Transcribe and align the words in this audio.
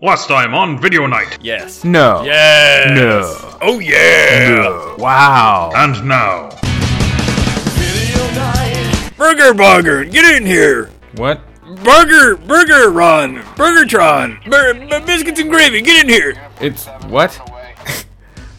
Last 0.00 0.28
time 0.28 0.54
on 0.54 0.80
Video 0.80 1.06
Night. 1.06 1.38
Yes. 1.42 1.82
No. 1.84 2.22
Yes. 2.22 2.90
No. 2.94 3.58
Oh 3.60 3.80
yeah. 3.80 4.54
No. 4.54 4.94
Wow. 4.98 5.72
And 5.74 6.06
now, 6.06 6.50
Video 7.74 8.34
diet. 8.34 9.16
Burger 9.16 9.54
Burger, 9.54 10.04
get 10.04 10.36
in 10.36 10.46
here. 10.46 10.90
What? 11.16 11.40
Burger 11.82 12.36
Burger 12.36 12.90
Ron, 12.90 13.38
Burgertron, 13.56 14.44
Bur- 14.48 14.74
b- 14.74 15.04
biscuits 15.04 15.40
and 15.40 15.50
gravy, 15.50 15.82
get 15.82 16.04
in 16.04 16.08
here. 16.08 16.40
It's 16.60 16.86
what? 17.08 17.34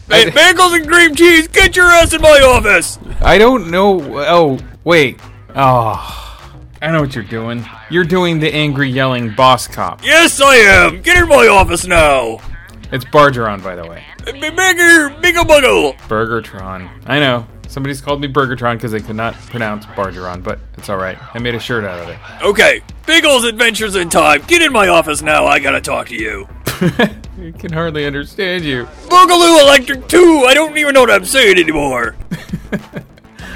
Hey, 0.08 0.26
bagels 0.30 0.76
and 0.76 0.86
cream 0.88 1.14
cheese, 1.14 1.48
get 1.48 1.74
your 1.76 1.86
ass 1.86 2.12
in 2.12 2.20
my 2.20 2.40
office. 2.44 2.98
I 3.20 3.38
don't 3.38 3.70
know. 3.70 4.00
Oh, 4.26 4.58
wait. 4.84 5.18
Oh, 5.54 6.50
I 6.82 6.90
know 6.90 7.00
what 7.00 7.14
you're 7.14 7.24
doing. 7.24 7.64
You're 7.90 8.04
doing 8.04 8.38
the 8.38 8.52
angry 8.54 8.88
yelling 8.88 9.34
boss 9.34 9.66
cop. 9.66 10.04
Yes, 10.04 10.40
I 10.40 10.54
am. 10.56 11.02
Get 11.02 11.16
in 11.16 11.28
my 11.28 11.48
office 11.48 11.86
now. 11.86 12.38
It's 12.92 13.04
Bargeron, 13.04 13.62
by 13.62 13.74
the 13.76 13.86
way. 13.86 14.04
Uh, 14.26 14.32
b- 14.32 14.40
Bigger, 14.50 15.10
bigger 15.20 15.40
buggle. 15.40 15.94
Burgertron. 16.08 16.88
I 17.06 17.18
know. 17.18 17.46
Somebody's 17.68 18.00
called 18.00 18.20
me 18.20 18.26
Burgertron 18.28 18.74
because 18.74 18.90
they 18.92 19.00
could 19.00 19.14
not 19.16 19.34
pronounce 19.34 19.86
Bargeron, 19.86 20.40
but 20.42 20.58
it's 20.76 20.90
alright. 20.90 21.18
I 21.34 21.38
made 21.38 21.54
a 21.54 21.60
shirt 21.60 21.84
out 21.84 22.00
of 22.00 22.08
it. 22.08 22.18
Okay, 22.42 22.82
Bagels 23.06 23.48
Adventures 23.48 23.94
in 23.94 24.08
Time, 24.10 24.42
get 24.48 24.60
in 24.62 24.72
my 24.72 24.88
office 24.88 25.22
now. 25.22 25.46
I 25.46 25.58
gotta 25.60 25.80
talk 25.80 26.08
to 26.08 26.16
you. 26.16 26.48
I 26.66 27.52
can 27.58 27.72
hardly 27.72 28.06
understand 28.06 28.64
you. 28.64 28.86
Boogaloo 29.06 29.60
Electric 29.62 30.08
2, 30.08 30.44
I 30.48 30.54
don't 30.54 30.76
even 30.76 30.94
know 30.94 31.00
what 31.02 31.10
I'm 31.12 31.24
saying 31.24 31.58
anymore. 31.58 32.16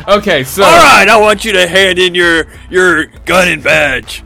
Okay, 0.07 0.45
so. 0.45 0.63
All 0.63 0.71
right, 0.71 1.09
I 1.09 1.19
want 1.19 1.45
you 1.45 1.53
to 1.53 1.67
hand 1.67 1.99
in 1.99 2.15
your 2.15 2.47
your 2.69 3.07
gun 3.25 3.49
and 3.49 3.63
badge. 3.63 4.23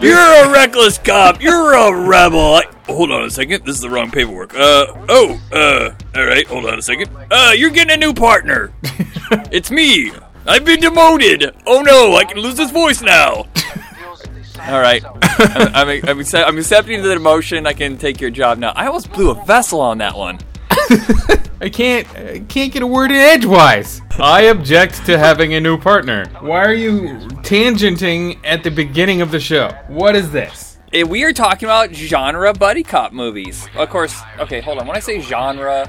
You're 0.00 0.18
a 0.18 0.52
reckless 0.52 0.98
cop. 0.98 1.42
You're 1.42 1.74
a 1.74 2.06
rebel. 2.06 2.38
I, 2.56 2.64
hold 2.86 3.10
on 3.10 3.24
a 3.24 3.30
second. 3.30 3.64
This 3.64 3.76
is 3.76 3.80
the 3.80 3.90
wrong 3.90 4.10
paperwork. 4.10 4.54
Uh 4.54 4.86
oh. 5.08 5.40
Uh. 5.50 5.94
All 6.14 6.24
right. 6.26 6.46
Hold 6.46 6.66
on 6.66 6.78
a 6.78 6.82
second. 6.82 7.10
Uh, 7.30 7.52
you're 7.56 7.70
getting 7.70 7.94
a 7.94 7.96
new 7.96 8.12
partner. 8.14 8.72
it's 9.50 9.70
me. 9.70 10.12
I've 10.46 10.64
been 10.64 10.80
demoted. 10.80 11.54
Oh 11.66 11.82
no, 11.82 12.14
I 12.14 12.24
can 12.24 12.38
lose 12.38 12.54
this 12.56 12.70
voice 12.70 13.02
now. 13.02 13.46
All 14.68 14.80
right, 14.80 15.04
I'm, 15.22 15.88
I'm, 15.88 16.08
I'm, 16.08 16.20
accept- 16.20 16.48
I'm 16.48 16.58
accepting 16.58 17.02
the 17.02 17.08
demotion. 17.10 17.66
I 17.66 17.72
can 17.72 17.98
take 17.98 18.20
your 18.20 18.30
job 18.30 18.58
now. 18.58 18.72
I 18.74 18.86
almost 18.86 19.12
blew 19.12 19.30
a 19.30 19.44
vessel 19.44 19.80
on 19.80 19.98
that 19.98 20.16
one. 20.16 20.38
I 21.60 21.68
can't 21.70 22.06
I 22.16 22.38
can't 22.48 22.72
get 22.72 22.82
a 22.82 22.86
word 22.86 23.10
in 23.10 23.16
edgewise. 23.16 24.00
I 24.18 24.42
object 24.42 25.04
to 25.06 25.18
having 25.18 25.54
a 25.54 25.60
new 25.60 25.78
partner. 25.78 26.26
Why 26.40 26.64
are 26.64 26.74
you 26.74 27.18
tangenting 27.42 28.38
at 28.44 28.62
the 28.62 28.70
beginning 28.70 29.20
of 29.22 29.30
the 29.30 29.40
show? 29.40 29.68
What 29.88 30.14
is 30.16 30.30
this? 30.30 30.78
Eh, 30.92 31.02
we 31.02 31.24
are 31.24 31.32
talking 31.32 31.66
about 31.66 31.92
genre 31.94 32.52
buddy 32.52 32.82
cop 32.82 33.12
movies. 33.12 33.66
Of 33.76 33.90
course, 33.90 34.16
okay, 34.38 34.60
hold 34.60 34.78
on. 34.78 34.86
When 34.86 34.96
I 34.96 35.00
say 35.00 35.20
genre, 35.20 35.88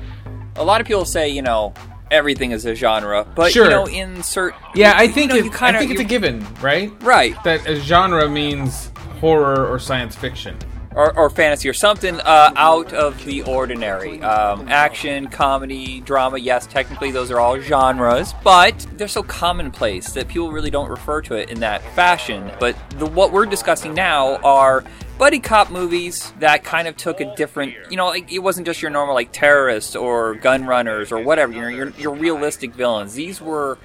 a 0.55 0.63
lot 0.63 0.81
of 0.81 0.87
people 0.87 1.05
say, 1.05 1.29
you 1.29 1.41
know, 1.41 1.73
everything 2.09 2.51
is 2.51 2.65
a 2.65 2.73
genre, 2.73 3.25
but 3.35 3.51
Sure. 3.51 3.65
you 3.65 3.69
know, 3.69 3.87
in 3.87 4.23
certain 4.23 4.59
Yeah, 4.73 4.93
I 4.95 5.07
think 5.07 5.33
you 5.33 5.41
know, 5.41 5.47
it, 5.47 5.53
kinda- 5.53 5.77
I 5.77 5.79
think 5.79 5.91
it's 5.91 6.01
a 6.01 6.05
given, 6.05 6.45
right? 6.61 6.91
right 7.03 7.35
That 7.43 7.67
a 7.67 7.75
genre 7.75 8.27
means 8.27 8.91
horror 9.21 9.67
or 9.67 9.77
science 9.79 10.15
fiction. 10.15 10.57
Or, 10.97 11.15
or 11.15 11.29
fantasy 11.29 11.69
or 11.69 11.73
something 11.73 12.19
uh, 12.21 12.51
out 12.55 12.91
of 12.91 13.23
the 13.23 13.43
ordinary. 13.43 14.19
Um, 14.21 14.67
action, 14.67 15.27
comedy, 15.27 16.01
drama. 16.01 16.39
Yes, 16.39 16.65
technically 16.65 17.11
those 17.11 17.29
are 17.29 17.39
all 17.39 17.59
genres, 17.59 18.33
but 18.43 18.85
they're 18.97 19.07
so 19.07 19.21
commonplace 19.21 20.13
that 20.13 20.27
people 20.27 20.51
really 20.51 20.71
don't 20.71 20.89
refer 20.89 21.21
to 21.21 21.35
it 21.35 21.51
in 21.51 21.59
that 21.59 21.83
fashion. 21.93 22.51
But 22.59 22.75
the, 22.97 23.05
what 23.05 23.31
we're 23.31 23.45
discussing 23.45 23.93
now 23.93 24.37
are 24.37 24.83
buddy 25.19 25.39
cop 25.39 25.69
movies 25.69 26.33
that 26.39 26.63
kind 26.63 26.87
of 26.87 26.97
took 26.97 27.21
a 27.21 27.35
different. 27.35 27.75
You 27.91 27.97
know, 27.97 28.07
like 28.07 28.33
it 28.33 28.39
wasn't 28.39 28.65
just 28.65 28.81
your 28.81 28.89
normal 28.89 29.13
like 29.13 29.31
terrorists 29.31 29.95
or 29.95 30.33
gun 30.33 30.65
runners 30.65 31.11
or 31.11 31.19
whatever. 31.19 31.53
You 31.53 31.61
know, 31.61 31.67
your, 31.67 31.89
your 31.91 32.15
realistic 32.15 32.73
villains. 32.73 33.13
These 33.13 33.39
were. 33.39 33.77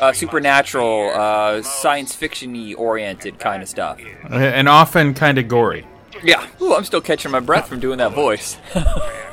Uh, 0.00 0.14
supernatural, 0.14 1.10
uh, 1.10 1.60
science 1.60 2.14
fiction-y 2.14 2.72
oriented 2.72 3.38
kind 3.38 3.62
of 3.62 3.68
stuff. 3.68 4.00
And 4.30 4.66
often 4.66 5.12
kind 5.12 5.36
of 5.36 5.46
gory. 5.46 5.86
Yeah. 6.22 6.46
Ooh, 6.62 6.74
I'm 6.74 6.84
still 6.84 7.00
catching 7.00 7.30
my 7.30 7.40
breath 7.40 7.68
from 7.68 7.80
doing 7.80 7.98
that 7.98 8.12
voice. 8.12 8.56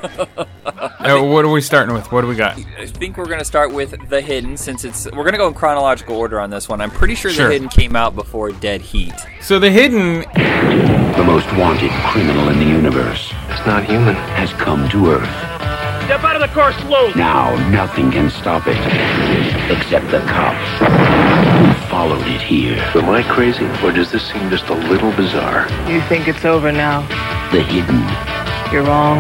Uh, 0.04 1.20
what 1.24 1.44
are 1.46 1.50
we 1.52 1.62
starting 1.62 1.94
with? 1.96 2.12
What 2.12 2.22
do 2.22 2.28
we 2.28 2.36
got? 2.36 2.58
I 2.78 2.86
think 2.86 3.18
we're 3.18 3.26
gonna 3.28 3.44
start 3.46 3.72
with 3.74 3.96
The 4.10 4.22
Hidden 4.22 4.56
since 4.58 4.84
it's 4.86 5.06
we're 5.12 5.24
gonna 5.24 5.38
go 5.38 5.48
in 5.48 5.54
chronological 5.56 6.16
order 6.16 6.40
on 6.40 6.50
this 6.52 6.70
one. 6.70 6.80
I'm 6.82 6.92
pretty 6.92 7.16
sure, 7.16 7.32
Sure. 7.32 7.48
The 7.48 7.54
Hidden 7.54 7.70
came 7.70 7.96
out 7.96 8.16
before 8.16 8.52
Dead 8.52 8.82
Heat. 8.82 9.14
So 9.42 9.58
the 9.60 9.70
hidden 9.72 10.20
The 11.18 11.24
most 11.26 11.52
wanted 11.58 11.92
criminal 12.12 12.50
in 12.50 12.60
the 12.60 12.66
universe 12.66 13.32
It's 13.50 13.66
not 13.66 13.84
human. 13.86 14.14
has 14.16 14.52
come 14.54 14.88
to 14.90 15.12
Earth. 15.12 15.30
Step 16.06 16.24
out 16.24 16.36
of 16.36 16.42
the 16.42 16.48
car 16.50 16.72
slowly. 16.82 17.14
Now 17.16 17.56
nothing 17.70 18.12
can 18.12 18.30
stop 18.30 18.64
it 18.68 18.78
except 19.72 20.10
the 20.12 20.20
cops 20.22 20.70
who 20.80 21.71
followed 21.92 22.26
it 22.26 22.42
here. 22.42 22.78
Am 22.96 23.10
I 23.10 23.22
crazy, 23.22 23.66
or 23.84 23.92
does 23.92 24.12
this 24.12 24.26
seem 24.32 24.50
just 24.50 24.68
a 24.70 24.74
little 24.74 25.12
bizarre? 25.12 25.68
You 25.92 26.02
think 26.04 26.28
it's 26.28 26.46
over 26.46 26.72
now? 26.72 27.02
The 27.52 27.62
Hidden. 27.62 28.02
You're 28.74 28.84
wrong. 28.84 29.20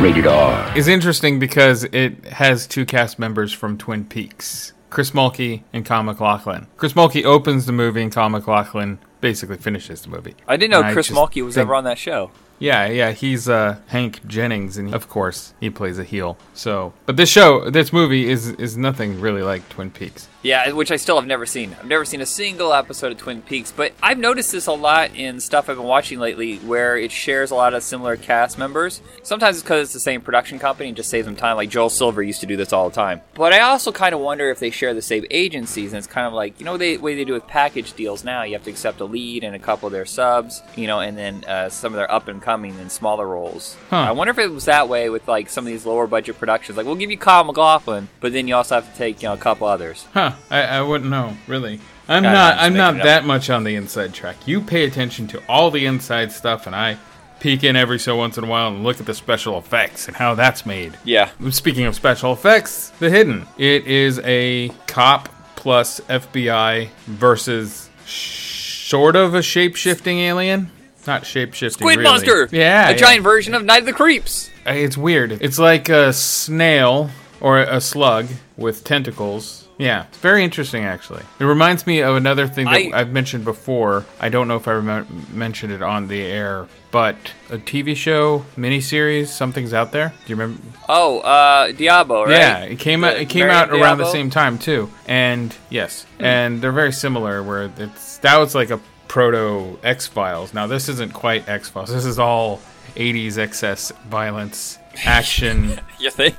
Rated 0.00 0.26
R. 0.26 0.76
is 0.76 0.88
interesting 0.88 1.38
because 1.38 1.84
it 1.84 2.24
has 2.26 2.66
two 2.66 2.84
cast 2.86 3.18
members 3.18 3.52
from 3.52 3.76
Twin 3.76 4.04
Peaks. 4.04 4.72
Chris 4.90 5.10
Mulkey 5.12 5.62
and 5.72 5.84
Kyle 5.84 6.02
MacLachlan. 6.02 6.66
Chris 6.76 6.92
Mulkey 6.92 7.24
opens 7.24 7.66
the 7.66 7.72
movie 7.72 8.02
and 8.02 8.12
Kyle 8.12 8.28
MacLachlan 8.28 8.98
basically 9.20 9.56
finishes 9.56 10.02
the 10.02 10.08
movie. 10.10 10.34
I 10.46 10.56
didn't 10.56 10.72
know 10.72 10.82
And 10.82 10.92
Chris 10.92 11.10
Mulkey 11.10 11.44
was 11.44 11.54
think- 11.54 11.62
ever 11.66 11.74
on 11.74 11.84
that 11.84 11.98
show. 11.98 12.30
Yeah, 12.62 12.86
yeah, 12.86 13.10
he's 13.10 13.48
uh, 13.48 13.78
Hank 13.88 14.24
Jennings, 14.24 14.76
and 14.76 14.94
of 14.94 15.08
course 15.08 15.52
he 15.58 15.68
plays 15.68 15.98
a 15.98 16.04
heel. 16.04 16.38
So, 16.54 16.92
but 17.06 17.16
this 17.16 17.28
show, 17.28 17.68
this 17.68 17.92
movie 17.92 18.30
is 18.30 18.50
is 18.50 18.76
nothing 18.76 19.20
really 19.20 19.42
like 19.42 19.68
Twin 19.68 19.90
Peaks. 19.90 20.28
Yeah, 20.44 20.72
which 20.72 20.90
I 20.90 20.96
still 20.96 21.16
have 21.16 21.26
never 21.26 21.46
seen. 21.46 21.76
I've 21.78 21.86
never 21.86 22.04
seen 22.04 22.20
a 22.20 22.26
single 22.26 22.72
episode 22.72 23.12
of 23.12 23.18
Twin 23.18 23.42
Peaks, 23.42 23.72
but 23.72 23.92
I've 24.02 24.18
noticed 24.18 24.50
this 24.50 24.66
a 24.66 24.72
lot 24.72 25.14
in 25.14 25.40
stuff 25.40 25.68
I've 25.68 25.76
been 25.76 25.86
watching 25.86 26.18
lately 26.18 26.58
where 26.58 26.96
it 26.96 27.12
shares 27.12 27.52
a 27.52 27.54
lot 27.54 27.74
of 27.74 27.82
similar 27.82 28.16
cast 28.16 28.58
members. 28.58 29.02
Sometimes 29.22 29.56
it's 29.56 29.62
because 29.62 29.84
it's 29.84 29.92
the 29.92 30.00
same 30.00 30.20
production 30.20 30.58
company 30.58 30.88
and 30.88 30.96
just 30.96 31.10
saves 31.10 31.26
them 31.26 31.36
time. 31.36 31.56
Like 31.56 31.70
Joel 31.70 31.90
Silver 31.90 32.22
used 32.22 32.40
to 32.40 32.46
do 32.46 32.56
this 32.56 32.72
all 32.72 32.88
the 32.88 32.94
time. 32.94 33.20
But 33.34 33.52
I 33.52 33.60
also 33.60 33.92
kind 33.92 34.14
of 34.14 34.20
wonder 34.20 34.50
if 34.50 34.58
they 34.58 34.70
share 34.70 34.94
the 34.94 35.02
same 35.02 35.24
agencies, 35.30 35.92
and 35.92 35.98
it's 35.98 36.08
kind 36.08 36.26
of 36.26 36.32
like, 36.32 36.58
you 36.58 36.64
know, 36.64 36.76
the 36.76 36.96
way 36.98 37.14
they 37.14 37.24
do 37.24 37.34
with 37.34 37.46
package 37.46 37.92
deals 37.92 38.24
now. 38.24 38.42
You 38.42 38.54
have 38.54 38.64
to 38.64 38.70
accept 38.70 39.00
a 39.00 39.04
lead 39.04 39.44
and 39.44 39.54
a 39.54 39.60
couple 39.60 39.86
of 39.86 39.92
their 39.92 40.06
subs, 40.06 40.62
you 40.76 40.86
know, 40.86 41.00
and 41.00 41.16
then 41.18 41.44
uh, 41.44 41.68
some 41.68 41.92
of 41.92 41.96
their 41.96 42.10
up 42.10 42.28
and 42.28 42.42
coming 42.42 42.51
and 42.52 42.90
smaller 42.90 43.26
roles. 43.26 43.76
Huh. 43.90 43.96
I 43.96 44.12
wonder 44.12 44.30
if 44.30 44.38
it 44.38 44.50
was 44.50 44.66
that 44.66 44.88
way 44.88 45.08
with 45.10 45.26
like 45.26 45.48
some 45.48 45.64
of 45.64 45.72
these 45.72 45.86
lower 45.86 46.06
budget 46.06 46.38
productions. 46.38 46.76
Like, 46.76 46.86
we'll 46.86 46.96
give 46.96 47.10
you 47.10 47.18
Kyle 47.18 47.44
MacLachlan, 47.44 48.08
but 48.20 48.32
then 48.32 48.48
you 48.48 48.54
also 48.54 48.76
have 48.76 48.90
to 48.90 48.98
take, 48.98 49.22
you 49.22 49.28
know, 49.28 49.34
a 49.34 49.38
couple 49.38 49.66
others. 49.66 50.06
Huh? 50.12 50.32
I, 50.50 50.62
I 50.62 50.82
wouldn't 50.82 51.10
know 51.10 51.36
really. 51.46 51.80
I'm 52.08 52.22
not. 52.22 52.58
I'm 52.58 52.72
I'm 52.72 52.74
not 52.74 53.04
that 53.04 53.24
much 53.24 53.48
on 53.48 53.64
the 53.64 53.74
inside 53.76 54.12
track. 54.12 54.46
You 54.46 54.60
pay 54.60 54.84
attention 54.84 55.28
to 55.28 55.42
all 55.48 55.70
the 55.70 55.86
inside 55.86 56.32
stuff, 56.32 56.66
and 56.66 56.74
I 56.74 56.98
peek 57.40 57.64
in 57.64 57.74
every 57.74 57.98
so 57.98 58.16
once 58.16 58.38
in 58.38 58.44
a 58.44 58.46
while 58.46 58.68
and 58.68 58.84
look 58.84 59.00
at 59.00 59.06
the 59.06 59.14
special 59.14 59.58
effects 59.58 60.06
and 60.06 60.16
how 60.16 60.34
that's 60.34 60.64
made. 60.64 60.96
Yeah. 61.04 61.30
Speaking 61.50 61.86
of 61.86 61.94
special 61.94 62.32
effects, 62.32 62.90
The 63.00 63.10
Hidden. 63.10 63.46
It 63.58 63.86
is 63.86 64.20
a 64.20 64.70
cop 64.86 65.28
plus 65.56 66.00
FBI 66.00 66.88
versus 67.06 67.90
sort 68.04 69.16
of 69.16 69.34
a 69.34 69.42
shape 69.42 69.74
shifting 69.74 70.18
alien. 70.18 70.70
Not 71.06 71.26
shape 71.26 71.54
shifting. 71.54 71.78
Squid 71.80 71.98
really. 71.98 72.10
Monster! 72.10 72.48
Yeah. 72.52 72.88
A 72.88 72.90
yeah. 72.92 72.96
giant 72.96 73.22
version 73.24 73.54
of 73.54 73.64
Night 73.64 73.80
of 73.80 73.86
the 73.86 73.92
Creeps! 73.92 74.50
It's 74.66 74.96
weird. 74.96 75.32
It's 75.40 75.58
like 75.58 75.88
a 75.88 76.12
snail 76.12 77.10
or 77.40 77.58
a 77.58 77.80
slug 77.80 78.26
with 78.56 78.84
tentacles. 78.84 79.58
Yeah, 79.78 80.04
it's 80.04 80.18
very 80.18 80.44
interesting 80.44 80.84
actually. 80.84 81.24
It 81.40 81.44
reminds 81.44 81.86
me 81.88 82.00
of 82.02 82.14
another 82.14 82.46
thing 82.46 82.66
that 82.66 82.74
I- 82.94 82.98
have 82.98 83.10
mentioned 83.10 83.44
before. 83.44 84.04
I 84.20 84.28
don't 84.28 84.46
know 84.46 84.54
if 84.56 84.68
I 84.68 84.72
remem- 84.72 85.30
mentioned 85.32 85.72
it 85.72 85.82
on 85.82 86.06
the 86.06 86.22
air, 86.22 86.68
but 86.92 87.16
a 87.50 87.58
TV 87.58 87.96
show 87.96 88.44
miniseries. 88.56 89.26
Something's 89.28 89.74
out 89.74 89.90
there. 89.90 90.10
Do 90.10 90.14
you 90.32 90.36
remember? 90.36 90.62
Oh, 90.88 91.18
uh, 91.20 91.72
Diabo, 91.72 92.26
right? 92.26 92.30
Yeah, 92.30 92.58
it 92.60 92.78
came 92.78 93.02
out. 93.02 93.16
It 93.16 93.28
came 93.28 93.48
out 93.48 93.70
around 93.70 93.98
the 93.98 94.12
same 94.12 94.30
time 94.30 94.56
too. 94.58 94.88
And 95.08 95.52
yes, 95.68 96.06
Hmm. 96.18 96.24
and 96.26 96.62
they're 96.62 96.70
very 96.70 96.92
similar. 96.92 97.42
Where 97.42 97.68
it's 97.76 98.18
that 98.18 98.36
was 98.36 98.54
like 98.54 98.70
a 98.70 98.78
proto 99.12 99.78
X 99.82 100.06
Files. 100.06 100.54
Now 100.54 100.66
this 100.66 100.88
isn't 100.88 101.12
quite 101.12 101.46
X 101.46 101.68
Files. 101.68 101.90
This 101.90 102.06
is 102.06 102.18
all 102.18 102.62
80s 102.96 103.36
excess 103.36 103.92
violence, 104.08 104.78
action. 105.04 105.78
You 106.00 106.10
think? 106.10 106.34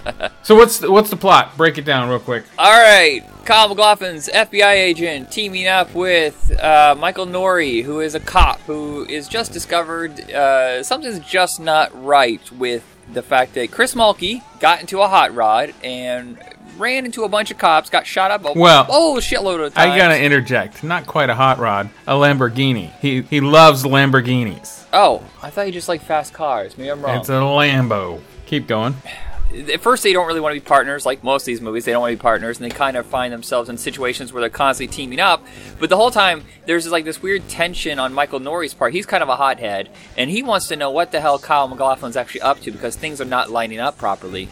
so 0.42 0.54
what's 0.54 0.80
the, 0.80 0.90
what's 0.90 1.08
the 1.08 1.16
plot? 1.16 1.56
Break 1.56 1.78
it 1.78 1.86
down 1.86 2.10
real 2.10 2.18
quick. 2.18 2.44
Alright, 2.58 3.24
Kyle 3.46 3.68
MacLachlan's 3.68 4.28
FBI 4.28 4.74
agent 4.74 5.30
teaming 5.30 5.66
up 5.66 5.94
with 5.94 6.52
uh, 6.60 6.94
Michael 6.98 7.24
Nouri, 7.24 7.84
who 7.84 8.00
is 8.00 8.14
a 8.14 8.20
cop 8.20 8.60
who 8.62 9.06
is 9.06 9.28
just 9.28 9.52
discovered 9.52 10.30
uh, 10.32 10.82
something's 10.82 11.20
just 11.20 11.60
not 11.60 11.90
right 12.04 12.52
with 12.52 12.84
the 13.12 13.22
fact 13.22 13.54
that 13.54 13.70
Chris 13.70 13.94
Mulkey 13.94 14.42
got 14.60 14.80
into 14.80 15.00
a 15.00 15.08
hot 15.08 15.34
rod 15.34 15.72
and 15.82 16.38
ran 16.78 17.04
into 17.04 17.24
a 17.24 17.28
bunch 17.28 17.50
of 17.50 17.58
cops, 17.58 17.90
got 17.90 18.06
shot 18.06 18.30
up 18.30 18.44
a 18.44 18.52
Well, 18.52 18.86
oh, 18.88 19.16
shitload 19.20 19.66
of 19.66 19.74
times. 19.74 19.92
I 19.92 19.96
gotta 19.96 20.20
interject. 20.20 20.82
Not 20.82 21.06
quite 21.06 21.30
a 21.30 21.34
hot 21.34 21.58
rod, 21.58 21.90
a 22.06 22.14
Lamborghini. 22.14 22.92
He 23.00 23.22
he 23.22 23.40
loves 23.40 23.84
Lamborghinis. 23.84 24.86
Oh, 24.92 25.22
I 25.42 25.50
thought 25.50 25.66
you 25.66 25.72
just 25.72 25.88
like 25.88 26.02
fast 26.02 26.32
cars. 26.32 26.78
Maybe 26.78 26.90
I'm 26.90 27.02
wrong. 27.02 27.18
It's 27.18 27.28
a 27.28 27.32
Lambo. 27.32 28.20
Keep 28.46 28.66
going. 28.66 28.94
At 29.72 29.80
first, 29.80 30.02
they 30.02 30.12
don't 30.12 30.26
really 30.26 30.40
want 30.40 30.54
to 30.54 30.60
be 30.60 30.66
partners. 30.66 31.06
Like 31.06 31.24
most 31.24 31.42
of 31.42 31.46
these 31.46 31.62
movies, 31.62 31.86
they 31.86 31.92
don't 31.92 32.02
want 32.02 32.12
to 32.12 32.16
be 32.18 32.20
partners, 32.20 32.60
and 32.60 32.70
they 32.70 32.74
kind 32.74 32.98
of 32.98 33.06
find 33.06 33.32
themselves 33.32 33.70
in 33.70 33.78
situations 33.78 34.30
where 34.30 34.42
they're 34.42 34.50
constantly 34.50 34.94
teaming 34.94 35.20
up. 35.20 35.42
But 35.78 35.88
the 35.88 35.96
whole 35.96 36.10
time, 36.10 36.44
there's 36.66 36.86
like 36.90 37.06
this 37.06 37.22
weird 37.22 37.48
tension 37.48 37.98
on 37.98 38.12
Michael 38.12 38.40
Nouri's 38.40 38.74
part. 38.74 38.92
He's 38.92 39.06
kind 39.06 39.22
of 39.22 39.30
a 39.30 39.36
hothead, 39.36 39.88
and 40.18 40.28
he 40.28 40.42
wants 40.42 40.68
to 40.68 40.76
know 40.76 40.90
what 40.90 41.12
the 41.12 41.20
hell 41.20 41.38
Kyle 41.38 41.66
MacLachlan's 41.66 42.16
actually 42.16 42.42
up 42.42 42.60
to 42.60 42.70
because 42.70 42.94
things 42.96 43.22
are 43.22 43.26
not 43.26 43.50
lining 43.50 43.78
up 43.78 43.96
properly. 43.96 44.50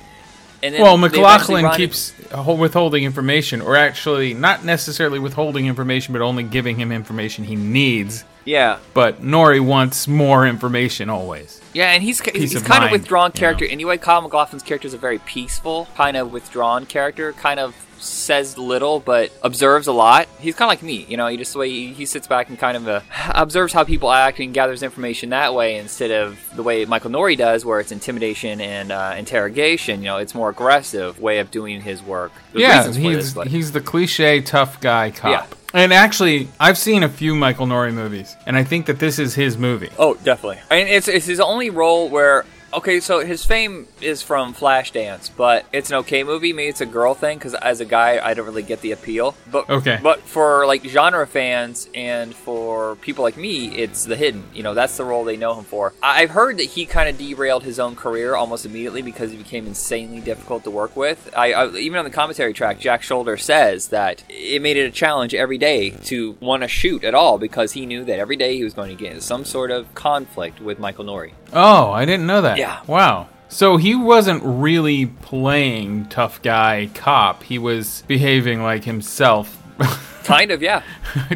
Well, 0.62 0.96
MacLachlan 0.96 1.70
keeps 1.76 2.12
ho- 2.32 2.54
withholding 2.54 3.04
information, 3.04 3.60
or 3.60 3.76
actually, 3.76 4.34
not 4.34 4.64
necessarily 4.64 5.18
withholding 5.18 5.66
information, 5.66 6.12
but 6.12 6.22
only 6.22 6.42
giving 6.42 6.76
him 6.78 6.90
information 6.92 7.44
he 7.44 7.56
needs. 7.56 8.24
Yeah, 8.44 8.78
But 8.94 9.22
Nouri 9.22 9.60
wants 9.60 10.06
more 10.06 10.46
information 10.46 11.10
always. 11.10 11.60
Yeah, 11.74 11.90
and 11.90 12.00
he's 12.02 12.20
Peace 12.20 12.32
he's 12.34 12.54
of 12.54 12.64
kind 12.64 12.84
of 12.84 12.90
mind, 12.90 12.92
withdrawn 12.92 13.32
you 13.34 13.40
character 13.40 13.64
know. 13.64 13.72
anyway. 13.72 13.98
Kyle 13.98 14.22
MacLachlan's 14.22 14.62
character 14.62 14.86
is 14.86 14.94
a 14.94 14.98
very 14.98 15.18
peaceful, 15.18 15.88
kind 15.96 16.16
of 16.16 16.30
withdrawn 16.32 16.86
character. 16.86 17.32
Kind 17.32 17.58
of 17.58 17.74
says 17.98 18.58
little 18.58 19.00
but 19.00 19.32
observes 19.42 19.86
a 19.86 19.92
lot. 19.92 20.28
He's 20.40 20.54
kind 20.54 20.68
of 20.68 20.70
like 20.70 20.82
me, 20.82 21.06
you 21.08 21.16
know. 21.16 21.26
He 21.26 21.36
just 21.36 21.52
the 21.52 21.58
way 21.58 21.70
he, 21.70 21.92
he 21.92 22.06
sits 22.06 22.26
back 22.26 22.48
and 22.48 22.58
kind 22.58 22.76
of 22.76 22.88
uh, 22.88 23.00
observes 23.30 23.72
how 23.72 23.84
people 23.84 24.10
act 24.10 24.40
and 24.40 24.52
gathers 24.52 24.82
information 24.82 25.30
that 25.30 25.54
way 25.54 25.78
instead 25.78 26.10
of 26.10 26.38
the 26.54 26.62
way 26.62 26.84
Michael 26.84 27.10
Nouri 27.10 27.36
does, 27.36 27.64
where 27.64 27.80
it's 27.80 27.92
intimidation 27.92 28.60
and 28.60 28.92
uh, 28.92 29.14
interrogation. 29.16 30.00
You 30.00 30.06
know, 30.06 30.16
it's 30.18 30.34
more 30.34 30.50
aggressive 30.50 31.20
way 31.20 31.38
of 31.38 31.50
doing 31.50 31.80
his 31.80 32.02
work. 32.02 32.32
There's 32.52 32.62
yeah, 32.62 32.92
he's 32.92 33.34
this, 33.34 33.46
he's 33.48 33.72
the 33.72 33.80
cliche 33.80 34.40
tough 34.40 34.80
guy 34.80 35.10
cop. 35.10 35.30
Yeah. 35.30 35.46
And 35.74 35.92
actually, 35.92 36.48
I've 36.58 36.78
seen 36.78 37.02
a 37.02 37.08
few 37.08 37.34
Michael 37.34 37.66
Nouri 37.66 37.92
movies, 37.92 38.34
and 38.46 38.56
I 38.56 38.64
think 38.64 38.86
that 38.86 38.98
this 38.98 39.18
is 39.18 39.34
his 39.34 39.58
movie. 39.58 39.90
Oh, 39.98 40.14
definitely. 40.14 40.60
I 40.70 40.76
mean, 40.78 40.86
it's 40.86 41.08
it's 41.08 41.26
his 41.26 41.40
only 41.40 41.70
role 41.70 42.08
where. 42.08 42.44
Okay, 42.76 43.00
so 43.00 43.24
his 43.24 43.42
fame 43.42 43.88
is 44.02 44.20
from 44.20 44.52
Flashdance, 44.52 45.30
but 45.34 45.64
it's 45.72 45.88
an 45.88 45.96
okay 45.96 46.22
movie. 46.24 46.52
Maybe 46.52 46.68
it's 46.68 46.82
a 46.82 46.86
girl 46.86 47.14
thing 47.14 47.38
because 47.38 47.54
as 47.54 47.80
a 47.80 47.86
guy, 47.86 48.20
I 48.22 48.34
don't 48.34 48.44
really 48.44 48.62
get 48.62 48.82
the 48.82 48.92
appeal. 48.92 49.34
But 49.50 49.70
Okay. 49.70 49.98
but 50.02 50.20
for 50.20 50.66
like 50.66 50.84
genre 50.84 51.26
fans 51.26 51.88
and 51.94 52.34
for 52.34 52.96
people 52.96 53.24
like 53.24 53.38
me, 53.38 53.68
it's 53.74 54.04
The 54.04 54.14
Hidden. 54.14 54.44
You 54.52 54.62
know, 54.62 54.74
that's 54.74 54.94
the 54.98 55.04
role 55.04 55.24
they 55.24 55.38
know 55.38 55.54
him 55.54 55.64
for. 55.64 55.94
I've 56.02 56.28
heard 56.30 56.58
that 56.58 56.64
he 56.64 56.84
kind 56.84 57.08
of 57.08 57.16
derailed 57.16 57.62
his 57.64 57.78
own 57.80 57.96
career 57.96 58.36
almost 58.36 58.66
immediately 58.66 59.00
because 59.00 59.30
he 59.30 59.38
became 59.38 59.66
insanely 59.66 60.20
difficult 60.20 60.64
to 60.64 60.70
work 60.70 60.94
with. 60.96 61.32
I, 61.34 61.54
I 61.54 61.70
even 61.76 61.98
on 61.98 62.04
the 62.04 62.10
commentary 62.10 62.52
track, 62.52 62.78
Jack 62.78 63.00
Sholder 63.00 63.40
says 63.40 63.88
that 63.88 64.22
it 64.28 64.60
made 64.60 64.76
it 64.76 64.84
a 64.86 64.90
challenge 64.90 65.34
every 65.34 65.56
day 65.56 65.90
to 66.12 66.36
want 66.40 66.62
to 66.62 66.68
shoot 66.68 67.04
at 67.04 67.14
all 67.14 67.38
because 67.38 67.72
he 67.72 67.86
knew 67.86 68.04
that 68.04 68.18
every 68.18 68.36
day 68.36 68.54
he 68.58 68.64
was 68.64 68.74
going 68.74 68.94
to 68.94 69.02
get 69.02 69.12
into 69.12 69.22
some 69.22 69.46
sort 69.46 69.70
of 69.70 69.94
conflict 69.94 70.60
with 70.60 70.78
Michael 70.78 71.06
Nouri. 71.06 71.32
Oh, 71.54 71.90
I 71.92 72.04
didn't 72.04 72.26
know 72.26 72.42
that. 72.42 72.58
Yeah. 72.58 72.65
Wow. 72.86 73.28
So 73.48 73.76
he 73.76 73.94
wasn't 73.94 74.42
really 74.44 75.06
playing 75.06 76.06
tough 76.06 76.42
guy 76.42 76.90
cop. 76.94 77.44
He 77.44 77.58
was 77.58 78.02
behaving 78.06 78.62
like 78.62 78.84
himself. 78.84 79.62
Kind 80.24 80.50
of, 80.50 80.60
yeah. 80.60 80.82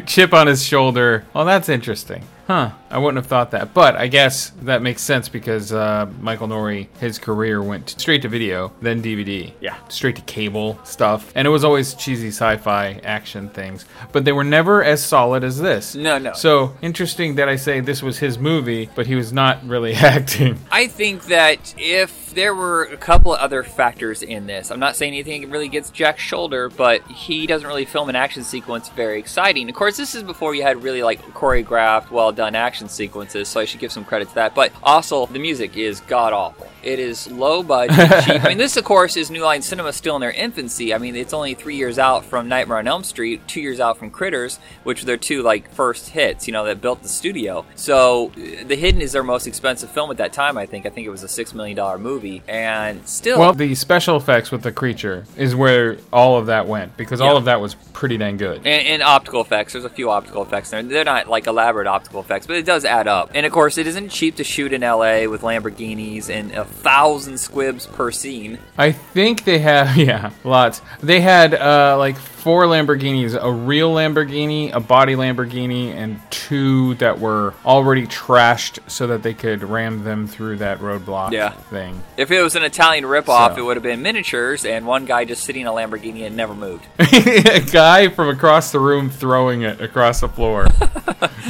Chip 0.05 0.33
on 0.33 0.47
his 0.47 0.63
shoulder. 0.63 1.25
Well, 1.33 1.45
that's 1.45 1.69
interesting. 1.69 2.23
Huh. 2.47 2.71
I 2.91 2.97
wouldn't 2.97 3.17
have 3.17 3.27
thought 3.27 3.51
that. 3.51 3.73
But 3.73 3.95
I 3.95 4.07
guess 4.07 4.51
that 4.63 4.81
makes 4.81 5.01
sense 5.01 5.29
because 5.29 5.71
uh, 5.71 6.09
Michael 6.19 6.47
Nouri, 6.47 6.87
his 6.99 7.17
career 7.17 7.63
went 7.63 7.89
straight 7.89 8.21
to 8.23 8.27
video, 8.29 8.73
then 8.81 9.01
DVD. 9.01 9.53
Yeah. 9.61 9.75
Straight 9.87 10.17
to 10.17 10.21
cable 10.23 10.79
stuff. 10.83 11.31
And 11.35 11.47
it 11.47 11.51
was 11.51 11.63
always 11.63 11.93
cheesy 11.93 12.27
sci 12.27 12.57
fi 12.57 12.99
action 13.03 13.49
things. 13.49 13.85
But 14.11 14.25
they 14.25 14.31
were 14.31 14.43
never 14.43 14.83
as 14.83 15.03
solid 15.03 15.43
as 15.43 15.59
this. 15.59 15.95
No, 15.95 16.17
no. 16.17 16.33
So 16.33 16.75
interesting 16.81 17.35
that 17.35 17.47
I 17.47 17.55
say 17.55 17.79
this 17.79 18.03
was 18.03 18.19
his 18.19 18.37
movie, 18.37 18.89
but 18.95 19.07
he 19.07 19.15
was 19.15 19.31
not 19.31 19.65
really 19.65 19.93
acting. 19.95 20.59
I 20.71 20.87
think 20.87 21.25
that 21.25 21.73
if 21.77 22.33
there 22.33 22.55
were 22.55 22.83
a 22.83 22.97
couple 22.97 23.33
of 23.33 23.39
other 23.39 23.63
factors 23.63 24.21
in 24.23 24.47
this, 24.47 24.71
I'm 24.71 24.79
not 24.79 24.95
saying 24.95 25.13
anything 25.13 25.49
really 25.49 25.67
gets 25.67 25.89
Jack's 25.89 26.21
shoulder, 26.21 26.69
but 26.69 27.05
he 27.07 27.47
doesn't 27.47 27.67
really 27.67 27.85
film 27.85 28.09
an 28.09 28.15
action 28.15 28.43
sequence 28.43 28.89
very 28.89 29.19
exciting. 29.19 29.69
Of 29.69 29.75
course, 29.75 29.97
this 29.97 30.15
is 30.15 30.23
before 30.23 30.55
you 30.55 30.63
had 30.63 30.83
really 30.83 31.03
like 31.03 31.21
choreographed, 31.33 32.11
well 32.11 32.31
done 32.31 32.55
action 32.55 32.80
sequences, 32.87 33.49
so 33.49 33.59
I 33.59 33.65
should 33.65 33.79
give 33.79 33.91
some 33.91 34.05
credit 34.05 34.29
to 34.29 34.35
that. 34.35 34.55
But 34.55 34.71
also, 34.81 35.25
the 35.25 35.39
music 35.39 35.77
is 35.77 35.99
god 36.01 36.33
awful. 36.33 36.70
It 36.83 36.99
is 36.99 37.29
low 37.31 37.63
budget, 37.63 37.95
cheap. 38.25 38.43
I 38.43 38.49
mean, 38.49 38.57
this, 38.57 38.75
of 38.77 38.83
course, 38.83 39.15
is 39.15 39.29
New 39.29 39.43
Line 39.43 39.61
Cinema 39.61 39.93
still 39.93 40.15
in 40.15 40.21
their 40.21 40.31
infancy. 40.31 40.93
I 40.93 40.97
mean, 40.97 41.15
it's 41.15 41.33
only 41.33 41.53
three 41.53 41.75
years 41.75 41.99
out 41.99 42.25
from 42.25 42.47
Nightmare 42.47 42.77
on 42.77 42.87
Elm 42.87 43.03
Street, 43.03 43.47
two 43.47 43.61
years 43.61 43.79
out 43.79 43.97
from 43.97 44.09
Critters, 44.09 44.59
which 44.83 45.01
were 45.01 45.05
their 45.05 45.17
two 45.17 45.43
like 45.43 45.69
first 45.71 46.09
hits, 46.09 46.47
you 46.47 46.53
know, 46.53 46.65
that 46.65 46.81
built 46.81 47.03
the 47.03 47.09
studio. 47.09 47.65
So, 47.75 48.31
uh, 48.37 48.63
The 48.65 48.75
Hidden 48.75 49.01
is 49.01 49.11
their 49.11 49.23
most 49.23 49.47
expensive 49.47 49.91
film 49.91 50.09
at 50.11 50.17
that 50.17 50.33
time. 50.33 50.57
I 50.57 50.65
think. 50.65 50.85
I 50.85 50.89
think 50.89 51.05
it 51.05 51.11
was 51.11 51.23
a 51.23 51.27
six 51.27 51.53
million 51.53 51.75
dollar 51.77 51.97
movie, 51.99 52.41
and 52.47 53.07
still, 53.07 53.39
Well, 53.39 53.53
the 53.53 53.75
special 53.75 54.17
effects 54.17 54.51
with 54.51 54.63
the 54.63 54.71
creature 54.71 55.25
is 55.37 55.55
where 55.55 55.97
all 56.11 56.37
of 56.37 56.47
that 56.47 56.67
went 56.67 56.97
because 56.97 57.21
all 57.21 57.37
of 57.37 57.45
that 57.45 57.61
was 57.61 57.75
pretty 57.93 58.17
dang 58.17 58.37
good. 58.37 58.57
and, 58.65 58.67
and 58.87 59.03
optical 59.03 59.41
effects. 59.41 59.73
There's 59.73 59.85
a 59.85 59.89
few 59.89 60.09
optical 60.09 60.41
effects 60.41 60.71
there. 60.71 60.81
They're 60.81 61.03
not 61.03 61.27
like 61.27 61.45
elaborate 61.47 61.87
optical 61.87 62.21
effects, 62.21 62.47
but 62.47 62.55
it 62.55 62.65
does 62.65 62.85
add 62.85 63.07
up. 63.07 63.31
And 63.35 63.45
of 63.45 63.51
course, 63.51 63.77
it 63.77 63.85
isn't 63.87 64.09
cheap 64.09 64.35
to 64.37 64.43
shoot 64.43 64.73
in 64.73 64.81
LA 64.81 65.27
with 65.27 65.41
Lamborghinis 65.41 66.29
and 66.29 66.51
a 66.53 66.65
thousand 66.71 67.37
squibs 67.37 67.85
per 67.87 68.11
scene. 68.11 68.59
I 68.77 68.91
think 68.91 69.43
they 69.43 69.59
have, 69.59 69.95
yeah, 70.09 70.31
lots. 70.43 70.81
They 71.01 71.21
had 71.21 71.53
uh, 71.53 71.95
like 71.97 72.17
four 72.41 72.65
Lamborghinis 72.65 73.37
a 73.41 73.51
real 73.51 73.93
Lamborghini, 73.93 74.73
a 74.73 74.79
body 74.79 75.15
Lamborghini, 75.15 75.93
and 75.93 76.19
two 76.31 76.95
that 76.95 77.19
were 77.19 77.53
already 77.65 78.07
trashed 78.07 78.79
so 78.87 79.07
that 79.07 79.21
they 79.23 79.33
could 79.33 79.63
ram 79.63 80.03
them 80.03 80.27
through 80.27 80.57
that 80.57 80.79
roadblock 80.79 81.31
Yeah. 81.31 81.51
thing. 81.51 82.01
If 82.17 82.31
it 82.31 82.41
was 82.41 82.55
an 82.55 82.63
Italian 82.63 83.03
ripoff, 83.05 83.55
So. 83.55 83.61
it 83.61 83.65
would 83.65 83.77
have 83.77 83.83
been 83.83 84.01
miniatures 84.01 84.65
and 84.65 84.85
one 84.87 85.05
guy 85.05 85.25
just 85.25 85.43
sitting 85.43 85.61
in 85.61 85.67
a 85.67 85.71
Lamborghini 85.71 86.25
and 86.25 86.35
never 86.35 86.53
moved. 86.55 86.85
a 86.99 87.59
guy 87.71 88.09
from 88.09 88.29
across 88.29 88.71
the 88.71 88.79
room 88.79 89.09
throwing 89.09 89.61
it 89.61 89.79
across 89.79 90.21
the 90.21 90.27
floor. 90.29 90.67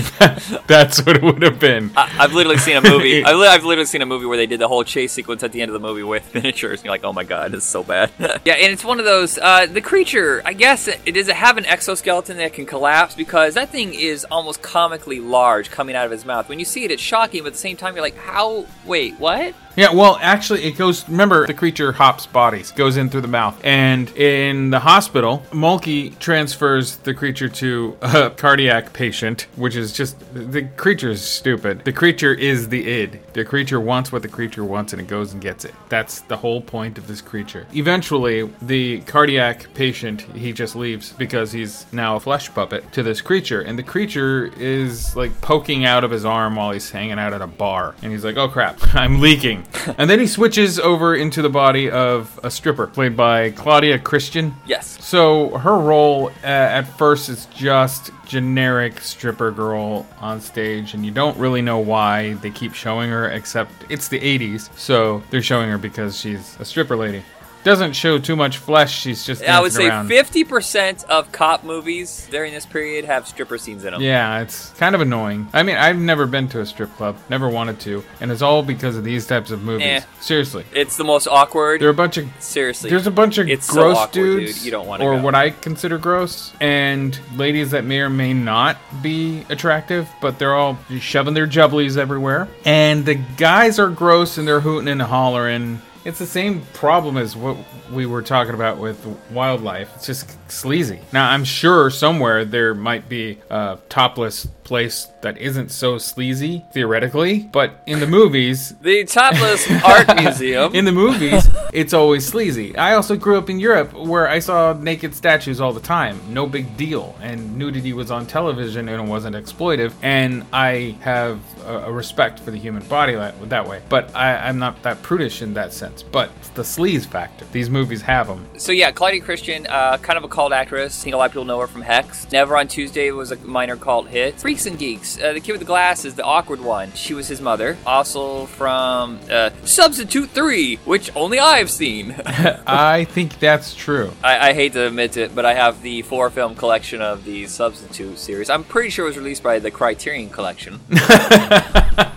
That's 0.67 1.05
what 1.05 1.17
it 1.17 1.23
would 1.23 1.41
have 1.41 1.59
been. 1.59 1.91
I, 1.95 2.09
I've 2.19 2.33
literally 2.33 2.57
seen 2.57 2.77
a 2.77 2.81
movie. 2.81 3.23
I 3.23 3.33
li- 3.33 3.47
I've 3.47 3.63
literally 3.65 3.85
seen 3.85 4.01
a 4.01 4.05
movie 4.05 4.25
where 4.25 4.37
they 4.37 4.45
did 4.45 4.59
the 4.59 4.67
whole 4.67 4.83
chase 4.83 5.11
sequence 5.11 5.43
at 5.43 5.51
the 5.51 5.61
end 5.61 5.69
of 5.69 5.73
the 5.73 5.85
movie 5.85 6.03
with 6.03 6.33
miniatures. 6.33 6.79
And 6.79 6.85
you're 6.85 6.93
like, 6.93 7.03
oh 7.03 7.13
my 7.13 7.23
god, 7.23 7.53
it's 7.53 7.65
so 7.65 7.83
bad. 7.83 8.11
yeah, 8.19 8.53
and 8.53 8.71
it's 8.73 8.83
one 8.83 8.99
of 8.99 9.05
those. 9.05 9.37
Uh, 9.37 9.65
the 9.65 9.81
creature, 9.81 10.41
I 10.45 10.53
guess, 10.53 10.80
it 10.87 11.13
does 11.13 11.27
it 11.27 11.35
have 11.35 11.57
an 11.57 11.65
exoskeleton 11.65 12.37
that 12.37 12.53
can 12.53 12.65
collapse 12.65 13.15
because 13.15 13.55
that 13.55 13.69
thing 13.69 13.93
is 13.93 14.25
almost 14.25 14.61
comically 14.61 15.19
large 15.19 15.71
coming 15.71 15.95
out 15.95 16.05
of 16.05 16.11
his 16.11 16.25
mouth. 16.25 16.49
When 16.49 16.59
you 16.59 16.65
see 16.65 16.83
it, 16.83 16.91
it's 16.91 17.01
shocking, 17.01 17.43
but 17.43 17.47
at 17.47 17.53
the 17.53 17.59
same 17.59 17.77
time, 17.77 17.95
you're 17.95 18.03
like, 18.03 18.17
how? 18.17 18.65
Wait, 18.85 19.19
what? 19.19 19.53
Yeah, 19.75 19.93
well, 19.93 20.17
actually, 20.21 20.63
it 20.63 20.77
goes. 20.77 21.07
Remember, 21.07 21.47
the 21.47 21.53
creature 21.53 21.91
hops 21.93 22.25
bodies, 22.27 22.71
goes 22.71 22.97
in 22.97 23.09
through 23.09 23.21
the 23.21 23.27
mouth. 23.27 23.59
And 23.63 24.09
in 24.17 24.69
the 24.69 24.79
hospital, 24.79 25.43
Mulkey 25.51 26.17
transfers 26.19 26.97
the 26.97 27.13
creature 27.13 27.47
to 27.49 27.97
a 28.01 28.29
cardiac 28.37 28.93
patient, 28.93 29.47
which 29.55 29.75
is 29.75 29.93
just. 29.93 30.17
The 30.33 30.63
creature 30.75 31.09
is 31.09 31.21
stupid. 31.21 31.85
The 31.85 31.93
creature 31.93 32.33
is 32.33 32.69
the 32.69 32.87
id. 32.87 33.19
The 33.33 33.45
creature 33.45 33.79
wants 33.79 34.11
what 34.11 34.21
the 34.21 34.27
creature 34.27 34.65
wants, 34.65 34.93
and 34.93 35.01
it 35.01 35.07
goes 35.07 35.33
and 35.33 35.41
gets 35.41 35.65
it. 35.65 35.73
That's 35.89 36.21
the 36.21 36.37
whole 36.37 36.61
point 36.61 36.97
of 36.97 37.07
this 37.07 37.21
creature. 37.21 37.65
Eventually, 37.73 38.49
the 38.61 39.01
cardiac 39.01 39.73
patient, 39.73 40.21
he 40.35 40.51
just 40.51 40.75
leaves 40.75 41.13
because 41.13 41.51
he's 41.51 41.85
now 41.93 42.17
a 42.17 42.19
flesh 42.19 42.53
puppet 42.53 42.91
to 42.93 43.03
this 43.03 43.21
creature. 43.21 43.61
And 43.61 43.79
the 43.79 43.83
creature 43.83 44.51
is 44.57 45.15
like 45.15 45.39
poking 45.41 45.85
out 45.85 46.03
of 46.03 46.11
his 46.11 46.25
arm 46.25 46.55
while 46.55 46.71
he's 46.71 46.89
hanging 46.91 47.19
out 47.19 47.33
at 47.33 47.41
a 47.41 47.47
bar. 47.47 47.95
And 48.01 48.11
he's 48.11 48.25
like, 48.25 48.37
oh 48.37 48.49
crap, 48.49 48.79
I'm 48.95 49.19
leaking. 49.21 49.60
And 49.97 50.09
then 50.09 50.19
he 50.19 50.27
switches 50.27 50.79
over 50.79 51.15
into 51.15 51.41
the 51.41 51.49
body 51.49 51.89
of 51.89 52.39
a 52.43 52.51
stripper 52.51 52.87
played 52.87 53.15
by 53.15 53.51
Claudia 53.51 53.99
Christian. 53.99 54.55
Yes. 54.65 55.03
So 55.03 55.57
her 55.57 55.77
role 55.77 56.27
uh, 56.43 56.47
at 56.47 56.83
first 56.83 57.29
is 57.29 57.47
just 57.47 58.11
generic 58.25 59.01
stripper 59.01 59.51
girl 59.51 60.07
on 60.19 60.39
stage, 60.41 60.93
and 60.93 61.05
you 61.05 61.11
don't 61.11 61.37
really 61.37 61.61
know 61.61 61.79
why 61.79 62.33
they 62.35 62.49
keep 62.49 62.73
showing 62.73 63.09
her, 63.09 63.29
except 63.29 63.71
it's 63.89 64.07
the 64.07 64.19
80s, 64.19 64.69
so 64.77 65.21
they're 65.29 65.41
showing 65.41 65.69
her 65.69 65.77
because 65.77 66.17
she's 66.17 66.57
a 66.59 66.65
stripper 66.65 66.95
lady. 66.95 67.23
Doesn't 67.63 67.93
show 67.93 68.17
too 68.17 68.35
much 68.35 68.57
flesh, 68.57 68.99
she's 68.99 69.25
just 69.25 69.43
I 69.43 69.61
would 69.61 69.71
say 69.71 69.89
fifty 70.07 70.43
percent 70.43 71.03
of 71.05 71.31
cop 71.31 71.63
movies 71.63 72.27
during 72.31 72.53
this 72.53 72.65
period 72.65 73.05
have 73.05 73.27
stripper 73.27 73.57
scenes 73.57 73.85
in 73.85 73.93
them. 73.93 74.01
Yeah, 74.01 74.41
it's 74.41 74.71
kind 74.71 74.95
of 74.95 75.01
annoying. 75.01 75.47
I 75.53 75.63
mean, 75.63 75.77
I've 75.77 75.97
never 75.97 76.25
been 76.25 76.47
to 76.49 76.61
a 76.61 76.65
strip 76.65 76.91
club, 76.95 77.17
never 77.29 77.47
wanted 77.49 77.79
to, 77.81 78.03
and 78.19 78.31
it's 78.31 78.41
all 78.41 78.63
because 78.63 78.97
of 78.97 79.03
these 79.03 79.27
types 79.27 79.51
of 79.51 79.61
movies. 79.61 79.85
Eh. 79.87 80.01
Seriously. 80.19 80.65
It's 80.73 80.97
the 80.97 81.03
most 81.03 81.27
awkward. 81.27 81.81
There 81.81 81.87
are 81.87 81.91
a 81.91 81.95
bunch 81.95 82.17
of 82.17 82.27
Seriously, 82.39 82.89
There's 82.89 83.07
a 83.07 83.11
bunch 83.11 83.37
of 83.37 83.49
It's 83.49 83.67
so 83.67 83.73
gross 83.73 83.97
awkward, 83.97 84.13
dudes, 84.13 84.55
dude. 84.55 84.65
You 84.65 84.71
don't 84.71 84.87
wanna 84.87 85.05
or 85.05 85.15
go. 85.17 85.21
what 85.21 85.35
I 85.35 85.51
consider 85.51 85.97
gross, 85.97 86.53
and 86.59 87.19
ladies 87.35 87.71
that 87.71 87.85
may 87.85 87.99
or 87.99 88.09
may 88.09 88.33
not 88.33 88.77
be 89.01 89.45
attractive, 89.49 90.09
but 90.19 90.39
they're 90.39 90.55
all 90.55 90.79
shoving 90.99 91.33
their 91.33 91.47
jubblies 91.47 91.97
everywhere. 91.97 92.47
And 92.65 93.05
the 93.05 93.15
guys 93.15 93.79
are 93.79 93.89
gross 93.89 94.37
and 94.37 94.47
they're 94.47 94.61
hooting 94.61 94.87
and 94.87 95.01
hollering, 95.01 95.81
It's 96.03 96.17
the 96.17 96.25
same 96.25 96.63
problem 96.73 97.15
as 97.17 97.35
what 97.35 97.57
we 97.91 98.05
were 98.07 98.23
talking 98.23 98.55
about 98.55 98.79
with 98.79 99.05
wildlife. 99.29 99.91
It's 99.95 100.07
just 100.07 100.35
sleazy. 100.51 100.99
Now, 101.13 101.29
I'm 101.29 101.43
sure 101.43 101.91
somewhere 101.91 102.43
there 102.43 102.73
might 102.73 103.07
be 103.07 103.37
a 103.49 103.77
topless 103.87 104.47
place 104.71 105.11
that 105.19 105.37
isn't 105.37 105.69
so 105.69 105.97
sleazy, 105.97 106.63
theoretically, 106.71 107.39
but 107.51 107.73
in 107.85 107.99
the 107.99 108.07
movies, 108.07 108.73
The 108.81 109.03
topless 109.03 109.69
art 109.83 110.15
museum. 110.21 110.73
in 110.73 110.85
the 110.85 110.93
movies, 110.93 111.45
it's 111.73 111.93
always 111.93 112.25
sleazy. 112.25 112.77
I 112.77 112.93
also 112.93 113.17
grew 113.17 113.37
up 113.37 113.49
in 113.49 113.59
Europe 113.59 113.91
where 113.91 114.29
I 114.29 114.39
saw 114.39 114.71
naked 114.71 115.13
statues 115.13 115.59
all 115.59 115.73
the 115.73 115.81
time. 115.81 116.21
No 116.29 116.47
big 116.47 116.77
deal. 116.77 117.17
And 117.21 117.57
nudity 117.57 117.91
was 117.91 118.11
on 118.11 118.25
television 118.25 118.87
and 118.87 119.01
it 119.01 119.11
wasn't 119.11 119.35
exploitive. 119.35 119.91
And 120.01 120.45
I 120.53 120.95
have 121.01 121.41
a, 121.65 121.91
respect 121.91 122.39
for 122.39 122.51
the 122.51 122.57
human 122.57 122.83
body 122.87 123.13
that, 123.13 123.49
that 123.49 123.67
way. 123.67 123.81
But 123.89 124.15
I, 124.15 124.37
I'm 124.47 124.57
not 124.57 124.81
that 124.83 125.01
prudish 125.01 125.41
in 125.41 125.53
that 125.55 125.73
sense. 125.73 126.01
But 126.01 126.31
it's 126.39 126.49
the 126.49 126.63
sleaze 126.63 127.05
factor. 127.05 127.45
These 127.51 127.69
movies 127.69 128.01
have 128.03 128.27
them. 128.27 128.47
So 128.57 128.71
yeah, 128.71 128.91
Claudia 128.91 129.21
Christian, 129.21 129.67
uh, 129.67 129.97
kind 129.97 130.17
of 130.17 130.23
a 130.23 130.29
cult 130.29 130.53
actress. 130.53 131.01
I 131.01 131.03
think 131.03 131.13
a 131.13 131.17
lot 131.17 131.25
of 131.25 131.31
people 131.33 131.45
know 131.45 131.59
her 131.59 131.67
from 131.67 131.81
Hex. 131.81 132.31
Never 132.31 132.55
on 132.55 132.69
Tuesday 132.69 133.11
was 133.11 133.31
a 133.31 133.37
minor 133.37 133.75
cult 133.75 134.07
hit. 134.07 134.39
Freaks 134.61 134.71
and 134.71 134.79
Geeks, 134.79 135.19
uh, 135.19 135.33
the 135.33 135.39
kid 135.39 135.53
with 135.53 135.61
the 135.61 135.65
glasses, 135.65 136.13
the 136.13 136.23
awkward 136.23 136.61
one. 136.61 136.91
She 136.93 137.15
was 137.15 137.27
his 137.27 137.41
mother. 137.41 137.77
Also 137.83 138.45
from 138.45 139.19
uh, 139.31 139.49
Substitute 139.63 140.29
Three, 140.29 140.75
which 140.85 141.09
only 141.15 141.39
I've 141.39 141.71
seen. 141.71 142.11
I 142.67 143.05
think 143.05 143.39
that's 143.39 143.73
true. 143.73 144.11
I, 144.23 144.49
I 144.49 144.53
hate 144.53 144.73
to 144.73 144.85
admit 144.85 145.17
it, 145.17 145.33
but 145.33 145.45
I 145.45 145.55
have 145.55 145.81
the 145.81 146.03
four 146.03 146.29
film 146.29 146.53
collection 146.53 147.01
of 147.01 147.23
the 147.23 147.47
Substitute 147.47 148.19
series. 148.19 148.51
I'm 148.51 148.63
pretty 148.63 148.89
sure 148.91 149.05
it 149.05 149.09
was 149.09 149.17
released 149.17 149.41
by 149.41 149.57
the 149.57 149.71
Criterion 149.71 150.29
Collection. 150.29 150.79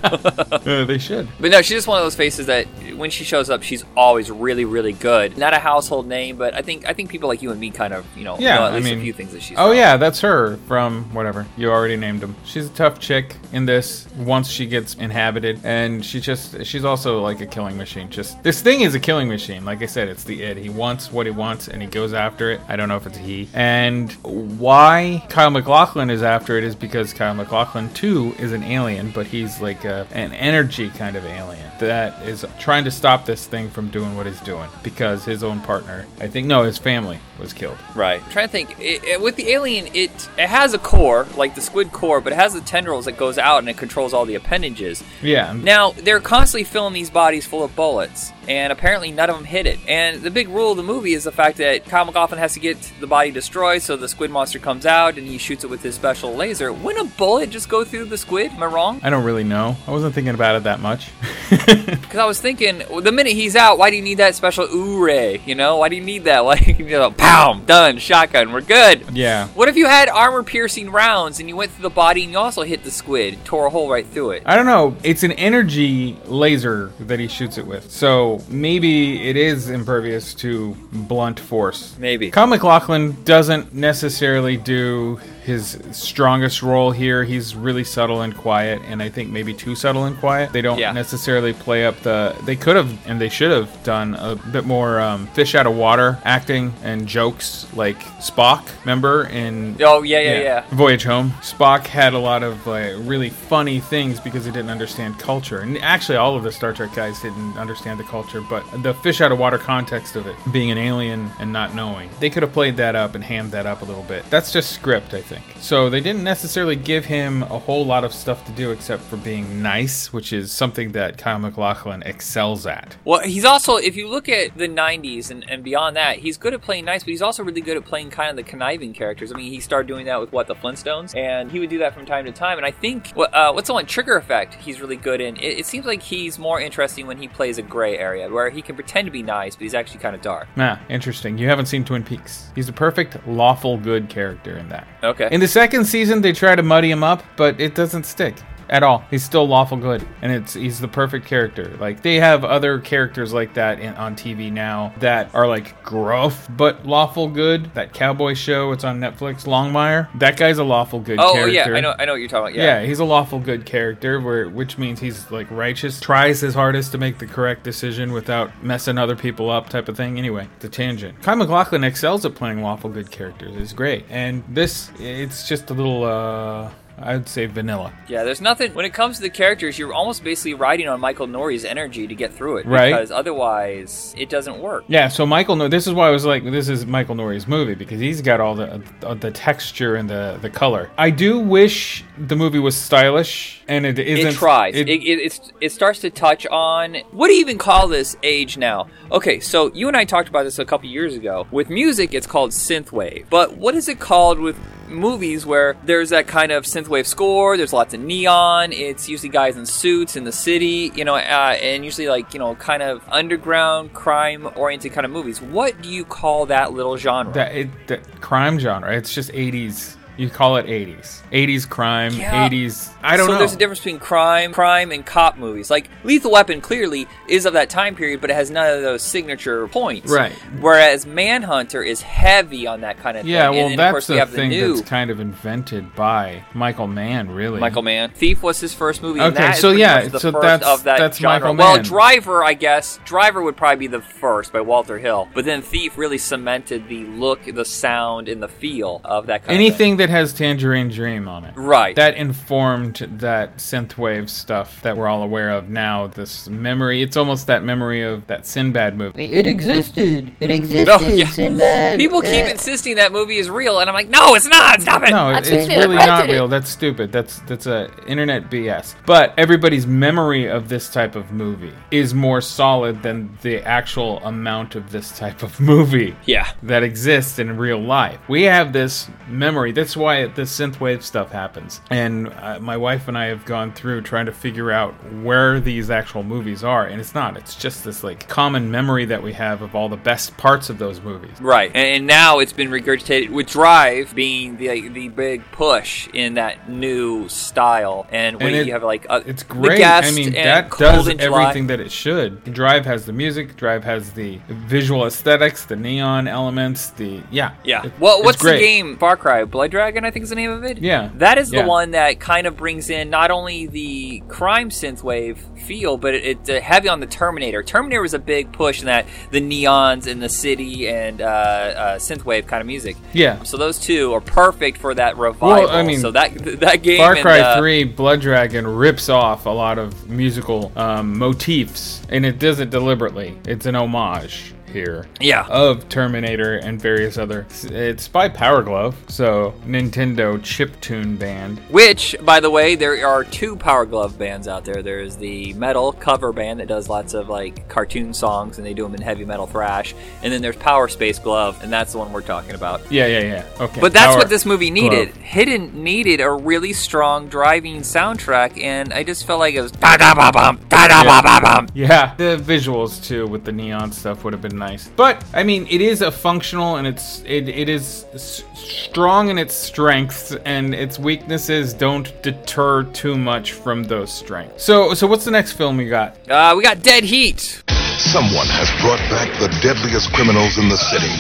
Uh, 0.05 0.85
they 0.85 0.99
should. 0.99 1.29
But 1.41 1.51
no, 1.51 1.61
she's 1.63 1.77
just 1.79 1.89
one 1.89 1.99
of 1.99 2.05
those 2.05 2.15
faces 2.15 2.47
that 2.47 2.67
when 2.97 3.11
she 3.11 3.25
shows 3.25 3.51
up, 3.51 3.63
she's 3.63 3.85
always 3.97 4.31
really, 4.31 4.65
really 4.65 4.93
good. 4.93 5.37
Not 5.37 5.53
a 5.55 5.59
household 5.59 6.07
name, 6.07 6.37
but 6.37 6.55
I 6.55 6.63
think 6.63 6.87
I 6.89 6.93
think 6.93 7.11
people 7.11 7.29
like 7.29 7.43
you 7.43 7.51
and 7.51 7.59
me 7.61 7.71
kind 7.71 7.93
of 7.93 8.07
you 8.17 8.25
know 8.25 8.39
Yeah, 8.39 8.57
know 8.57 8.67
at 8.67 8.73
I 8.75 8.81
mean- 8.81 8.99
a 8.99 9.03
few 9.03 9.13
things 9.13 9.33
that 9.33 9.43
she's. 9.43 9.59
Oh 9.59 9.69
from. 9.71 9.77
yeah, 9.77 9.97
that's 9.97 10.21
her 10.21 10.57
from 10.69 11.13
whatever. 11.15 11.47
You 11.57 11.71
already 11.71 11.97
named 11.97 12.23
She's 12.45 12.67
a 12.67 12.73
tough 12.75 12.99
chick 12.99 13.37
in 13.53 13.67
this 13.67 14.07
once 14.17 14.49
she 14.49 14.67
gets 14.67 14.95
inhabited 14.95 15.61
and 15.65 16.05
she 16.05 16.21
just 16.21 16.65
she's 16.65 16.85
also 16.85 17.23
like 17.23 17.41
a 17.41 17.47
killing 17.47 17.77
machine. 17.77 18.11
Just 18.11 18.43
this 18.43 18.61
thing 18.61 18.83
is 18.83 18.95
a 18.95 19.01
killing 19.01 19.29
machine. 19.29 19.65
Like 19.65 19.83
I 19.83 19.87
said, 19.87 20.09
it's 20.09 20.25
the 20.25 20.43
id. 20.43 20.59
He 20.59 20.69
wants 20.69 21.13
what 21.13 21.27
he 21.27 21.33
wants 21.33 21.69
and 21.69 21.81
he 21.83 21.89
goes 21.89 22.13
after 22.13 22.51
it. 22.51 22.61
I 22.69 22.77
don't 22.77 22.89
know 22.89 22.97
if 22.97 23.07
it's 23.07 23.19
he. 23.19 23.49
And 23.55 24.13
why 24.59 25.25
Kyle 25.29 25.51
MacLachlan 25.51 26.11
is 26.11 26.23
after 26.23 26.57
it 26.59 26.65
is 26.65 26.75
because 26.75 27.13
Kyle 27.13 27.35
MacLachlan 27.35 27.93
too 27.95 28.35
is 28.39 28.53
an 28.53 28.63
alien, 28.63 29.11
but 29.11 29.27
he's 29.27 29.61
like 29.61 29.85
a, 29.85 30.07
an 30.13 30.33
energy 30.33 30.91
kind 30.91 31.17
of 31.17 31.25
alien 31.25 31.71
that 31.79 32.23
is 32.27 32.45
trying 32.59 32.85
to 32.85 32.91
stop 32.91 33.25
this 33.25 33.47
thing 33.47 33.69
from 33.69 33.89
doing 33.89 34.17
what 34.17 34.27
it's 34.27 34.41
doing 34.41 34.69
because 34.83 35.25
his 35.25 35.43
own 35.43 35.61
partner, 35.61 36.07
I 36.21 36.29
think 36.29 36.47
no, 36.47 36.63
his 36.63 36.79
family 36.79 37.19
was 37.39 37.53
killed. 37.53 37.77
Right. 37.95 38.23
I'm 38.23 38.31
trying 38.31 38.47
to 38.49 38.53
think. 38.53 38.79
It, 38.81 39.03
it- 39.05 39.21
with 39.21 39.37
the 39.37 39.51
alien, 39.51 39.87
it 39.95 40.11
it 40.39 40.49
has 40.49 40.75
a 40.75 40.79
core 40.79 41.27
like 41.37 41.55
the 41.55 41.61
squid 41.61 41.93
core, 41.93 42.21
but 42.21 42.33
it 42.33 42.37
has 42.37 42.53
the 42.55 42.61
tendrils 42.61 43.05
that 43.07 43.17
goes 43.17 43.39
out 43.39 43.59
and 43.59 43.69
it 43.69 43.77
controls 43.77 44.13
all 44.13 44.25
the 44.27 44.35
appendages. 44.35 45.03
Yeah. 45.23 45.53
Now 45.53 45.91
they're 45.93 46.21
constantly 46.21 46.65
filling 46.65 46.93
these 46.95 47.11
bodies 47.11 47.47
full 47.47 47.63
of 47.65 47.75
bullets, 47.77 48.33
and 48.49 48.73
apparently 48.73 49.11
none 49.13 49.31
of 49.31 49.37
them 49.37 49.45
hit 49.45 49.67
it. 49.67 49.79
And 49.89 50.23
the 50.23 50.31
big 50.31 50.49
rule 50.49 50.73
of 50.73 50.77
the 50.77 50.83
movie 50.83 51.15
is 51.15 51.25
the 51.25 51.33
fact 51.33 51.59
that 51.59 51.85
Kyle 51.87 52.05
MacLachlan 52.05 52.39
has 52.39 52.55
to 52.55 52.61
get 52.61 52.77
the 53.01 53.07
body 53.07 53.31
destroyed, 53.31 53.83
so 53.83 53.97
the 53.97 54.09
squid 54.09 54.31
monster 54.31 54.59
comes 54.59 54.85
out 54.87 55.17
and 55.19 55.27
he 55.27 55.39
shoots 55.39 55.65
it 55.65 55.71
with 55.71 55.83
his 55.83 55.95
special 55.95 56.35
laser. 56.35 56.73
Wouldn't 56.73 57.09
a 57.13 57.17
bullet 57.17 57.51
just 57.51 57.69
go 57.69 57.85
through 57.85 58.07
the 58.07 58.19
squid? 58.19 58.53
Am 58.53 58.63
I 58.63 58.67
wrong? 58.67 59.01
I 59.03 59.11
don't 59.11 59.25
really 59.25 59.45
know. 59.45 59.77
I 59.87 59.91
wasn't 59.91 60.15
thinking 60.15 60.35
about 60.35 60.57
it 60.57 60.65
that 60.65 60.81
much. 60.81 61.11
Because 61.55 62.19
I 62.19 62.25
was 62.27 62.41
thinking, 62.41 62.83
well, 62.91 63.01
the 63.01 63.13
minute 63.13 63.33
he's 63.33 63.57
out, 63.57 63.79
why 63.79 63.91
do 63.91 63.97
you 63.97 64.03
need 64.03 64.17
that 64.19 64.35
special 64.35 64.65
ooh 64.73 65.03
ray? 65.05 65.41
You 65.47 65.55
know, 65.55 65.77
why 65.79 65.89
do 65.89 65.97
you 65.97 66.03
need 66.03 66.25
that? 66.25 66.45
Why 66.45 66.57
do 66.57 66.73
you 66.73 66.85
know, 66.91 67.11
done, 67.29 67.99
shotgun, 67.99 68.53
we're 68.53 68.61
good. 68.61 69.03
yeah. 69.13 69.49
What 69.49 69.69
if 69.69 69.77
you 69.77 69.87
had 69.87 70.09
armor 70.09 70.43
piercing 70.43 70.91
rounds 70.91 71.41
and 71.41 71.49
you 71.49 71.57
went 71.57 71.71
through 71.73 71.83
the 71.83 71.91
body 71.91 72.23
and 72.25 72.33
you 72.33 72.39
also 72.39 72.63
hit 72.63 72.85
the 72.85 72.91
squid, 72.91 73.45
tore 73.45 73.67
a 73.67 73.71
hole 73.71 73.91
right 73.91 74.07
through 74.07 74.33
it? 74.33 74.43
I 74.47 74.57
don't 74.57 74.67
know. 74.67 74.97
It's 75.03 75.23
an 75.23 75.33
energy 75.33 76.17
laser 76.27 76.93
that 77.01 77.19
he 77.19 77.29
shoots 77.29 77.59
it 77.59 77.67
with. 77.67 77.91
So 77.91 78.43
maybe 78.49 79.29
it 79.29 79.37
is 79.37 79.71
impervious 79.71 80.35
to 80.35 80.75
blunt 80.93 81.41
force. 81.41 81.97
Maybe. 81.99 82.31
Kyle 82.31 82.47
MacLachlan 82.47 83.25
doesn't 83.25 83.75
necessarily 83.75 84.57
do 84.57 85.17
his 85.45 85.79
strongest 85.93 86.63
role 86.63 86.91
here. 86.91 87.23
He's 87.23 87.55
really 87.55 87.85
subtle 87.85 88.23
and 88.23 88.35
quiet, 88.35 88.81
and 88.87 89.03
I 89.03 89.11
think 89.11 89.31
maybe 89.31 89.53
too 89.53 89.75
subtle 89.75 90.05
and 90.07 90.17
quiet. 90.19 90.53
They 90.53 90.63
don't 90.63 90.79
Yeah. 90.79 90.93
necessarily 90.93 91.53
play 91.53 91.85
up 91.85 92.01
the. 92.01 92.35
They 92.47 92.57
could 92.57 92.77
have 92.77 92.91
and 93.07 93.21
they 93.21 93.29
should 93.29 93.51
have 93.51 93.83
done 93.85 94.15
a 94.15 94.37
bit 94.37 94.65
more 94.65 95.01
um, 95.01 95.27
fish 95.29 95.55
out 95.55 95.67
of 95.67 95.77
water 95.77 96.19
acting 96.25 96.73
and 96.83 97.07
jokes 97.15 97.65
like 97.77 98.01
Spock. 98.19 98.69
Remember 98.81 99.27
in 99.27 99.77
Oh 99.81 100.03
yeah, 100.03 100.19
yeah, 100.19 100.41
yeah. 100.41 100.65
Voyage 100.73 101.05
Home. 101.05 101.31
Spock 101.43 101.87
had 101.87 102.13
a 102.13 102.19
lot 102.19 102.43
of 102.43 102.67
like 102.67 102.93
really 102.99 103.31
funny 103.31 103.79
things 103.79 104.19
because 104.19 104.45
he 104.45 104.51
didn't 104.51 104.71
understand 104.71 105.17
culture, 105.21 105.61
and 105.61 105.79
actually 105.79 106.17
all 106.17 106.35
of 106.35 106.43
the 106.43 106.51
Star 106.51 106.73
Trek 106.73 106.93
guys 106.93 107.23
didn't 107.23 107.57
understand 107.57 108.01
the 108.01 108.05
culture. 108.05 108.41
But 108.41 108.65
the 108.83 108.95
fish 108.95 109.21
out 109.21 109.31
of 109.31 109.39
water 109.39 109.59
context 109.59 110.17
of 110.17 110.27
it, 110.27 110.35
being 110.51 110.73
an 110.73 110.79
alien 110.79 111.31
and 111.39 111.53
not 111.53 111.73
knowing, 111.73 112.11
they 112.19 112.31
could 112.31 112.43
have 112.43 112.53
played 112.53 112.77
that 112.79 112.97
up 112.97 113.15
and 113.15 113.23
hammed 113.23 113.53
that 113.53 113.65
up 113.65 113.83
a 113.83 113.85
little 113.85 114.03
bit. 114.03 114.29
That's 114.29 114.53
just 114.53 114.73
script, 114.73 115.15
I 115.15 115.21
think. 115.21 115.45
So 115.61 115.89
they 115.89 116.01
didn't 116.01 116.25
necessarily 116.25 116.75
give 116.75 117.05
him 117.05 117.45
a 117.45 117.61
whole 117.61 117.87
lot 117.87 118.03
of 118.03 118.13
stuff 118.13 118.45
to 118.47 118.53
do 118.53 118.73
except 118.73 119.05
for 119.05 119.17
being 119.19 119.63
nice, 119.63 120.13
which 120.13 120.33
is 120.33 120.51
something 120.51 120.91
that 120.93 121.17
Kyle 121.17 121.39
MacLachlan 121.39 122.03
excels 122.03 122.67
at. 122.67 122.97
Well, 123.05 123.21
he's 123.21 123.45
also, 123.45 123.77
if 123.77 123.95
you 123.95 124.09
look 124.09 124.29
at 124.29 124.59
the 124.59 124.69
90s 124.69 125.31
and, 125.31 125.49
and 125.49 125.63
beyond 125.63 125.95
that, 125.95 126.19
he's 126.19 126.37
good 126.37 126.55
at 126.55 126.61
playing 126.61 126.87
nice, 126.87 127.04
but 127.05 127.11
he's 127.11 127.23
also 127.23 127.43
really 127.43 127.61
good 127.61 127.77
at 127.77 127.85
playing 127.85 128.11
kind 128.11 128.31
of 128.31 128.37
the 128.37 128.43
conniving 128.43 128.93
characters. 128.93 129.33
I 129.33 129.37
mean, 129.37 129.53
he 129.53 129.61
started 129.61 129.87
doing 129.87 130.07
that 130.07 130.21
with, 130.21 130.33
what, 130.33 130.47
the 130.47 130.55
Flintstones? 130.55 131.15
And 131.15 131.51
he 131.51 131.61
would 131.61 131.71
do 131.71 131.79
that 131.79 131.95
from 131.95 132.07
time 132.07 132.25
to 132.25 132.33
time. 132.33 132.57
And 132.57 132.67
I 132.67 132.71
think, 132.71 133.09
what, 133.11 133.35
uh, 133.35 133.53
what's 133.53 133.69
the 133.69 133.75
one, 133.75 133.87
Trigger 133.87 134.17
Effect, 134.17 134.55
he's 134.55 134.81
really 134.81 134.97
good 134.97 135.21
in. 135.21 135.37
It, 135.37 135.59
it 135.61 135.67
seems 135.67 135.87
like 135.87 136.03
he's 136.03 136.39
more 136.39 136.61
interesting 136.61 137.07
when 137.07 137.19
he 137.19 137.29
plays 137.29 137.59
a 137.59 137.63
gray 137.63 137.99
area, 137.99 138.29
where 138.29 138.51
he 138.51 138.63
can 138.63 138.75
pretend 138.75 139.07
to 139.07 139.13
be 139.13 139.23
nice, 139.23 139.55
but 139.55 139.63
he's 139.63 139.75
actually 139.75 140.01
kind 140.01 140.15
of 140.15 140.23
dark. 140.23 140.49
Ah, 140.57 140.81
interesting. 140.89 141.39
You 141.39 141.49
haven't 141.49 141.67
seen 141.67 141.85
Twin 141.85 142.03
Peaks. 142.03 142.51
He's 142.55 142.69
a 142.69 142.73
perfect, 142.73 143.27
lawful 143.27 143.77
good 143.77 144.09
character 144.09 144.57
in 144.57 144.69
that. 144.71 144.87
Okay. 145.03 145.29
In 145.31 145.41
the 145.41 145.49
second 145.49 145.85
season, 145.85 146.23
they 146.23 146.33
try 146.33 146.55
to 146.55 146.63
muddy 146.63 146.91
him 146.91 147.03
up, 147.03 147.23
but 147.37 147.61
it 147.61 147.75
doesn't 147.75 148.05
stick 148.05 148.37
at 148.69 148.83
all. 148.83 149.05
He's 149.11 149.25
still 149.25 149.47
lawful 149.47 149.77
good, 149.77 150.07
and 150.23 150.33
it's 150.33 150.55
he's 150.55 150.81
the 150.81 150.89
perfect 150.89 151.27
character. 151.27 151.77
Like 151.79 152.03
they 152.03 152.17
have 152.17 152.45
other 152.45 152.79
characters 152.79 153.33
like 153.33 153.55
that 153.55 153.81
in, 153.81 153.95
on 153.95 154.17
TV 154.17 154.53
now 154.53 154.93
that 154.99 155.35
are 155.35 155.47
like 155.47 155.83
gruff 155.83 156.49
but 156.57 156.87
lawful 156.87 157.29
good. 157.29 157.73
That 157.75 157.93
cowboy 157.93 158.35
show, 158.35 158.73
it's 158.73 158.85
on 158.85 159.01
Netflix. 159.01 159.45
Longmire, 159.45 160.09
that 160.19 160.37
guy's 160.37 160.59
a 160.59 160.65
lawful 160.65 161.01
good 161.01 161.19
oh, 161.19 161.33
character. 161.35 161.53
yeah, 161.53 161.77
I 161.77 161.81
know, 161.81 161.95
I 161.99 162.05
know 162.05 162.13
what 162.13 162.21
you're 162.21 162.29
talking 162.29 162.55
about. 162.55 162.65
Yeah. 162.65 162.81
Yeah. 162.81 162.87
he's 162.87 162.99
a 162.99 163.05
lawful 163.05 163.41
good 163.41 163.67
character, 163.67 164.21
where 164.21 164.49
which 164.49 164.79
means 164.79 165.01
he's 165.01 165.31
like 165.31 165.51
righteous, 165.51 166.01
tries 166.01 166.41
his 166.41 166.55
hardest 166.55 166.93
to 166.93 166.99
make 166.99 167.19
the 167.19 167.27
correct 167.27 167.65
decision 167.65 168.13
without 168.13 168.63
messing 168.63 168.99
other 168.99 169.17
people 169.17 169.51
up, 169.51 169.69
type 169.69 169.89
of 169.89 169.97
thing. 169.97 170.19
Anyway, 170.19 170.49
the 170.61 170.69
tangent. 170.69 171.21
Kyle 171.23 171.37
MacLachlan 171.37 171.85
excels 171.85 172.25
at 172.25 172.35
playing 172.35 172.63
lawful 172.63 172.91
good 172.91 173.11
characters. 173.11 173.55
It's 173.57 173.73
great, 173.73 174.05
and 174.09 174.43
this 174.49 174.91
it's 174.99 175.49
just 175.49 175.71
a 175.71 175.75
little, 175.75 176.05
uh 176.05 176.71
I'd 177.05 177.29
say 177.29 177.47
vanilla. 177.47 177.93
Yeah, 178.09 178.25
there's 178.25 178.41
nothing 178.41 178.73
when 178.75 178.85
it 178.87 178.95
comes 178.95 179.17
to 179.17 179.23
the 179.23 179.31
characters. 179.31 179.79
You're 179.79 179.93
almost 179.93 180.25
basically 180.25 180.55
riding 180.55 180.89
on 180.89 181.01
Michael 181.01 181.27
Nouri's 181.27 181.65
energy 181.65 182.07
to 182.07 182.15
get 182.15 182.33
through 182.33 182.57
it, 182.59 182.67
Right. 182.67 182.91
Because 182.93 183.11
otherwise, 183.11 184.15
it 184.17 184.29
doesn't 184.29 184.59
work. 184.61 184.85
Yeah, 184.89 185.09
so 185.09 185.27
Michael, 185.27 185.57
Nor- 185.57 185.69
this 185.69 185.87
is 185.87 185.93
why 185.93 186.09
I 186.09 186.11
was 186.11 186.25
like, 186.25 186.45
this 186.45 186.69
is 186.69 186.87
Michael 186.87 187.15
Nouri's 187.15 187.47
movie 187.47 187.75
because 187.75 188.01
he's 188.01 188.23
got 188.23 188.41
all 188.41 188.55
the 188.55 188.83
uh, 189.03 189.15
the 189.15 189.31
texture 189.31 189.97
and 189.97 190.09
the 190.09 190.39
the 190.41 190.51
color. 190.51 190.91
I 190.99 191.11
do 191.11 191.39
wish 191.39 192.05
the 192.19 192.37
movie 192.37 192.59
was 192.59 192.77
stylish, 192.77 193.63
and 193.69 193.85
it 193.87 193.99
isn't. 193.99 194.33
It 194.33 194.35
tries. 194.35 194.75
it- 194.75 194.89
It, 194.89 195.51
it 195.61 195.71
starts 195.73 196.01
to 196.01 196.11
touch 196.11 196.47
on 196.47 196.95
what 197.13 197.29
do 197.29 197.35
you 197.35 197.41
even 197.41 197.59
call 197.59 197.89
this 197.89 198.17
age 198.23 198.57
now? 198.57 198.87
Okay, 199.11 199.41
so 199.41 199.71
you 199.75 199.89
and 199.89 199.97
I 199.97 200.05
talked 200.05 200.29
about 200.29 200.45
this 200.45 200.59
a 200.59 200.65
couple 200.65 200.89
years 200.89 201.15
ago. 201.15 201.47
With 201.51 201.69
music, 201.71 202.15
it's 202.15 202.27
called 202.27 202.51
synthwave. 202.51 203.27
But 203.31 203.57
what 203.57 203.75
is 203.75 203.89
it 203.89 203.99
called 204.01 204.39
with 204.39 204.57
movies 204.95 205.45
where 205.45 205.77
there's 205.85 206.11
that 206.11 206.27
kind 206.27 206.53
of 206.53 206.65
synthwave 206.65 207.07
score? 207.07 207.57
There's 207.57 207.73
lots 207.73 207.95
of 207.95 208.01
neon. 208.01 208.73
It's 208.73 209.09
usually 209.09 209.29
guys 209.29 209.57
in 209.57 209.67
suits 209.67 210.17
in 210.17 210.25
the 210.25 210.33
city, 210.33 210.93
you 210.95 211.05
know, 211.05 211.17
uh, 211.17 211.57
and 211.61 211.85
usually 211.85 212.09
like 212.09 212.33
you 212.33 212.39
know, 212.41 212.55
kind 212.57 212.83
of 212.83 213.03
underground 213.11 213.93
crime-oriented 213.93 214.93
kind 214.93 215.05
of 215.05 215.11
movies. 215.11 215.41
What 215.41 215.81
do 215.83 215.91
you 215.91 216.05
call 216.05 216.47
that 216.47 216.73
little 216.73 216.97
genre? 216.97 217.33
that 217.35 217.55
it 217.55 217.69
that 217.89 218.21
crime 218.21 218.59
genre. 218.59 218.95
It's 218.95 219.15
just 219.15 219.31
80s 219.33 219.97
You 220.17 220.31
call 220.31 220.57
it 220.57 220.67
80s. 220.67 221.23
80s 221.33 221.69
crime, 221.69 222.13
Yeah. 222.15 222.47
80s. 222.49 222.91
I 223.03 223.17
don't 223.17 223.27
so 223.27 223.33
know. 223.33 223.35
So 223.35 223.39
there's 223.41 223.55
a 223.55 223.59
difference 223.59 223.81
between 223.81 223.99
crime, 223.99 224.53
crime, 224.53 224.93
and 224.93 225.05
cop 225.05 225.37
movies. 225.37 225.71
Like 225.71 225.89
Lethal 226.05 226.31
Weapon 226.31 226.61
clearly 226.61 227.07
is 227.29 227.47
of 227.47 227.55
that 227.55 227.69
time 227.69 227.95
period, 227.97 228.21
but 228.21 228.31
it 228.31 228.35
has 228.35 228.51
none 228.51 228.75
of 228.77 228.83
those 228.83 229.03
signature 229.03 229.67
points. 229.69 230.11
Right. 230.11 230.33
Whereas 230.61 231.05
Manhunter 231.05 231.83
is 231.83 232.01
heavy 232.01 232.67
on 232.67 232.83
that 232.83 232.99
kind 232.99 233.17
of 233.19 233.27
Yeah, 233.27 233.49
thing. 233.49 233.55
Yeah, 233.55 233.61
well, 233.61 233.71
and, 233.71 233.79
that's 233.79 233.89
of 233.89 233.93
course 233.93 234.09
we 234.09 234.15
the 234.15 234.19
have 234.21 234.31
the 234.31 234.37
thing 234.37 234.51
new 234.51 234.77
that's 234.77 234.89
kind 234.89 235.11
of 235.11 235.19
invented 235.21 235.95
by 235.97 236.45
Michael 236.55 236.87
Mann, 236.87 237.31
really. 237.31 237.59
Michael 237.61 237.83
Mann. 237.83 238.11
Thief 238.11 238.43
was 238.43 238.61
his 238.61 238.73
first 238.73 239.03
movie. 239.03 239.21
Okay, 239.21 239.53
so 239.55 239.73
yeah, 239.73 240.07
the 240.09 240.21
so 240.21 240.31
first 240.33 240.43
that's- 240.43 240.71
of 240.79 240.85
that 240.85 240.99
that's 240.99 241.19
genre. 241.19 241.41
Michael 241.41 241.55
Mann. 241.55 241.73
Well, 241.75 241.83
Driver, 241.83 242.45
I 242.45 242.55
guess. 242.55 243.01
Driver 243.05 243.43
would 243.43 243.57
probably 243.57 243.81
be 243.81 243.87
the 243.89 244.01
first 244.01 244.53
by 244.53 244.61
Walter 244.61 244.99
Hill, 244.99 245.29
but 245.35 245.45
then 245.45 245.61
Thief 245.61 245.99
really 245.99 246.19
cemented 246.19 246.89
the 246.89 247.05
look, 247.05 247.41
the 247.45 247.65
sound, 247.65 248.29
and 248.29 248.43
the 248.43 248.49
feel 248.49 249.01
of 249.05 249.27
that 249.27 249.43
kind 249.43 249.51
of 249.53 249.57
thing. 249.59 249.67
Anything 249.67 249.97
that 250.05 250.11
has 250.11 250.35
Tangerine 250.35 250.91
Dream 250.91 251.27
on 251.29 251.47
it. 251.47 251.55
Right. 251.57 251.97
That 251.97 252.17
informed 252.17 252.97
that 253.21 253.57
synthwave 253.57 254.29
stuff 254.29 254.83
that 254.83 254.99
we're 254.99 255.09
all 255.09 255.23
aware 255.23 255.49
of 255.51 255.71
now. 255.71 256.09
This 256.09 256.47
memory, 256.47 257.01
it's 257.01 257.17
almost 257.17 257.47
that 257.47 257.65
memory 257.65 258.03
of 258.03 258.27
that 258.27 258.47
Sinbad 258.47 258.99
movie. 258.99 259.25
It 259.25 259.47
existed. 259.47 260.31
It 260.41 260.51
existed. 260.51 260.91
Oh, 260.91 261.09
yeah. 261.09 261.27
Sinbad. 261.29 261.99
People 261.99 262.21
keep 262.21 262.45
insisting 262.45 262.97
that 262.97 263.13
movie 263.13 263.39
is 263.39 263.49
real, 263.49 263.81
and 263.81 263.89
I'm 263.89 263.95
like, 263.95 264.11
no, 264.11 264.35
it's 264.35 264.47
not. 264.47 264.83
Stop 264.83 265.05
it. 265.05 265.11
No, 265.11 265.33
That's 265.33 265.49
it's 265.49 265.69
really 265.69 265.97
not 265.97 266.29
real. 266.29 266.49
That's 266.49 266.69
stupid. 266.69 267.11
That's 267.11 267.39
that's 267.41 267.65
a 267.65 267.91
internet 268.07 268.51
BS. 268.51 268.97
But 269.07 269.33
everybody's 269.39 269.87
memory 269.87 270.51
of 270.51 270.69
this 270.69 270.91
type 270.91 271.17
of 271.17 271.33
movie 271.33 271.73
is 271.91 272.13
more 272.13 272.43
solid 272.43 273.03
than 273.03 273.39
the 273.41 273.63
actual 273.63 274.19
amount 274.19 274.75
of 274.75 274.93
this 274.93 275.17
type 275.19 275.43
of 275.43 275.59
movie. 275.73 276.15
Yeah. 276.27 276.53
That 276.63 276.83
exists 276.83 277.39
in 277.39 277.57
real 277.57 277.81
life. 277.81 278.21
We 278.29 278.43
have 278.43 278.75
this 278.75 279.09
memory. 279.29 279.73
That's 279.95 280.03
why 280.03 280.27
this 280.27 280.59
synthwave 280.59 281.03
stuff 281.03 281.31
happens. 281.31 281.81
And 281.89 282.27
uh, 282.27 282.59
my 282.59 282.77
wife 282.77 283.07
and 283.07 283.17
I 283.17 283.27
have 283.27 283.45
gone 283.45 283.73
through 283.73 284.03
trying 284.03 284.27
to 284.27 284.33
figure 284.33 284.73
out 284.73 284.93
where 285.23 285.61
these 285.61 285.89
actual 285.89 286.25
movies 286.25 286.65
are, 286.65 286.85
and 286.85 287.01
it's 287.01 287.15
not. 287.15 287.37
It's 287.37 287.55
just 287.55 287.85
this 287.85 288.03
like 288.03 288.29
common 288.29 288.73
memory 288.73 289.05
that 289.05 289.23
we 289.23 289.35
have 289.35 289.63
of 289.63 289.77
all 289.77 289.89
the 289.89 289.97
best 289.97 290.37
parts 290.37 290.69
of 290.69 290.79
those 290.79 291.01
movies. 291.01 291.41
Right, 291.41 291.71
and, 291.73 291.87
and 291.97 292.07
now 292.09 292.41
it's 292.41 292.53
been 292.53 292.71
regurgitated 292.71 293.31
with 293.31 293.47
Drive 293.47 294.17
being 294.17 294.57
the 294.57 294.89
the 294.89 295.11
big 295.11 295.45
push 295.53 296.09
in 296.13 296.35
that 296.35 296.69
new 296.69 297.29
style, 297.29 298.09
and 298.11 298.41
when 298.41 298.53
it- 298.53 298.67
you 298.67 298.73
have 298.73 298.83
like 298.83 299.07
uh, 299.09 299.21
It's 299.25 299.45
The 299.45 299.55
great. 299.55 299.85
I 299.85 300.11
mean, 300.11 300.35
and 300.35 300.35
that 300.35 300.71
does 300.77 301.07
in 301.07 301.19
July. 301.19 301.43
everything 301.43 301.69
that 301.69 301.79
it 301.79 301.93
should. 301.93 302.53
Drive 302.53 302.85
has 302.87 303.07
the 303.07 303.13
music. 303.13 303.57
Drive 303.57 303.85
has 303.85 304.13
the 304.13 304.41
visual 304.49 305.07
aesthetics, 305.07 305.65
the 305.67 305.77
neon 305.77 306.27
elements. 306.27 306.91
The 306.91 307.23
yeah, 307.31 307.53
Yeah. 307.63 307.87
It- 307.87 307.93
well, 308.01 308.25
what's 308.25 308.43
the 308.43 308.59
game? 308.59 308.97
Far 308.97 309.17
Cry 309.17 309.45
Blood 309.45 309.71
Dragon, 309.85 310.07
I 310.07 310.11
think 310.11 310.23
is 310.23 310.31
the 310.31 310.37
name 310.37 310.51
of 310.51 310.65
it. 310.65 310.79
Yeah. 310.79 311.11
That 311.17 311.37
is 311.37 311.53
Yeah. 311.53 311.63
the 311.63 311.69
one 311.69 311.91
that 311.91 312.19
kind 312.19 312.47
of 312.47 312.57
brings 312.57 312.89
in 312.89 313.11
not 313.11 313.31
only 313.31 313.67
the 313.67 314.23
crime 314.29 314.71
synthwave 314.71 315.37
feel, 315.59 315.99
but 315.99 316.15
it, 316.15 316.25
it's 316.25 316.49
uh, 316.49 316.59
heavy 316.61 316.89
on 316.89 317.01
the 317.01 317.07
Terminator. 317.07 317.63
Terminator 317.63 318.01
was 318.01 318.15
a 318.15 318.19
big 318.19 318.51
push 318.51 318.81
in 318.81 318.87
that 318.87 319.05
the 319.31 319.43
neons 319.43 320.07
in 320.07 320.21
the 320.21 320.29
city 320.31 320.89
and 320.89 321.21
uh, 321.21 321.25
uh, 321.25 321.97
synthwave 321.97 322.47
kind 322.47 322.63
of 322.63 322.67
music. 322.67 322.97
Yeah. 323.13 323.43
So 323.43 323.59
those 323.59 323.79
two 323.79 324.15
are 324.15 324.23
perfect 324.23 324.79
for 324.79 324.95
that 324.95 325.19
revival. 325.19 325.69
I 325.69 325.83
mean, 325.83 326.01
so 326.01 326.11
that 326.13 326.33
that 326.61 326.83
game. 326.83 326.99
Far 326.99 327.13
and, 327.13 327.21
Cry 327.21 327.41
uh, 327.41 327.59
3 327.59 327.85
Blood 327.85 328.23
Dragon 328.23 328.67
rips 328.67 329.11
off 329.11 329.45
a 329.45 329.51
lot 329.51 329.79
of 329.79 330.09
musical 330.09 330.73
um, 330.77 331.19
motifs, 331.19 332.01
and 332.09 332.25
it 332.25 332.39
does 332.39 332.59
it 332.59 332.71
deliberately. 332.71 333.37
It's 333.47 333.67
an 333.67 333.75
homage 333.75 334.54
here. 334.75 335.07
Yeah. 335.21 335.47
Of 335.49 335.89
Terminator 335.89 336.57
and 336.57 336.79
various 336.79 337.17
other. 337.17 337.47
It's 337.63 338.09
by 338.09 338.29
Power 338.29 338.63
Glove, 338.63 338.95
so 339.09 339.55
Nintendo 339.65 340.39
chiptune 340.39 341.19
band. 341.19 341.61
Which, 341.71 342.15
by 342.23 342.41
the 342.41 342.51
way, 342.51 342.75
there 342.75 343.07
are 343.07 343.25
two 343.25 343.57
Power 343.57 343.87
Glove 343.87 344.19
bands 344.19 344.47
out 344.47 344.67
there. 344.67 344.83
There's 344.83 345.17
the 345.17 345.55
metal 345.55 345.93
cover 345.93 346.33
band 346.33 346.61
that 346.61 346.69
does 346.69 346.89
lots 346.89 347.15
of 347.15 347.31
like 347.31 347.69
cartoon 347.69 348.13
songs, 348.13 348.59
and 348.59 348.67
they 348.67 348.75
do 348.75 348.83
them 348.83 348.95
in 348.95 349.01
heavy 349.01 349.25
metal 349.25 349.47
thrash. 349.47 349.95
And 350.23 350.31
then 350.33 350.43
there's 350.43 350.57
Power 350.57 350.89
Space 350.89 351.19
Glove, 351.19 351.63
and 351.63 351.73
that's 351.73 351.93
the 351.93 351.99
one 351.99 352.13
we're 352.13 352.21
talking 352.21 352.55
about. 352.55 352.91
Yeah, 352.93 353.07
yeah, 353.07 353.21
yeah. 353.21 353.47
Okay. 353.61 353.81
But 353.81 353.93
that's 353.93 354.09
Power 354.09 354.19
what 354.19 354.29
this 354.29 354.45
movie 354.45 354.71
needed. 354.71 355.13
Glove. 355.13 355.23
Hidden 355.23 355.83
needed 355.83 356.21
a 356.21 356.31
really 356.31 356.73
strong 356.73 357.29
driving 357.29 357.81
soundtrack, 357.81 358.61
and 358.61 358.93
I 358.93 359.05
just 359.05 359.25
felt 359.25 359.39
like 359.39 359.55
it 359.55 359.63
was 359.63 359.73
da 359.73 359.97
da 359.97 360.15
ba 360.15 360.33
bum 360.33 360.59
da 360.69 360.89
da 360.89 361.05
ba 361.05 361.23
ba 361.23 361.41
bum. 361.41 361.69
Yeah, 361.75 362.15
the 362.17 362.37
visuals 362.37 363.03
too 363.05 363.27
with 363.29 363.45
the 363.45 363.53
neon 363.53 363.93
stuff 363.93 364.25
would 364.25 364.33
have 364.33 364.43
been 364.43 364.59
nice. 364.69 364.89
But 364.97 365.25
I 365.35 365.43
mean, 365.43 365.67
it 365.71 365.81
is 365.81 366.01
a 366.03 366.11
functional 366.11 366.77
and 366.77 366.87
it's 366.87 367.23
it, 367.27 367.49
it 367.49 367.69
is 367.69 368.05
s- 368.15 368.43
strong 368.55 369.29
in 369.31 369.39
its 369.39 369.55
strengths 369.55 370.35
and 370.45 370.75
its 370.75 370.99
weaknesses 370.99 371.75
don't 371.75 372.09
deter 372.23 372.85
too 372.85 373.17
much 373.17 373.53
from 373.53 373.85
those 373.85 374.11
strengths. 374.13 374.65
So 374.65 374.95
so 374.95 375.07
what's 375.07 375.25
the 375.25 375.31
next 375.31 375.53
film 375.53 375.77
we 375.77 375.89
got? 375.89 376.17
Uh, 376.29 376.55
we 376.57 376.63
got 376.63 376.83
Dead 376.83 377.05
Heat. 377.05 377.63
Someone 377.99 378.49
has 378.61 378.69
brought 378.83 379.03
back 379.11 379.29
the 379.39 379.49
deadliest 379.63 380.13
criminals 380.13 380.59
in 380.59 380.69
the 380.69 380.77
city. 380.77 381.15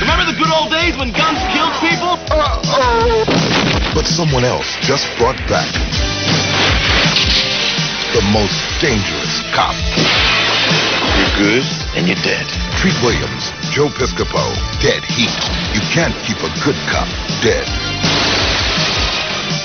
Remember 0.00 0.24
the 0.24 0.36
good 0.38 0.48
old 0.56 0.70
days 0.70 0.96
when 0.96 1.10
guns 1.12 1.38
killed 1.52 1.74
people? 1.84 2.16
But 3.94 4.06
someone 4.06 4.44
else 4.44 4.66
just 4.86 5.04
brought 5.18 5.36
back 5.52 5.68
the 8.16 8.22
most 8.32 8.56
dangerous 8.80 9.34
cop. 9.52 9.76
You're 11.38 11.60
good, 11.60 11.64
and 11.96 12.06
you're 12.06 12.16
dead. 12.24 12.46
Treat 12.78 12.94
Williams, 13.02 13.50
Joe 13.70 13.86
Piscopo, 13.88 14.42
dead 14.82 15.02
heat. 15.04 15.30
You 15.74 15.80
can't 15.94 16.14
keep 16.26 16.38
a 16.38 16.50
good 16.64 16.74
cop 16.90 17.06
dead. 17.42 17.66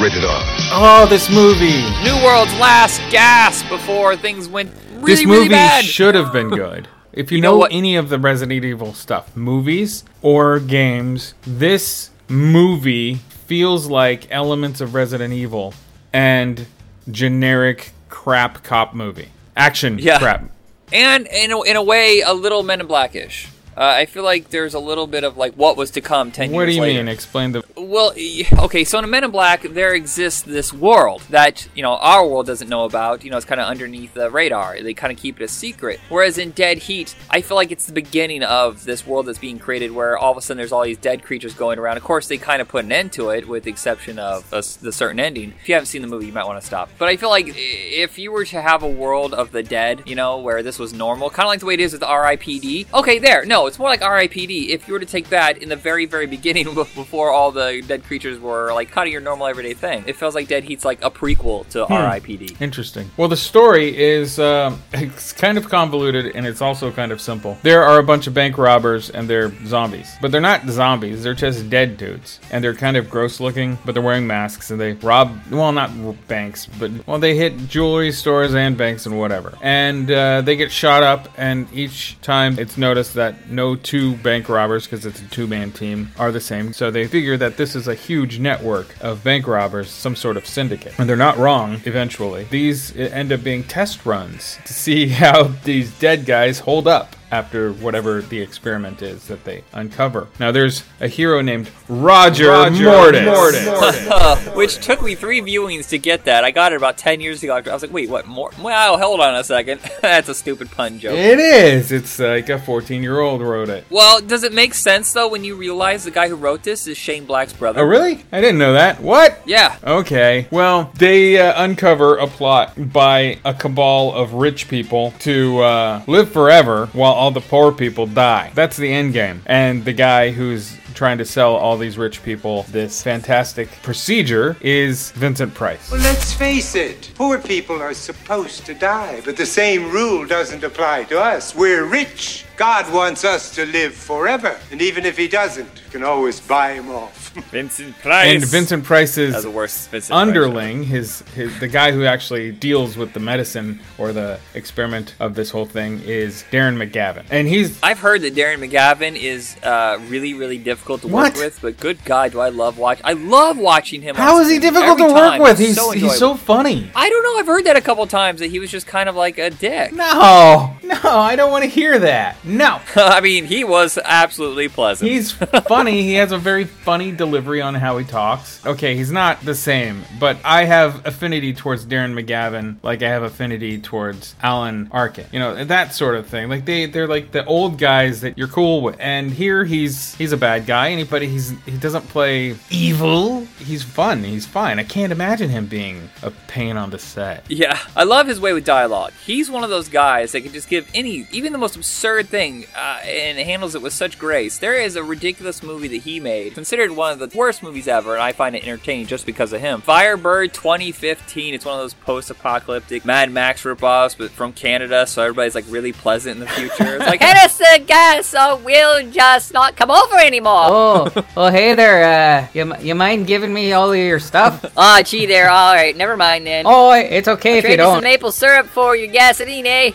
Rated 0.01 0.23
R. 0.23 0.41
Oh, 0.71 1.07
this 1.09 1.29
movie. 1.29 1.81
New 2.03 2.15
World's 2.23 2.53
last 2.59 2.99
gasp 3.12 3.67
before 3.69 4.15
things 4.15 4.47
went 4.47 4.71
really, 4.97 5.05
this 5.05 5.25
really 5.25 5.38
movie 5.39 5.49
bad. 5.49 5.83
should 5.86 6.15
have 6.15 6.31
been 6.31 6.49
good. 6.49 6.88
If 7.12 7.31
you, 7.31 7.38
You 7.38 7.41
know 7.41 7.51
know, 7.53 7.57
what- 7.57 7.71
any 7.73 7.95
of 7.95 8.09
the 8.09 8.17
Resident 8.19 8.63
Evil 8.63 8.93
stuff, 8.93 9.36
movies 9.36 10.03
or 10.21 10.59
games, 10.59 11.33
this 11.45 12.09
movie 12.27 13.15
feels 13.47 13.88
like 13.88 14.27
elements 14.31 14.79
of 14.81 14.93
Resident 14.95 15.33
Evil 15.33 15.73
and 16.12 16.65
generic 17.09 17.91
crap 18.09 18.63
cop 18.63 18.93
movie. 18.95 19.29
Action 19.55 19.99
Yeah. 19.99 20.17
crap. 20.17 20.45
And 20.93 21.27
in 21.27 21.51
a, 21.51 21.62
in 21.63 21.75
a 21.75 21.84
way, 21.84 22.21
a 22.21 22.34
little 22.34 22.63
Men 22.63 22.79
in 22.79 22.88
Blackish. 22.88 23.49
Uh, 23.75 23.81
I 23.83 24.05
feel 24.05 24.23
like 24.23 24.49
there's 24.49 24.73
a 24.73 24.79
little 24.79 25.07
bit 25.07 25.23
of 25.23 25.38
like 25.38 25.53
what 25.53 25.77
was 25.77 25.91
to 25.91 26.01
come 26.01 26.31
ten 26.31 26.51
What 26.51 26.62
years 26.63 26.71
do 26.71 26.75
you 26.75 26.81
later. 26.81 26.99
mean? 27.03 27.07
Explain 27.07 27.51
the. 27.53 27.63
Well, 27.75 28.13
okay, 28.59 28.83
so 28.83 28.99
in 28.99 29.09
Men 29.09 29.23
in 29.23 29.31
Black, 29.31 29.62
there 29.63 29.93
exists 29.93 30.41
this 30.41 30.71
world 30.73 31.21
that, 31.29 31.67
you 31.75 31.81
know, 31.83 31.93
our 31.95 32.27
world 32.27 32.45
doesn't 32.45 32.69
know 32.69 32.86
about. 32.86 33.23
You 33.23 33.31
know, 33.31 33.38
it's 33.38 33.45
kind 33.45 33.59
of 33.59 33.67
underneath 33.67 34.13
the 34.13 34.29
radar. 34.29 34.81
They 34.81 34.93
kind 34.93 35.12
of 35.12 35.19
keep 35.19 35.39
it 35.39 35.43
a 35.43 35.47
secret. 35.47 35.99
Whereas 36.09 36.38
in 36.38 36.51
Dead 36.51 36.77
Heat, 36.79 37.15
I 37.29 37.41
feel 37.41 37.55
like 37.55 37.71
it's 37.71 37.86
the 37.86 37.93
beginning 37.93 38.43
of 38.43 38.83
this 38.86 39.05
world 39.05 39.25
that's 39.25 39.39
being 39.39 39.59
created 39.59 39.91
where 39.91 40.17
all 40.17 40.31
of 40.31 40.38
a 40.38 40.41
sudden 40.41 40.57
there's 40.57 40.71
all 40.71 40.83
these 40.83 40.97
dead 40.97 41.23
creatures 41.23 41.53
going 41.53 41.79
around. 41.79 41.97
Of 41.97 42.03
course, 42.03 42.27
they 42.27 42.38
kind 42.38 42.62
of 42.62 42.67
put 42.67 42.86
an 42.86 42.91
end 42.91 43.12
to 43.13 43.29
it 43.29 43.47
with 43.47 43.63
the 43.63 43.71
exception 43.71 44.19
of 44.19 44.45
a 44.51 44.63
the 44.81 44.91
certain 44.91 45.19
ending. 45.19 45.53
If 45.62 45.67
you 45.69 45.75
haven't 45.75 45.88
seen 45.88 46.01
the 46.01 46.07
movie, 46.07 46.27
you 46.27 46.33
might 46.33 46.45
want 46.45 46.59
to 46.62 46.65
stop. 46.65 46.89
But 46.97 47.09
I 47.09 47.17
feel 47.17 47.29
like 47.29 47.47
if 47.55 48.17
you 48.17 48.31
were 48.31 48.45
to 48.45 48.62
have 48.62 48.83
a 48.83 48.89
world 48.89 49.33
of 49.33 49.51
the 49.51 49.63
dead, 49.63 50.03
you 50.05 50.15
know, 50.15 50.38
where 50.39 50.63
this 50.63 50.79
was 50.79 50.93
normal, 50.93 51.29
kind 51.29 51.45
of 51.45 51.49
like 51.49 51.59
the 51.59 51.65
way 51.65 51.73
it 51.75 51.79
is 51.79 51.93
with 51.93 52.01
RIPD. 52.01 52.93
Okay, 52.93 53.19
there. 53.19 53.45
No, 53.45 53.62
it's 53.67 53.80
more 53.80 53.89
like 53.89 54.02
RIPD. 54.02 54.69
If 54.69 54.88
you 54.88 54.93
were 54.93 54.99
to 54.99 55.06
take 55.06 55.30
that 55.30 55.58
in 55.58 55.69
the 55.69 55.76
very, 55.76 56.06
very 56.06 56.28
beginning 56.28 56.73
before 56.73 57.32
all 57.32 57.52
the 57.52 57.84
dead 57.88 58.04
creatures 58.04 58.39
were 58.39 58.73
like 58.73 58.91
kind 58.91 59.08
of 59.08 59.12
your 59.12 59.21
normal 59.21 59.47
everyday 59.47 59.73
thing, 59.73 60.04
it 60.08 60.15
feels 60.15 60.36
like 60.36 60.47
Dead 60.47 60.63
Heat's 60.63 60.86
like 60.86 61.04
a 61.04 61.12
prequel 61.12 61.67
to 61.69 61.86
RIPD. 61.86 62.62
Interesting. 62.62 63.10
Well, 63.17 63.28
the 63.28 63.38
story 63.38 63.97
is 63.97 64.39
um, 64.39 64.82
it's 64.93 65.34
kind 65.34 65.58
of 65.58 65.69
convoluted 65.69 66.36
and 66.36 66.45
it's 66.45 66.62
also 66.62 66.91
kind 66.91 67.12
of 67.12 67.21
simple. 67.21 67.58
There 67.63 67.84
are 67.84 67.99
a 67.99 68.04
bunch 68.04 68.28
of 68.28 68.34
bank 68.34 68.58
robbers 68.58 69.10
and 69.10 69.30
they're 69.30 69.54
zombies, 69.65 70.15
but 70.21 70.32
they're 70.32 70.41
not 70.41 70.67
zombies. 70.67 71.23
They're 71.23 71.34
just 71.34 71.69
dead 71.69 71.97
dudes, 71.97 72.39
and 72.52 72.63
they're 72.63 72.76
kind 72.76 72.97
of 72.97 73.10
gross 73.10 73.39
looking, 73.39 73.78
but 73.86 73.93
they're 73.93 74.04
wearing 74.04 74.28
masks 74.28 74.71
and 74.71 74.80
they 74.80 74.93
rob. 74.93 75.38
Well, 75.49 75.71
not 75.71 75.91
banks, 76.28 76.65
but 76.65 76.91
well, 77.08 77.19
they 77.19 77.36
hit 77.36 77.67
jewelry 77.67 78.12
stores 78.12 78.54
and 78.56 78.78
banks 78.78 79.06
and 79.06 79.17
whatever, 79.17 79.58
and 79.62 80.10
uh, 80.10 80.41
they 80.41 80.56
get 80.56 80.71
shot 80.71 81.04
up. 81.04 81.30
And 81.38 81.67
each 81.73 82.19
time 82.21 82.60
it's 82.60 82.78
noticed 82.78 83.13
that 83.15 83.49
no 83.55 83.75
two 83.75 84.15
bank 84.17 84.49
robbers, 84.49 84.85
because 84.85 85.05
it's 85.05 85.21
a 85.21 85.27
two-man 85.27 85.71
team, 85.71 86.11
are 86.17 86.31
the 86.31 86.41
same. 86.41 86.73
So 86.73 86.91
they 86.91 87.07
figure 87.07 87.37
that 87.37 87.57
this 87.57 87.75
is 87.75 87.87
a 87.87 87.95
huge 87.95 88.39
network 88.39 88.95
of 89.01 89.23
bank 89.23 89.47
robbers, 89.47 89.89
some 89.89 90.15
sort 90.15 90.37
of 90.37 90.45
syndicate. 90.45 90.93
And 90.97 91.07
they're 91.07 91.15
not 91.15 91.37
wrong, 91.37 91.81
eventually. 91.85 92.45
These 92.45 92.95
end 92.95 93.31
up 93.31 93.43
being 93.43 93.63
test 93.63 94.05
runs 94.05 94.57
to 94.65 94.73
see 94.73 95.07
how 95.23 95.43
these 95.63 95.97
dead 95.99 96.25
guys 96.25 96.59
hold 96.59 96.87
up 96.87 97.15
after 97.34 97.74
whatever 97.74 98.22
the 98.22 98.39
experiment 98.39 99.02
is 99.02 99.28
that 99.28 99.43
they 99.43 99.63
uncover. 99.74 100.28
Now, 100.39 100.52
there's 100.52 100.84
a 101.00 101.08
hero 101.08 101.41
named 101.41 101.67
Roger, 101.89 102.69
Mortis. 102.69 104.48
Which 104.56 104.78
took 104.86 105.02
me 105.02 105.15
three 105.15 105.41
viewings 105.41 105.89
to 105.89 105.98
get 105.98 106.26
that. 106.26 106.43
I 106.43 106.52
got 106.52 106.74
it 106.74 106.76
about 106.76 107.00
10 107.00 107.22
years 107.22 107.41
ago. 107.41 107.56
I 107.56 107.74
was 107.74 107.82
like, 107.82 107.91
wait, 107.91 108.08
what? 108.08 108.28
More? 108.28 108.52
Wow, 108.62 108.98
hold 108.98 109.19
on 109.19 109.34
a 109.34 109.43
second. 109.43 109.82
That's 110.04 110.30
a 110.30 110.36
stupid 110.36 110.69
pun 110.69 111.00
joke. 111.00 111.17
It 111.17 111.39
is. 111.39 111.91
It's 111.91 112.19
like 112.19 112.50
a 112.50 112.60
14 112.60 113.02
year 113.02 113.19
old 113.19 113.41
wrote 113.41 113.69
it. 113.69 113.86
Well, 113.89 114.22
does 114.22 114.43
it 114.43 114.54
make 114.54 114.76
sense, 114.76 115.12
though, 115.12 115.28
when 115.28 115.43
you 115.43 115.56
realize 115.56 116.04
the 116.04 116.12
guy 116.12 116.30
who 116.30 116.36
wrote 116.36 116.62
this 116.62 116.86
is 116.86 116.98
Shane 116.98 117.26
Black's 117.26 117.54
brother? 117.54 117.82
Oh, 117.82 117.86
really? 117.86 118.24
I 118.32 118.41
didn't 118.41 118.60
know 118.60 118.74
that. 118.74 119.02
What? 119.02 119.41
Yeah. 119.48 119.76
Okay. 119.84 120.48
Well, 120.52 120.91
they 121.00 121.39
uh, 121.39 121.63
uncover 121.63 122.17
a 122.17 122.28
plot 122.28 122.74
by 122.93 123.39
a 123.43 123.56
cabal 123.56 124.13
of 124.13 124.36
rich 124.36 124.67
people 124.69 125.15
to 125.22 125.62
uh, 125.62 126.04
live 126.06 126.32
forever 126.32 126.89
while 126.93 127.22
all 127.23 127.31
the 127.31 127.39
poor 127.39 127.71
people 127.71 128.05
die. 128.05 128.51
That's 128.53 128.75
the 128.75 128.91
end 128.91 129.13
game. 129.13 129.41
And 129.45 129.86
the 129.86 129.93
guy 129.93 130.31
who's 130.31 130.75
trying 130.93 131.17
to 131.17 131.25
sell 131.25 131.56
all 131.56 131.77
these 131.77 131.97
rich 131.97 132.23
people 132.23 132.63
this 132.63 133.01
fantastic 133.03 133.69
procedure 133.82 134.56
is 134.62 135.12
Vincent 135.12 135.53
Price. 135.53 135.91
Well, 135.91 136.01
let's 136.01 136.34
face 136.34 136.75
it. 136.75 137.12
Poor 137.15 137.39
people 137.39 137.82
are 137.82 137.93
supposed 137.93 138.65
to 138.65 138.73
die, 138.73 139.21
but 139.25 139.38
the 139.38 139.45
same 139.45 139.91
rule 139.91 140.25
doesn't 140.25 140.63
apply 140.63 141.06
to 141.06 141.19
us. 141.19 141.56
We're 141.56 141.86
rich. 141.86 142.45
God 142.56 142.91
wants 142.93 143.25
us 143.25 143.53
to 143.56 143.65
live 143.65 143.93
forever. 143.93 144.60
And 144.71 144.82
even 144.82 145.06
if 145.06 145.17
he 145.17 145.27
doesn't, 145.27 145.65
you 145.65 145.91
can 145.91 146.03
always 146.03 146.39
buy 146.39 146.73
him 146.73 146.89
off. 146.91 147.23
Vincent 147.51 147.97
Price. 147.99 148.36
And 148.36 148.45
Vincent 148.45 148.84
Price's 148.84 149.32
That's 149.34 149.43
the 149.43 149.49
worst 149.49 149.89
Vincent 149.89 150.12
Price 150.12 150.21
underling, 150.27 150.84
his, 150.84 151.21
his 151.34 151.60
the 151.60 151.67
guy 151.67 151.91
who 151.91 152.06
actually 152.06 152.51
deals 152.51 152.95
with 152.95 153.13
the 153.13 153.19
medicine 153.19 153.79
or 153.97 154.13
the 154.13 154.39
experiment 154.53 155.15
of 155.19 155.34
this 155.34 155.49
whole 155.49 155.65
thing 155.65 155.99
is 156.01 156.43
Darren 156.51 156.77
McGavin. 156.77 157.25
And 157.32 157.47
he's 157.47 157.82
I've 157.82 157.99
heard 157.99 158.21
that 158.21 158.36
Darren 158.36 158.60
McGavin 158.60 159.15
is 159.15 159.58
uh, 159.63 159.99
really, 160.08 160.36
really 160.36 160.60
difficult 160.60 160.83
to 160.84 161.08
work 161.08 161.34
What? 161.34 161.36
with, 161.38 161.60
but 161.62 161.78
good 161.80 162.04
God, 162.06 162.32
do 162.34 162.39
I 162.39 162.50
love 162.50 162.78
watch. 162.78 163.00
I 163.04 163.13
love 163.13 163.58
watching 163.58 164.02
him. 164.02 164.15
how 164.15 164.39
is 164.39 164.50
he 164.50 164.60
difficult 164.60 164.98
to 165.00 165.06
work 165.06 165.13
time. 165.34 165.41
with? 165.41 165.58
He's 165.58 165.69
He's 165.69 165.76
so 165.78 165.91
he's 165.91 166.17
so 166.17 166.36
funny. 166.36 166.89
I 166.96 167.10
don't 167.10 167.24
know. 167.24 167.38
I've 167.39 167.48
heard 167.48 167.65
that 167.65 167.76
a 167.76 167.82
couple 167.82 168.06
times 168.08 168.39
that 168.41 168.48
he 168.52 168.60
was 168.60 168.69
just 168.69 168.86
kind 168.88 169.10
of 169.10 169.15
like 169.15 169.38
a 169.38 169.50
dick. 169.50 169.91
No, 169.93 170.76
no, 170.84 171.00
I 171.04 171.36
don't 171.36 171.52
want 171.52 171.63
to 171.63 171.69
hear 171.69 171.98
that. 172.00 172.38
No. 172.46 172.80
I 172.96 173.22
mean, 173.22 173.46
he 173.46 173.63
was 173.63 173.98
absolutely 174.04 174.67
pleasant. 174.69 175.10
He's 175.10 175.32
funny. 175.67 176.04
He 176.04 176.13
has 176.15 176.32
a 176.32 176.38
very 176.38 176.65
funny 176.65 177.12
delivery 177.12 177.62
on 177.62 177.76
how 177.76 177.98
he 177.98 178.06
talks. 178.06 178.63
Okay, 178.65 178.96
he's 178.96 179.12
not 179.12 179.41
the 179.41 179.56
same, 179.56 180.04
but 180.19 180.38
I 180.43 180.65
have 180.65 181.06
affinity 181.06 181.54
towards 181.54 181.86
Darren 181.86 182.13
McGavin 182.19 182.78
like 182.84 183.02
I 183.04 183.10
have 183.10 183.24
affinity 183.24 183.80
towards 183.80 184.36
Alan 184.43 184.89
Arkin. 184.91 185.26
You 185.32 185.39
know, 185.39 185.63
that 185.65 185.93
sort 185.93 186.15
of 186.15 186.28
thing. 186.28 186.50
Like 186.50 186.65
they 186.65 186.86
they're 186.86 187.08
like 187.08 187.32
the 187.32 187.46
old 187.46 187.78
guys 187.78 188.22
that 188.22 188.38
you're 188.38 188.48
cool 188.48 188.82
with. 188.82 188.96
And 189.00 189.32
here 189.32 189.63
he's 189.63 190.15
he's 190.15 190.32
a 190.32 190.38
bad 190.38 190.65
guy, 190.65 190.72
and 190.73 190.99
he, 190.99 191.05
but 191.05 191.21
he's 191.21 191.51
he 191.65 191.77
doesn't 191.77 192.07
play 192.09 192.55
evil. 192.69 193.45
He's 193.59 193.83
fun. 193.83 194.23
He's 194.23 194.45
fine. 194.45 194.79
I 194.79 194.83
can't 194.83 195.12
imagine 195.12 195.49
him 195.49 195.67
being 195.67 196.09
a 196.21 196.31
pain 196.31 196.77
on 196.77 196.89
the 196.89 196.99
set. 196.99 197.45
Yeah, 197.49 197.79
I 197.95 198.03
love 198.03 198.27
his 198.27 198.39
way 198.39 198.53
with 198.53 198.65
dialogue. 198.65 199.13
He's 199.25 199.49
one 199.49 199.63
of 199.63 199.69
those 199.69 199.89
guys 199.89 200.31
that 200.31 200.41
can 200.41 200.53
just 200.53 200.69
give 200.69 200.89
any, 200.93 201.27
even 201.31 201.51
the 201.51 201.57
most 201.57 201.75
absurd 201.75 202.29
thing, 202.29 202.65
uh, 202.75 202.99
and 203.03 203.38
handles 203.38 203.75
it 203.75 203.81
with 203.81 203.93
such 203.93 204.17
grace. 204.17 204.57
There 204.57 204.75
is 204.75 204.95
a 204.95 205.03
ridiculous 205.03 205.63
movie 205.63 205.88
that 205.89 206.03
he 206.03 206.19
made, 206.19 206.53
considered 206.53 206.91
one 206.91 207.12
of 207.12 207.19
the 207.19 207.38
worst 207.38 207.63
movies 207.63 207.88
ever, 207.88 208.13
and 208.13 208.21
I 208.23 208.31
find 208.31 208.55
it 208.55 208.63
entertaining 208.63 209.07
just 209.07 209.25
because 209.25 209.53
of 209.53 209.62
him. 209.62 209.81
Firebird 209.81 210.53
2015. 210.53 211.53
It's 211.53 211.65
one 211.65 211.75
of 211.75 211.81
those 211.81 211.93
post-apocalyptic 211.93 213.05
Mad 213.05 213.31
Max 213.31 213.63
ripoffs, 213.63 214.17
but 214.17 214.31
from 214.31 214.53
Canada, 214.53 215.05
so 215.07 215.21
everybody's 215.23 215.55
like 215.55 215.65
really 215.69 215.93
pleasant 215.93 216.36
in 216.36 216.39
the 216.39 216.47
future. 216.47 216.95
It's 216.95 217.05
like, 217.05 217.21
Innocent 217.21 217.88
guest, 217.88 218.29
so 218.29 218.57
we'll 218.57 219.09
just 219.12 219.53
not 219.53 219.75
come 219.75 219.91
over 219.91 220.17
anymore. 220.17 220.62
Oh, 220.71 221.26
well, 221.36 221.52
hey 221.52 221.73
there. 221.76 222.04
Uh, 222.43 222.47
you, 222.54 222.76
you 222.78 222.95
mind 222.95 223.28
giving 223.28 223.54
me 223.54 223.73
all 223.73 223.91
of 223.91 223.97
your 223.97 224.19
stuff? 224.19 224.63
Ah, 224.78 225.02
gee 225.04 225.26
there. 225.26 225.49
All 225.49 225.73
right, 225.73 225.95
never 225.95 226.17
mind 226.17 226.45
then. 226.47 226.65
Oh, 226.67 226.91
it's 226.91 227.28
okay 227.28 227.58
if 227.60 227.63
you 227.63 227.69
Trade 227.69 227.80
you 227.80 227.86
some 227.86 227.93
don't. 227.95 228.04
maple 228.04 228.32
syrup 228.32 228.65
for 228.67 228.95
your 228.95 229.08
gasoline, 229.08 229.65
eh? 229.67 229.91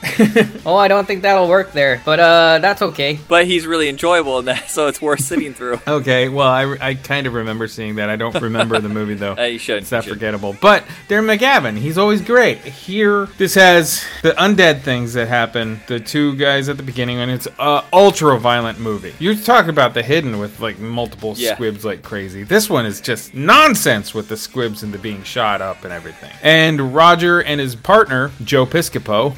Oh, 0.66 0.76
I 0.76 0.88
don't 0.88 1.06
think 1.06 1.22
that'll 1.22 1.48
work 1.48 1.72
there, 1.72 2.00
but 2.04 2.20
uh, 2.20 2.58
that's 2.60 2.80
okay. 2.82 3.18
but 3.28 3.46
he's 3.46 3.66
really 3.66 3.88
enjoyable 3.88 4.38
in 4.38 4.44
that, 4.46 4.70
so 4.70 4.86
it's 4.86 5.00
worth 5.02 5.20
sitting 5.20 5.52
through. 5.54 5.80
Okay, 5.86 6.28
well, 6.28 6.48
I, 6.48 6.76
I 6.80 6.94
kind 6.94 7.26
of 7.26 7.34
remember 7.34 7.68
seeing 7.68 7.96
that. 7.96 8.08
I 8.10 8.16
don't 8.16 8.34
remember 8.40 8.78
the 8.80 8.88
movie 8.88 9.14
though. 9.14 9.34
Uh, 9.36 9.42
you 9.44 9.58
should. 9.58 9.78
It's 9.78 9.90
that 9.90 10.04
should. 10.04 10.12
forgettable. 10.14 10.56
But 10.60 10.84
Darren 11.08 11.36
McGavin, 11.36 11.76
he's 11.78 11.98
always 11.98 12.20
great. 12.22 12.58
Here, 12.58 13.26
this 13.38 13.54
has 13.54 14.04
the 14.22 14.30
undead 14.32 14.82
things 14.82 15.14
that 15.14 15.28
happen. 15.28 15.80
The 15.86 16.00
two 16.00 16.36
guys 16.36 16.68
at 16.68 16.76
the 16.76 16.82
beginning, 16.82 17.18
and 17.18 17.30
it's 17.30 17.48
a 17.58 17.84
ultra 17.92 18.38
violent 18.38 18.78
movie. 18.78 19.14
You're 19.18 19.34
talking 19.34 19.70
about 19.70 19.94
the 19.94 20.02
hidden 20.02 20.38
with 20.38 20.57
like 20.60 20.78
multiple 20.78 21.34
Yeah. 21.36 21.54
squibs 21.54 21.84
like 21.84 22.02
crazy. 22.02 22.42
This 22.44 22.68
one 22.70 22.86
is 22.86 23.00
just 23.00 23.34
nonsense 23.34 24.14
with 24.14 24.28
the 24.28 24.36
squibs 24.36 24.82
and 24.82 24.92
the 24.92 24.98
being 24.98 25.22
shot 25.22 25.60
up 25.60 25.84
and 25.84 25.92
everything. 25.92 26.32
And 26.42 26.94
Roger 26.94 27.40
and 27.40 27.60
his 27.60 27.74
partner 27.76 28.30
Joe 28.44 28.66
Piscopo. 28.66 29.36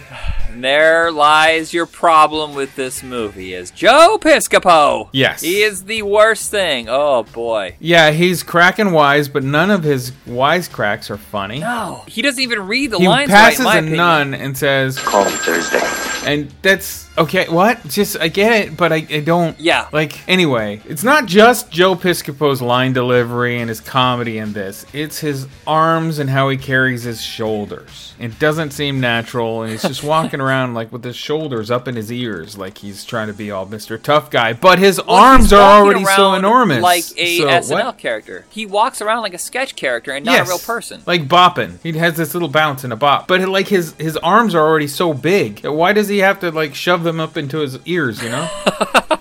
And 0.50 0.64
there 0.64 1.12
lies 1.12 1.72
your 1.72 1.87
problem 1.87 2.54
with 2.56 2.74
this 2.74 3.02
movie 3.04 3.54
is 3.54 3.70
Joe 3.70 4.18
Piscopo. 4.20 5.09
Yes. 5.12 5.40
He 5.42 5.62
is 5.62 5.85
the 5.85 6.02
worst 6.02 6.50
thing. 6.50 6.87
Oh 6.88 7.22
boy. 7.22 7.76
Yeah, 7.78 8.11
he's 8.11 8.42
cracking 8.42 8.92
wise, 8.92 9.28
but 9.28 9.44
none 9.44 9.70
of 9.70 9.85
his 9.85 10.11
wisecracks 10.26 11.09
are 11.11 11.16
funny. 11.16 11.61
No. 11.61 12.02
He 12.09 12.20
doesn't 12.22 12.42
even 12.42 12.66
read 12.66 12.90
the 12.90 12.98
he 12.98 13.06
lines 13.09 13.30
passes 13.30 13.64
right, 13.64 13.76
a 13.76 13.78
in 13.78 13.85
my 13.85 13.88
opinion. 14.20 14.30
nun 14.30 14.35
and 14.35 14.56
says, 14.59 14.98
Call 14.98 15.24
me 15.24 15.30
Thursday. 15.33 15.80
and 16.28 16.50
that's 16.62 17.09
okay. 17.18 17.49
What? 17.49 17.83
Just 17.88 18.18
I 18.20 18.29
get 18.29 18.53
it, 18.53 18.77
but 18.77 18.92
I, 18.92 19.07
I 19.11 19.20
don't. 19.20 19.59
Yeah. 19.61 19.88
Like 19.92 20.27
anyway, 20.29 20.81
it's 20.87 21.03
not 21.05 21.27
just 21.27 21.70
Joe 21.70 21.94
Piscopo's 21.94 22.62
line 22.62 22.92
delivery 22.92 23.59
and 23.61 23.68
his 23.68 23.81
comedy 23.81 24.38
in 24.38 24.53
this. 24.53 24.87
It's 24.92 25.18
his 25.18 25.46
arms 25.66 26.18
and 26.18 26.31
how 26.31 26.49
he 26.49 26.57
carries 26.57 27.03
his 27.03 27.20
shoulders. 27.23 28.14
It 28.18 28.38
doesn't 28.38 28.73
seem 28.73 29.01
natural, 29.01 29.62
and 29.62 29.73
he's 29.73 29.83
just 29.83 30.05
walking 30.05 30.40
around 30.40 30.75
like 30.75 30.92
with 30.92 31.05
his 31.05 31.16
shoulders 31.16 31.70
up 31.70 31.88
in 31.88 31.96
his 31.96 32.12
ears, 32.12 32.59
like 32.59 32.79
he's 32.79 33.05
trying 33.05 33.29
to 33.29 33.33
be 33.33 33.51
all 33.51 33.66
Mr. 33.66 34.01
Tough 34.01 34.31
Guy. 34.31 34.53
But 34.53 34.79
his 34.79 34.99
Well, 34.99 35.16
arms 35.16 35.53
are 35.53 35.81
already 35.81 36.05
so 36.05 36.35
enormous, 36.35 36.83
Like 36.83 37.05
a 37.16 37.38
So, 37.38 37.46
SNL 37.49 37.85
what? 37.87 37.99
character. 37.99 38.44
He 38.51 38.66
walks 38.66 39.01
around 39.01 39.23
like 39.23 39.33
a 39.35 39.38
sketch 39.38 39.75
character 39.75 40.12
and 40.12 40.27
not 40.27 40.33
Yes, 40.33 40.49
a 40.49 40.51
real 40.51 40.59
person. 40.59 41.03
Like 41.07 41.29
bopping. 41.29 41.79
He 41.83 41.92
has 41.92 42.16
this 42.16 42.35
little 42.35 42.49
bounce 42.49 42.85
and 42.85 42.92
a 42.92 42.96
bop. 42.96 43.27
But 43.27 43.49
like 43.49 43.68
his 43.68 43.94
his 43.99 44.16
arms 44.18 44.55
are 44.55 44.66
already 44.66 44.87
so 44.88 45.14
big. 45.14 45.64
Why 45.64 45.92
does 45.94 46.09
he 46.09 46.18
have 46.18 46.40
to 46.40 46.51
like 46.51 46.75
shove 46.75 47.00
them 47.05 47.21
up 47.21 47.37
into 47.37 47.59
his 47.59 47.79
ears, 47.87 48.23
you 48.23 48.29
know? 48.29 48.49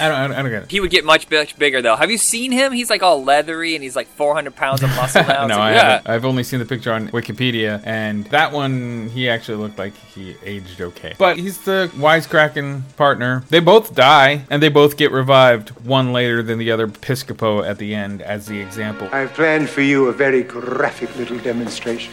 I 0.00 0.06
don't 0.08 0.16
I 0.16 0.28
don't, 0.28 0.36
I 0.36 0.42
don't 0.42 0.50
get 0.50 0.62
it. 0.64 0.70
He 0.70 0.80
would 0.80 0.90
get 0.90 1.04
much, 1.04 1.28
much 1.30 1.58
bigger 1.58 1.82
though. 1.82 1.96
Have 1.96 2.10
you 2.10 2.18
seen 2.18 2.52
him? 2.52 2.72
He's 2.72 2.88
like 2.88 3.02
all 3.02 3.24
leathery 3.24 3.74
and 3.74 3.82
he's 3.82 3.96
like 3.96 4.06
400 4.06 4.54
pounds 4.54 4.82
of 4.82 4.90
muscle 4.90 5.24
now. 5.24 5.38
No, 5.48 5.56
like, 5.56 5.62
I 5.62 5.72
yeah. 5.72 5.82
haven't. 5.82 6.08
I've 6.08 6.24
only 6.24 6.44
seen 6.44 6.58
the 6.58 6.66
picture 6.66 6.92
on 6.92 7.08
Wikipedia, 7.08 7.80
and 7.84 8.24
that 8.26 8.52
one 8.52 9.08
he 9.08 9.28
actually 9.28 9.56
looked 9.56 9.78
like 9.78 9.94
he 10.14 10.36
aged 10.44 10.80
okay. 10.80 11.14
But 11.18 11.38
he's 11.38 11.58
the 11.64 11.90
wisecracking 11.94 12.82
partner. 12.96 13.44
They 13.48 13.60
both 13.60 13.94
die, 13.94 14.44
and 14.50 14.62
they 14.62 14.68
both 14.68 14.96
get 14.96 15.10
revived. 15.10 15.70
One 15.86 16.12
later 16.12 16.42
than 16.42 16.58
the 16.58 16.70
other. 16.70 16.86
Piscopo 16.86 17.66
at 17.66 17.78
the 17.78 17.94
end 17.94 18.20
as 18.20 18.46
the 18.46 18.60
example. 18.60 19.08
I've 19.12 19.32
planned 19.32 19.70
for 19.70 19.80
you 19.80 20.08
a 20.08 20.12
very 20.12 20.42
graphic 20.42 21.14
little 21.16 21.38
demonstration. 21.38 22.12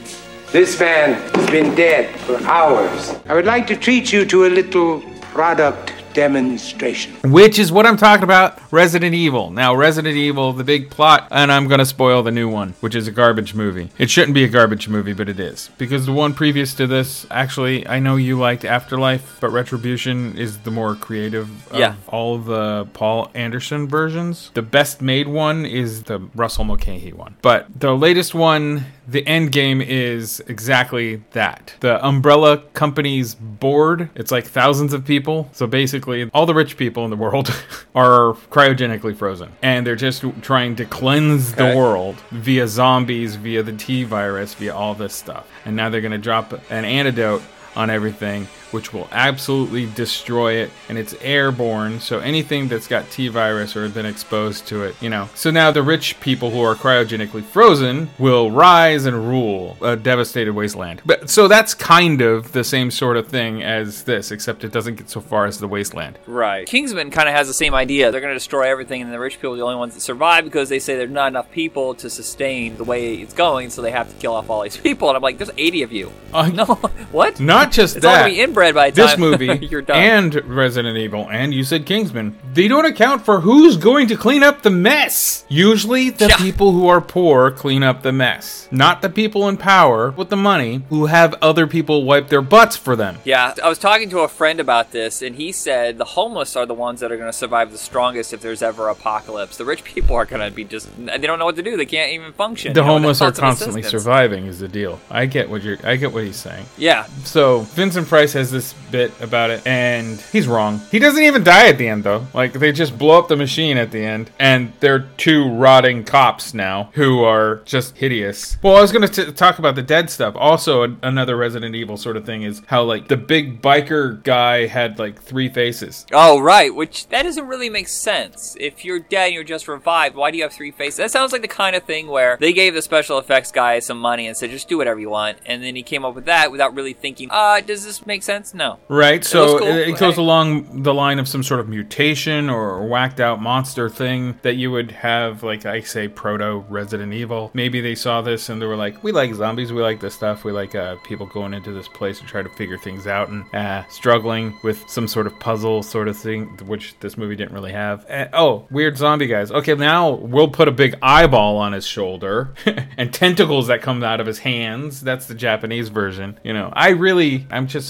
This 0.52 0.80
man 0.80 1.14
has 1.34 1.50
been 1.50 1.76
dead 1.76 2.18
for 2.22 2.38
hours. 2.44 3.16
I 3.28 3.34
would 3.34 3.46
like 3.46 3.68
to 3.68 3.76
treat 3.76 4.14
you 4.14 4.26
to 4.26 4.46
a 4.46 4.50
little 4.50 5.02
product 5.34 5.92
demonstration. 6.14 7.14
Which 7.30 7.60
is 7.60 7.74
what 7.74 7.86
I'm 7.86 7.98
talking 7.98 8.24
about 8.24 8.58
Resident 8.72 9.14
Evil. 9.14 9.52
Now, 9.52 9.76
Resident 9.76 10.16
Evil, 10.16 10.54
the 10.54 10.64
big 10.64 10.90
plot, 10.90 11.28
and 11.30 11.52
I'm 11.52 11.68
going 11.68 11.80
to 11.80 11.86
spoil 11.86 12.24
the 12.24 12.32
new 12.32 12.48
one, 12.48 12.74
which 12.80 12.96
is 12.96 13.06
a 13.06 13.12
garbage 13.12 13.54
movie. 13.54 13.90
It 13.98 14.10
shouldn't 14.10 14.34
be 14.34 14.46
a 14.46 14.48
garbage 14.48 14.88
movie, 14.88 15.12
but 15.12 15.28
it 15.28 15.42
is. 15.42 15.70
Because 15.78 16.06
the 16.06 16.14
one 16.14 16.34
previous 16.34 16.74
to 16.76 16.88
this, 16.88 17.28
actually, 17.30 17.86
I 17.86 18.00
know 18.00 18.16
you 18.16 18.40
liked 18.40 18.64
Afterlife, 18.64 19.40
but 19.42 19.50
Retribution 19.50 20.38
is 20.38 20.60
the 20.60 20.72
more 20.72 20.96
creative 20.96 21.50
of 21.74 21.78
Yeah. 21.80 21.96
all 22.08 22.38
the 22.38 22.88
Paul 22.94 23.30
Anderson 23.34 23.86
versions. 23.90 24.52
The 24.54 24.62
best 24.62 25.02
made 25.02 25.28
one 25.28 25.66
is 25.66 26.04
the 26.04 26.22
Russell 26.34 26.64
Mulcahy 26.64 27.12
one. 27.12 27.36
But 27.42 27.68
the 27.78 27.94
latest 27.94 28.34
one, 28.34 28.86
the 29.08 29.26
end 29.28 29.52
game 29.52 29.82
is 29.82 30.42
exactly 30.48 31.24
that. 31.32 31.76
The 31.80 32.04
Umbrella 32.06 32.60
Company's 32.74 33.36
board, 33.36 34.10
it's 34.16 34.32
like 34.32 34.46
thousands 34.46 34.94
of 34.94 35.06
people. 35.06 35.50
So 35.54 35.68
basically, 35.68 36.30
all 36.34 36.46
the 36.46 36.54
rich 36.54 36.78
people 36.78 37.04
in 37.04 37.12
the 37.12 37.18
world 37.18 37.50
are 37.96 38.34
cryogenically 38.52 39.16
frozen. 39.16 39.52
And 39.62 39.86
they're 39.86 39.96
just 39.96 40.24
trying 40.42 40.76
to 40.78 40.86
cleanse 40.86 41.54
the 41.54 41.76
world 41.76 42.16
via 42.32 42.68
zombies, 42.68 43.36
via 43.36 43.64
the 43.64 43.74
T 43.74 44.04
virus, 44.04 44.54
via 44.54 44.74
all 44.74 44.96
this 44.96 45.14
stuff. 45.14 45.48
And 45.66 45.76
now 45.76 45.90
they're 45.90 46.02
going 46.02 46.12
to 46.12 46.18
drop 46.18 46.54
an 46.72 46.86
antidote 46.86 47.42
on 47.76 47.90
everything, 47.90 48.48
which 48.76 48.92
will 48.92 49.08
absolutely 49.14 49.86
destroy 49.96 50.56
it, 50.56 50.70
and 50.90 50.98
it's 50.98 51.16
airborne. 51.22 52.02
So 52.02 52.20
anything 52.20 52.68
that's 52.68 52.88
got 52.88 53.10
T 53.10 53.30
virus 53.30 53.74
or 53.74 53.84
has 53.84 53.94
been 53.94 54.06
exposed 54.06 54.68
to 54.68 54.84
it, 54.84 55.02
you 55.02 55.10
know. 55.10 55.30
So 55.34 55.50
now 55.50 55.72
the 55.72 55.82
rich 55.82 56.20
people 56.20 56.52
who 56.52 56.62
are 56.62 56.76
cryogenically 56.76 57.44
frozen 57.44 58.10
will 58.20 58.52
rise 58.52 59.06
and 59.06 59.28
rule 59.28 59.78
a 59.82 59.96
devastated 59.96 60.52
wasteland. 60.54 61.02
But 61.06 61.30
so 61.30 61.48
that's 61.48 61.74
kind 61.74 62.22
of 62.22 62.52
the 62.52 62.66
same 62.66 62.92
sort 62.92 63.16
of 63.16 63.30
thing 63.30 63.64
as 63.64 64.04
this, 64.04 64.32
except 64.32 64.66
it 64.66 64.74
doesn't 64.74 64.96
get 64.96 65.10
so 65.10 65.22
far 65.22 65.46
as 65.46 65.58
the 65.58 65.70
wasteland. 65.70 66.20
Right. 66.28 66.68
Kingsman 66.68 67.12
kind 67.12 67.30
of 67.30 67.36
has 67.36 67.48
the 67.48 67.54
same 67.54 67.74
idea. 67.74 68.12
They're 68.12 68.20
going 68.20 68.34
to 68.34 68.36
destroy 68.36 68.70
everything, 68.70 69.02
and 69.02 69.14
the 69.14 69.20
rich 69.20 69.36
people 69.38 69.54
are 69.54 69.58
the 69.58 69.64
only 69.64 69.78
ones 69.78 69.94
that 69.94 70.02
survive 70.02 70.44
because 70.44 70.68
they 70.68 70.80
say 70.80 70.98
there's 70.98 71.10
not 71.10 71.30
enough 71.30 71.50
people 71.50 71.96
to 71.96 72.10
sustain 72.10 72.76
the 72.76 72.84
way 72.84 73.16
it's 73.16 73.34
going, 73.34 73.70
so 73.70 73.82
they 73.82 73.92
have 73.92 74.10
to 74.10 74.16
kill 74.18 74.34
off 74.34 74.50
all 74.50 74.64
these 74.64 74.76
people. 74.88 75.08
And 75.08 75.16
I'm 75.16 75.24
like, 75.24 75.38
there's 75.38 75.52
80 75.58 75.84
of 75.84 75.94
you. 75.94 76.12
Uh, 76.34 76.50
no, 76.54 76.66
what? 76.66 77.40
Not 77.40 77.72
just 77.72 77.96
It's 77.96 78.06
all 78.06 78.18
gonna 78.18 78.30
be 78.30 78.42
inbred 78.42 78.65
by 78.72 78.90
this 78.92 79.18
movie 79.18 79.46
you're 79.70 79.82
done. 79.82 79.98
and 79.98 80.36
Resident 80.46 80.98
Evil, 80.98 81.28
and 81.30 81.54
you 81.54 81.64
said 81.64 81.86
Kingsman. 81.86 82.38
They 82.54 82.68
don't 82.68 82.86
account 82.86 83.24
for 83.26 83.42
who's 83.42 83.78
going 83.78 84.08
to 84.08 84.16
clean 84.16 84.44
up 84.44 84.62
the 84.62 84.70
mess. 84.70 85.46
Usually, 85.50 86.10
the 86.10 86.28
Yeah. 86.28 86.38
people 86.38 86.72
who 86.72 86.88
are 86.88 87.02
poor 87.02 87.52
clean 87.52 87.84
up 87.84 88.02
the 88.02 88.12
mess, 88.12 88.68
not 88.72 89.02
the 89.02 89.10
people 89.10 89.48
in 89.50 89.58
power 89.58 90.12
with 90.12 90.30
the 90.30 90.38
money 90.38 90.84
who 90.90 91.08
have 91.08 91.36
other 91.42 91.68
people 91.68 92.04
wipe 92.04 92.30
their 92.30 92.42
butts 92.42 92.76
for 92.78 92.96
them. 92.96 93.18
Yeah, 93.24 93.54
I 93.64 93.70
was 93.70 93.78
talking 93.78 94.10
to 94.12 94.20
a 94.20 94.28
friend 94.28 94.60
about 94.60 94.92
this, 94.92 95.22
and 95.22 95.36
he 95.36 95.52
said 95.52 95.98
the 95.98 96.06
homeless 96.06 96.56
are 96.56 96.66
the 96.66 96.74
ones 96.74 97.00
that 97.02 97.12
are 97.12 97.18
going 97.18 97.30
to 97.32 97.38
survive 97.38 97.72
the 97.72 97.78
strongest 97.78 98.34
if 98.34 98.42
there's 98.42 98.62
ever 98.62 98.88
apocalypse. 98.90 99.58
The 99.58 99.66
rich 99.66 99.84
people 99.84 100.16
are 100.16 100.26
going 100.26 100.42
to 100.48 100.56
be 100.56 100.64
just, 100.64 100.90
they 100.98 101.18
don't 101.20 101.40
know 101.40 101.46
what 101.46 101.56
to 101.58 101.64
do. 101.64 101.76
They 101.78 101.86
can't 101.86 102.12
even 102.12 102.32
function. 102.34 102.74
The 102.74 102.82
you 102.82 102.86
know, 102.86 102.94
homeless 102.94 103.22
are 103.22 103.32
constantly 103.32 103.82
assistance. 103.82 104.04
surviving 104.04 104.46
is 104.46 104.60
the 104.60 104.68
deal. 104.68 105.00
I 105.10 105.26
get 105.26 105.50
what 105.50 105.64
you're 105.64 105.78
I 105.84 105.96
get 105.98 106.12
what 106.14 106.24
he's 106.24 106.36
saying. 106.38 106.66
Yeah. 106.78 107.06
So 107.24 107.60
Vincent 107.62 108.08
Price 108.08 108.34
has 108.34 108.52
this 108.56 108.74
bit 108.92 109.12
about 109.22 109.50
it, 109.50 109.66
and 109.68 110.20
he's 110.32 110.48
wrong. 110.48 110.82
He 110.90 111.00
doesn't 111.00 111.22
even 111.22 111.44
die 111.44 111.68
at 111.68 111.78
the 111.78 111.88
end, 111.88 112.04
though. 112.04 112.26
Like 112.34 112.54
they 112.54 112.72
just 112.72 112.98
blow 112.98 113.20
up 113.20 113.28
the 113.28 113.36
machine 113.36 113.78
at 113.78 113.92
the 113.92 114.04
end, 114.04 114.32
and 114.40 114.72
they're 114.80 115.08
two 115.18 115.50
rotting 115.50 116.04
cops 116.06 116.54
now 116.54 116.90
who 116.94 117.24
are 117.24 117.58
just 117.66 117.98
hideous. 117.98 118.58
Well, 118.64 118.78
I 118.78 118.82
was 118.82 118.92
going 118.92 119.08
to 119.08 119.32
talk 119.32 119.60
about 119.60 119.76
the 119.76 119.84
dead 119.84 120.10
stuff. 120.10 120.36
Also, 120.38 120.84
an- 120.84 121.00
another 121.04 121.36
Resident 121.36 121.76
Evil 121.76 121.98
sort 121.98 122.18
of 122.18 122.26
thing 122.26 122.44
is 122.44 122.62
how 122.68 122.84
like 122.84 123.08
the 123.10 123.18
big 123.18 123.62
biker 123.62 124.24
guy 124.24 124.68
had 124.68 124.98
like 124.98 125.22
three 125.22 125.50
faces. 125.50 126.06
Oh, 126.14 126.40
right, 126.40 126.74
which 126.74 127.08
that 127.10 127.24
doesn't 127.24 127.48
really 127.48 127.70
make 127.70 127.88
sense. 127.88 128.56
If 128.60 128.86
you're 128.86 129.00
dead 129.00 129.26
and 129.26 129.34
you're 129.34 129.44
just 129.44 129.68
revived, 129.68 130.16
why 130.16 130.32
do 130.32 130.38
you 130.38 130.44
have 130.44 130.54
three 130.54 130.72
faces? 130.72 130.98
That 130.98 131.12
sounds 131.12 131.32
like 131.32 131.42
the 131.42 131.48
kind 131.48 131.76
of 131.76 131.84
thing 131.84 132.08
where 132.08 132.38
they 132.40 132.54
gave 132.54 132.74
the 132.74 132.82
special 132.82 133.20
effects 133.20 133.52
guy 133.52 133.80
some 133.80 134.00
money 134.00 134.28
and 134.28 134.38
said, 134.38 134.52
just 134.52 134.70
do 134.70 134.78
whatever 134.78 135.00
you 135.00 135.10
want. 135.10 135.38
And 135.46 135.64
then 135.64 135.76
he 135.76 135.84
came 135.84 136.06
up 136.06 136.16
with 136.16 136.26
that 136.26 136.52
without 136.52 136.76
really 136.76 136.94
thinking, 136.94 137.30
uh, 137.32 137.60
does 137.62 137.84
this 137.84 138.06
make 138.06 138.24
sense? 138.24 138.35
No. 138.54 138.80
Right, 138.88 139.24
so 139.24 139.46
looks 139.46 139.62
cool. 139.62 139.70
it, 139.70 139.90
it 139.90 139.98
goes 139.98 140.18
along 140.18 140.84
the 140.84 140.94
line 140.94 141.20
of 141.20 141.28
some 141.28 141.44
sort 141.44 141.60
of 141.60 141.70
mutation 141.70 142.50
or 142.50 142.86
whacked 142.88 143.20
out 143.20 143.42
monster 143.42 143.90
thing 143.90 144.38
that 144.42 144.56
you 144.56 144.72
would 144.72 144.92
have, 144.92 145.44
like 145.44 145.66
I 145.66 145.82
say, 145.82 146.08
proto 146.08 146.66
Resident 146.70 147.14
Evil. 147.14 147.52
Maybe 147.54 147.82
they 147.82 147.96
saw 147.96 148.22
this 148.22 148.50
and 148.50 148.62
they 148.62 148.66
were 148.66 148.76
like, 148.76 149.04
"We 149.04 149.12
like 149.12 149.34
zombies, 149.34 149.72
we 149.72 149.82
like 149.82 150.00
this 150.00 150.14
stuff, 150.16 150.44
we 150.44 150.52
like 150.52 150.76
uh, 150.76 150.98
people 151.04 151.26
going 151.28 151.54
into 151.54 151.72
this 151.72 151.88
place 151.88 152.20
and 152.20 152.28
try 152.28 152.42
to 152.42 152.50
figure 152.50 152.78
things 152.78 153.08
out 153.08 153.30
and 153.30 153.46
uh, 153.54 153.88
struggling 153.88 154.58
with 154.64 154.84
some 154.90 155.08
sort 155.08 155.28
of 155.28 155.40
puzzle 155.40 155.84
sort 155.84 156.08
of 156.08 156.18
thing, 156.18 156.46
which 156.66 156.98
this 157.00 157.18
movie 157.18 157.36
didn't 157.36 157.54
really 157.54 157.72
have." 157.72 158.06
Uh, 158.10 158.28
oh, 158.34 158.68
weird 158.70 158.98
zombie 158.98 159.28
guys. 159.28 159.52
Okay, 159.52 159.76
now 159.76 160.12
we'll 160.12 160.50
put 160.50 160.68
a 160.68 160.72
big 160.72 160.96
eyeball 161.02 161.58
on 161.58 161.74
his 161.74 161.86
shoulder 161.86 162.54
and 162.98 163.14
tentacles 163.14 163.68
that 163.68 163.82
come 163.82 164.04
out 164.04 164.20
of 164.20 164.28
his 164.28 164.40
hands. 164.40 165.02
That's 165.02 165.28
the 165.28 165.36
Japanese 165.36 165.90
version. 165.90 166.40
You 166.44 166.54
know, 166.54 166.72
I 166.74 166.90
really, 166.90 167.48
I'm 167.50 167.68
just 167.68 167.90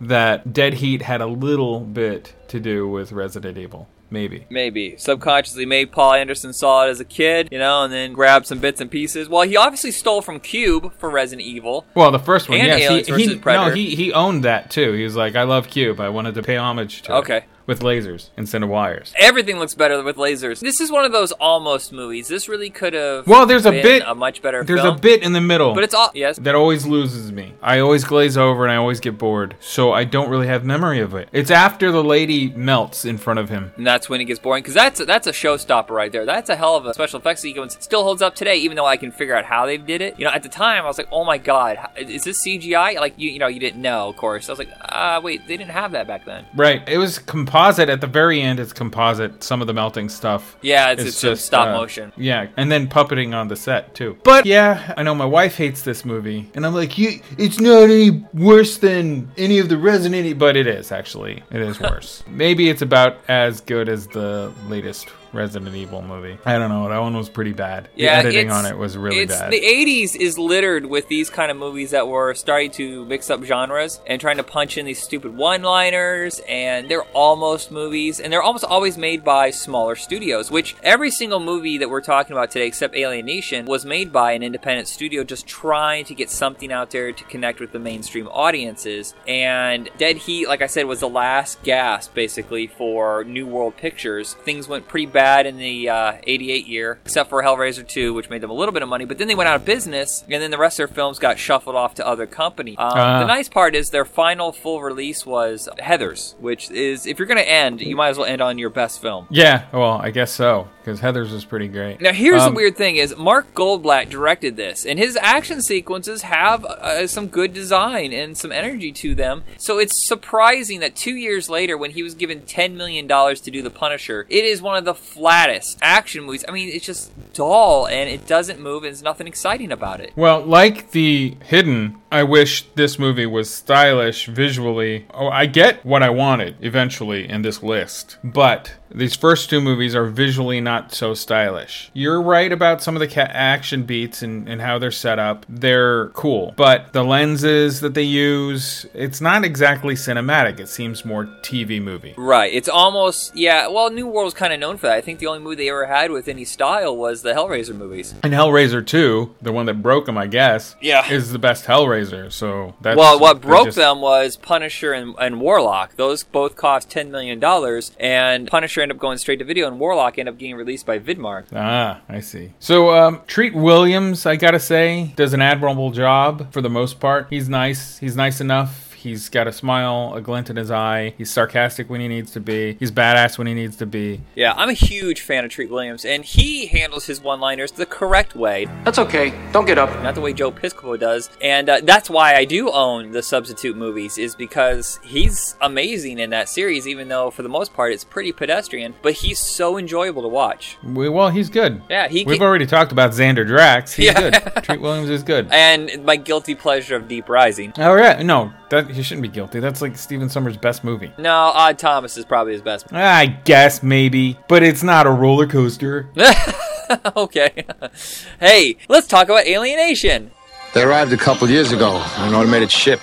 that 0.00 0.52
Dead 0.52 0.74
Heat 0.74 1.02
had 1.02 1.20
a 1.20 1.26
little 1.26 1.80
bit 1.80 2.34
to 2.48 2.60
do 2.60 2.88
with 2.88 3.12
Resident 3.12 3.58
Evil. 3.58 3.88
Maybe. 4.10 4.46
Maybe. 4.48 4.96
Subconsciously 4.96 5.66
maybe 5.66 5.90
Paul 5.90 6.14
Anderson 6.14 6.52
saw 6.52 6.86
it 6.86 6.90
as 6.90 7.00
a 7.00 7.04
kid, 7.04 7.48
you 7.50 7.58
know, 7.58 7.82
and 7.82 7.92
then 7.92 8.12
grabbed 8.12 8.46
some 8.46 8.60
bits 8.60 8.80
and 8.80 8.88
pieces. 8.88 9.28
Well, 9.28 9.42
he 9.42 9.56
obviously 9.56 9.90
stole 9.90 10.22
from 10.22 10.38
Cube 10.38 10.92
for 10.98 11.10
Resident 11.10 11.46
Evil. 11.46 11.84
Well, 11.94 12.12
the 12.12 12.20
first 12.20 12.48
one, 12.48 12.58
And 12.58 12.68
yes, 12.68 12.90
Aliens 12.90 13.08
he, 13.08 13.26
he 13.26 13.40
no, 13.44 13.70
he 13.70 13.94
he 13.96 14.12
owned 14.12 14.44
that 14.44 14.70
too. 14.70 14.92
He 14.92 15.02
was 15.02 15.16
like, 15.16 15.34
I 15.34 15.42
love 15.42 15.68
Cube. 15.68 15.98
I 16.00 16.10
wanted 16.10 16.34
to 16.36 16.42
pay 16.42 16.56
homage 16.56 17.02
to 17.02 17.12
it 17.12 17.18
Okay. 17.18 17.44
With 17.66 17.80
lasers 17.80 18.30
instead 18.36 18.62
of 18.62 18.68
wires. 18.68 19.12
Everything 19.18 19.58
looks 19.58 19.74
better 19.74 20.02
with 20.02 20.16
lasers. 20.16 20.60
This 20.60 20.80
is 20.80 20.90
one 20.90 21.04
of 21.04 21.12
those 21.12 21.32
almost 21.32 21.92
movies. 21.92 22.28
This 22.28 22.48
really 22.48 22.70
could 22.70 22.92
have 22.92 23.26
Well, 23.26 23.46
there's 23.46 23.66
a 23.66 23.70
bit- 23.70 24.02
a 24.06 24.14
much 24.14 24.42
better 24.42 24.62
There's 24.64 24.80
film. 24.82 24.96
a 24.96 24.98
bit 24.98 25.22
in 25.22 25.32
the 25.32 25.40
middle. 25.40 25.74
But 25.74 25.84
it's 25.84 25.94
all 25.94 26.10
yes. 26.14 26.38
that 26.38 26.54
always 26.54 26.86
loses 26.86 27.32
me. 27.32 27.54
I 27.62 27.78
always 27.78 28.04
glaze 28.04 28.36
over 28.36 28.64
and 28.64 28.72
I 28.72 28.76
always 28.76 29.00
get 29.00 29.18
bored. 29.18 29.56
So 29.60 29.92
I 29.92 30.04
don't 30.04 30.28
really 30.28 30.46
have 30.46 30.64
memory 30.64 31.00
of 31.00 31.14
it. 31.14 31.28
It's 31.32 31.50
after 31.50 31.90
the 31.90 32.04
lady 32.04 32.50
melts 32.50 33.04
in 33.04 33.18
front 33.18 33.40
of 33.40 33.48
him. 33.48 33.72
And 33.76 33.86
that's 33.86 34.08
when 34.08 34.20
it 34.20 34.24
gets 34.26 34.38
boring 34.40 34.62
because 34.62 34.74
that's 34.74 35.04
that's 35.04 35.26
a 35.26 35.32
showstopper 35.32 35.90
right 35.90 36.12
there. 36.12 36.24
That's 36.26 36.50
a 36.50 36.56
hell 36.56 36.76
of 36.76 36.86
a 36.86 36.94
special 36.94 37.18
effects 37.20 37.40
sequence. 37.42 37.76
Still 37.80 38.02
holds 38.04 38.22
up 38.22 38.34
today, 38.34 38.56
even 38.56 38.76
though 38.76 38.86
I 38.86 38.96
can 38.96 39.10
figure 39.10 39.34
out 39.34 39.44
how 39.44 39.66
they 39.66 39.76
did 39.76 40.00
it. 40.00 40.18
You 40.18 40.24
know, 40.24 40.30
at 40.30 40.42
the 40.42 40.48
time 40.48 40.84
I 40.84 40.86
was 40.86 40.98
like, 40.98 41.08
"Oh 41.12 41.24
my 41.24 41.38
god, 41.38 41.78
is 41.96 42.24
this 42.24 42.44
CGI?" 42.44 42.96
Like 43.00 43.14
you, 43.16 43.30
you 43.30 43.38
know, 43.38 43.46
you 43.46 43.60
didn't 43.60 43.80
know, 43.82 44.08
of 44.08 44.16
course. 44.16 44.48
I 44.48 44.52
was 44.52 44.58
like, 44.58 44.70
"Ah, 44.82 45.20
wait, 45.22 45.46
they 45.46 45.56
didn't 45.56 45.70
have 45.72 45.92
that 45.92 46.06
back 46.06 46.24
then." 46.24 46.46
Right. 46.54 46.86
It 46.88 46.98
was 46.98 47.18
composite 47.54 47.88
at 47.88 48.00
the 48.00 48.06
very 48.08 48.40
end. 48.40 48.58
It's 48.58 48.72
composite. 48.72 49.44
Some 49.44 49.60
of 49.60 49.68
the 49.68 49.72
melting 49.72 50.08
stuff. 50.08 50.56
Yeah, 50.60 50.90
it's, 50.90 51.04
it's, 51.04 51.20
just 51.20 51.46
stop 51.46 51.68
uh, 51.68 51.76
motion. 51.76 52.12
Yeah, 52.16 52.48
and 52.56 52.70
then 52.70 52.88
puppeting 52.88 53.32
on 53.32 53.46
the 53.46 53.54
set 53.54 53.94
too. 53.94 54.18
But 54.24 54.44
yeah, 54.44 54.92
I 54.96 55.04
know 55.04 55.14
my 55.14 55.24
wife 55.24 55.56
hates 55.56 55.82
this 55.82 56.04
movie, 56.04 56.50
and 56.54 56.66
I'm 56.66 56.74
like, 56.74 56.98
you, 56.98 57.20
it's 57.38 57.60
not 57.60 57.84
any 57.84 58.24
worse 58.34 58.78
than 58.78 59.30
any 59.36 59.60
of 59.60 59.68
the 59.68 59.78
Resident 59.78 60.26
Evil, 60.26 60.40
but 60.40 60.56
it 60.56 60.66
is 60.66 60.90
actually. 60.90 61.44
It 61.52 61.60
is 61.60 61.78
worse. 61.80 62.24
Maybe 62.28 62.68
it's 62.68 62.82
about 62.82 63.18
as 63.28 63.60
good 63.60 63.88
as 63.88 64.08
the 64.08 64.52
latest 64.66 65.08
Resident 65.34 65.74
Evil 65.74 66.00
movie. 66.02 66.38
I 66.44 66.58
don't 66.58 66.70
know. 66.70 66.88
That 66.88 66.98
one 67.00 67.16
was 67.16 67.28
pretty 67.28 67.52
bad. 67.52 67.88
The 67.96 68.04
Yeah, 68.04 68.12
editing 68.12 68.50
on 68.50 68.66
it 68.66 68.78
was 68.78 68.96
really 68.96 69.18
it's, 69.18 69.36
bad. 69.36 69.52
The 69.52 69.60
80s 69.60 70.16
is 70.16 70.38
littered 70.38 70.86
with 70.86 71.08
these 71.08 71.28
kind 71.28 71.50
of 71.50 71.56
movies 71.56 71.90
that 71.90 72.06
were 72.06 72.34
starting 72.34 72.70
to 72.72 73.04
mix 73.06 73.30
up 73.30 73.42
genres 73.42 74.00
and 74.06 74.20
trying 74.20 74.36
to 74.36 74.44
punch 74.44 74.78
in 74.78 74.86
these 74.86 75.02
stupid 75.02 75.36
one-liners, 75.36 76.40
and 76.48 76.88
they're 76.88 77.04
almost 77.12 77.70
movies, 77.70 78.20
and 78.20 78.32
they're 78.32 78.42
almost 78.42 78.64
always 78.64 78.96
made 78.96 79.24
by 79.24 79.50
smaller 79.50 79.96
studios. 79.96 80.50
Which 80.50 80.76
every 80.82 81.10
single 81.10 81.40
movie 81.40 81.78
that 81.78 81.90
we're 81.90 82.00
talking 82.00 82.32
about 82.32 82.50
today, 82.50 82.66
except 82.66 82.94
Alien 82.94 83.26
Nation, 83.26 83.66
was 83.66 83.84
made 83.84 84.12
by 84.12 84.32
an 84.32 84.42
independent 84.42 84.88
studio 84.88 85.24
just 85.24 85.46
trying 85.46 86.04
to 86.04 86.14
get 86.14 86.30
something 86.30 86.72
out 86.72 86.90
there 86.90 87.12
to 87.12 87.24
connect 87.24 87.60
with 87.60 87.72
the 87.72 87.78
mainstream 87.78 88.28
audiences. 88.28 89.14
And 89.26 89.90
Dead 89.98 90.16
Heat, 90.16 90.46
like 90.46 90.62
I 90.62 90.66
said, 90.66 90.86
was 90.86 91.00
the 91.00 91.08
last 91.08 91.62
gasp 91.62 92.14
basically 92.14 92.66
for 92.68 93.24
New 93.24 93.46
World 93.46 93.76
Pictures. 93.76 94.34
Things 94.44 94.68
went 94.68 94.86
pretty 94.86 95.06
bad 95.06 95.23
in 95.46 95.56
the 95.58 95.88
uh, 95.88 96.12
88 96.26 96.66
year, 96.66 96.98
except 97.04 97.30
for 97.30 97.42
Hellraiser 97.42 97.86
2, 97.86 98.12
which 98.14 98.28
made 98.30 98.40
them 98.40 98.50
a 98.50 98.54
little 98.54 98.72
bit 98.72 98.82
of 98.82 98.88
money, 98.88 99.04
but 99.04 99.18
then 99.18 99.28
they 99.28 99.34
went 99.34 99.48
out 99.48 99.56
of 99.56 99.64
business, 99.64 100.22
and 100.30 100.42
then 100.42 100.50
the 100.50 100.58
rest 100.58 100.78
of 100.78 100.88
their 100.88 100.94
films 100.94 101.18
got 101.18 101.38
shuffled 101.38 101.76
off 101.76 101.94
to 101.94 102.06
other 102.06 102.26
companies. 102.26 102.76
Um, 102.78 102.92
Ah. 102.94 103.20
the 103.20 103.26
nice 103.26 103.48
part 103.48 103.74
is 103.74 103.90
their 103.90 104.04
final 104.04 104.52
full 104.52 104.82
release 104.82 105.24
was 105.26 105.68
Heathers, 105.78 106.34
which 106.38 106.70
is, 106.70 107.06
if 107.06 107.18
you're 107.18 107.26
going 107.26 107.38
to 107.38 107.48
end, 107.48 107.80
you 107.80 107.96
might 107.96 108.10
as 108.10 108.18
well 108.18 108.26
end 108.26 108.40
on 108.42 108.58
your 108.58 108.70
best 108.70 109.00
film. 109.02 109.26
yeah, 109.30 109.64
well, 109.72 110.00
I 110.02 110.10
guess 110.10 110.32
so 110.32 110.68
because 110.82 111.00
Heather's 111.00 111.32
is 111.32 111.46
pretty 111.46 111.66
great. 111.68 111.98
Now, 112.02 112.12
here's 112.12 112.42
Um, 112.42 112.52
the 112.52 112.56
weird 112.56 112.76
thing: 112.76 112.96
is 112.96 113.16
Mark 113.16 113.54
Goldblatt 113.54 114.10
directed 114.10 114.56
this, 114.56 114.84
and 114.84 114.98
his 114.98 115.16
action 115.16 115.62
sequences 115.62 116.20
have 116.22 116.62
uh, 116.66 117.06
some 117.06 117.28
good 117.28 117.54
design 117.54 118.12
and 118.12 118.36
some 118.36 118.52
energy 118.52 118.92
to 118.92 119.14
them. 119.14 119.44
So 119.56 119.78
it's 119.78 120.06
surprising 120.06 120.80
that 120.80 120.94
two 120.94 121.14
years 121.14 121.48
later, 121.48 121.78
when 121.78 121.92
he 121.92 122.02
was 122.02 122.14
given 122.14 122.42
ten 122.42 122.76
million 122.76 123.06
dollars 123.06 123.40
to 123.42 123.50
do 123.50 123.62
The 123.62 123.70
Punisher, 123.70 124.26
it 124.28 124.44
is 124.44 124.60
one 124.60 124.76
of 124.76 124.84
the 124.84 124.92
flattest 125.14 125.78
action 125.80 126.24
movies. 126.24 126.44
I 126.48 126.52
mean, 126.52 126.68
it's 126.68 126.84
just 126.84 127.12
dull 127.32 127.86
and 127.86 128.10
it 128.10 128.26
doesn't 128.26 128.60
move, 128.60 128.82
and 128.82 128.92
there's 128.92 129.02
nothing 129.02 129.26
exciting 129.26 129.72
about 129.72 130.00
it. 130.00 130.12
Well, 130.16 130.40
like 130.40 130.90
the 130.90 131.36
Hidden, 131.44 132.00
I 132.14 132.22
wish 132.22 132.62
this 132.76 132.96
movie 132.96 133.26
was 133.26 133.52
stylish 133.52 134.26
visually. 134.26 135.06
Oh, 135.12 135.26
I 135.28 135.46
get 135.46 135.84
what 135.84 136.02
I 136.04 136.10
wanted 136.10 136.56
eventually 136.60 137.28
in 137.28 137.42
this 137.42 137.60
list, 137.60 138.18
but 138.22 138.72
these 138.94 139.16
first 139.16 139.50
two 139.50 139.60
movies 139.60 139.96
are 139.96 140.06
visually 140.06 140.60
not 140.60 140.94
so 140.94 141.14
stylish. 141.14 141.90
You're 141.92 142.22
right 142.22 142.52
about 142.52 142.80
some 142.84 142.94
of 142.94 143.00
the 143.00 143.08
ca- 143.08 143.26
action 143.32 143.82
beats 143.82 144.22
and, 144.22 144.48
and 144.48 144.60
how 144.60 144.78
they're 144.78 144.92
set 144.92 145.18
up. 145.18 145.44
They're 145.48 146.10
cool, 146.10 146.54
but 146.56 146.92
the 146.92 147.02
lenses 147.02 147.80
that 147.80 147.94
they 147.94 148.04
use, 148.04 148.86
it's 148.94 149.20
not 149.20 149.44
exactly 149.44 149.94
cinematic. 149.96 150.60
It 150.60 150.68
seems 150.68 151.04
more 151.04 151.24
TV 151.42 151.82
movie. 151.82 152.14
Right. 152.16 152.54
It's 152.54 152.68
almost 152.68 153.34
yeah. 153.34 153.66
Well, 153.66 153.90
New 153.90 154.06
World's 154.06 154.34
kind 154.34 154.52
of 154.52 154.60
known 154.60 154.76
for 154.76 154.86
that. 154.86 154.94
I 154.96 155.00
think 155.00 155.18
the 155.18 155.26
only 155.26 155.40
movie 155.40 155.56
they 155.56 155.68
ever 155.70 155.86
had 155.86 156.12
with 156.12 156.28
any 156.28 156.44
style 156.44 156.96
was 156.96 157.22
the 157.22 157.32
Hellraiser 157.32 157.74
movies. 157.74 158.14
And 158.22 158.32
Hellraiser 158.32 158.86
2, 158.86 159.34
the 159.42 159.52
one 159.52 159.66
that 159.66 159.82
broke 159.82 160.06
them, 160.06 160.16
I 160.16 160.28
guess, 160.28 160.76
Yeah. 160.80 161.10
is 161.10 161.32
the 161.32 161.40
best 161.40 161.64
Hellraiser. 161.64 162.03
So 162.30 162.74
that's 162.80 162.96
well, 162.96 163.18
what 163.18 163.40
broke 163.40 163.66
just- 163.66 163.76
them 163.76 164.00
was 164.00 164.36
Punisher 164.36 164.92
and, 164.92 165.14
and 165.18 165.40
Warlock. 165.40 165.96
Those 165.96 166.22
both 166.22 166.56
cost 166.56 166.90
ten 166.90 167.10
million 167.10 167.40
dollars, 167.40 167.92
and 167.98 168.48
Punisher 168.48 168.80
ended 168.80 168.96
up 168.96 169.00
going 169.00 169.18
straight 169.18 169.38
to 169.38 169.44
video, 169.44 169.66
and 169.68 169.78
Warlock 169.78 170.18
ended 170.18 170.34
up 170.34 170.38
getting 170.38 170.56
released 170.56 170.86
by 170.86 170.98
Vidmark. 170.98 171.44
Ah, 171.54 172.00
I 172.08 172.20
see. 172.20 172.52
So, 172.58 172.94
um, 172.94 173.20
Treat 173.26 173.54
Williams, 173.54 174.26
I 174.26 174.36
gotta 174.36 174.60
say, 174.60 175.12
does 175.16 175.32
an 175.32 175.42
admirable 175.42 175.90
job 175.90 176.52
for 176.52 176.60
the 176.60 176.70
most 176.70 177.00
part. 177.00 177.26
He's 177.30 177.48
nice. 177.48 177.98
He's 177.98 178.16
nice 178.16 178.40
enough. 178.40 178.93
He's 179.04 179.28
got 179.28 179.46
a 179.46 179.52
smile, 179.52 180.14
a 180.14 180.22
glint 180.22 180.48
in 180.48 180.56
his 180.56 180.70
eye. 180.70 181.12
He's 181.18 181.30
sarcastic 181.30 181.90
when 181.90 182.00
he 182.00 182.08
needs 182.08 182.30
to 182.32 182.40
be. 182.40 182.72
He's 182.80 182.90
badass 182.90 183.36
when 183.36 183.46
he 183.46 183.52
needs 183.52 183.76
to 183.76 183.84
be. 183.86 184.22
Yeah, 184.34 184.54
I'm 184.56 184.70
a 184.70 184.72
huge 184.72 185.20
fan 185.20 185.44
of 185.44 185.50
Treat 185.50 185.68
Williams, 185.70 186.06
and 186.06 186.24
he 186.24 186.64
handles 186.66 187.04
his 187.04 187.20
one-liners 187.20 187.72
the 187.72 187.84
correct 187.84 188.34
way. 188.34 188.66
That's 188.82 188.98
okay. 188.98 189.34
Don't 189.52 189.66
get 189.66 189.76
up. 189.76 189.90
Not 190.02 190.14
the 190.14 190.22
way 190.22 190.32
Joe 190.32 190.50
Piscopo 190.50 190.98
does, 190.98 191.28
and 191.42 191.68
uh, 191.68 191.80
that's 191.84 192.08
why 192.08 192.34
I 192.34 192.46
do 192.46 192.70
own 192.70 193.12
the 193.12 193.22
Substitute 193.22 193.76
movies, 193.76 194.16
is 194.16 194.34
because 194.34 194.98
he's 195.04 195.54
amazing 195.60 196.18
in 196.18 196.30
that 196.30 196.48
series. 196.48 196.88
Even 196.88 197.08
though 197.08 197.30
for 197.30 197.42
the 197.42 197.48
most 197.50 197.74
part 197.74 197.92
it's 197.92 198.04
pretty 198.04 198.32
pedestrian, 198.32 198.94
but 199.02 199.12
he's 199.12 199.38
so 199.38 199.76
enjoyable 199.76 200.22
to 200.22 200.28
watch. 200.28 200.78
We, 200.82 201.10
well, 201.10 201.28
he's 201.28 201.50
good. 201.50 201.82
Yeah, 201.90 202.08
he. 202.08 202.24
We've 202.24 202.38
can- 202.38 202.46
already 202.46 202.64
talked 202.66 202.90
about 202.90 203.10
Xander 203.10 203.46
Drax. 203.46 203.92
He's 203.92 204.06
Yeah. 204.06 204.30
good. 204.30 204.64
Treat 204.64 204.80
Williams 204.80 205.10
is 205.10 205.22
good. 205.22 205.48
and 205.52 206.04
my 206.06 206.16
guilty 206.16 206.54
pleasure 206.54 206.96
of 206.96 207.06
Deep 207.06 207.28
Rising. 207.28 207.74
Oh 207.76 207.96
yeah, 207.96 208.22
no, 208.22 208.52
that 208.70 208.93
he 208.96 209.02
shouldn't 209.02 209.22
be 209.22 209.28
guilty. 209.28 209.60
That's 209.60 209.82
like 209.82 209.96
Stephen 209.96 210.28
Sommers' 210.28 210.56
best 210.56 210.84
movie. 210.84 211.12
No, 211.18 211.32
Odd 211.32 211.78
Thomas 211.78 212.16
is 212.16 212.24
probably 212.24 212.52
his 212.52 212.62
best. 212.62 212.92
I 212.92 213.26
guess 213.26 213.82
maybe, 213.82 214.38
but 214.48 214.62
it's 214.62 214.82
not 214.82 215.06
a 215.06 215.10
roller 215.10 215.46
coaster. 215.46 216.08
okay. 217.16 217.64
hey, 218.40 218.76
let's 218.88 219.06
talk 219.06 219.28
about 219.28 219.46
Alien 219.46 219.78
Nation. 219.78 220.30
They 220.74 220.82
arrived 220.82 221.12
a 221.12 221.16
couple 221.16 221.48
years 221.48 221.72
ago 221.72 221.90
on 221.90 222.28
an 222.28 222.34
automated 222.34 222.70
ship, 222.70 223.00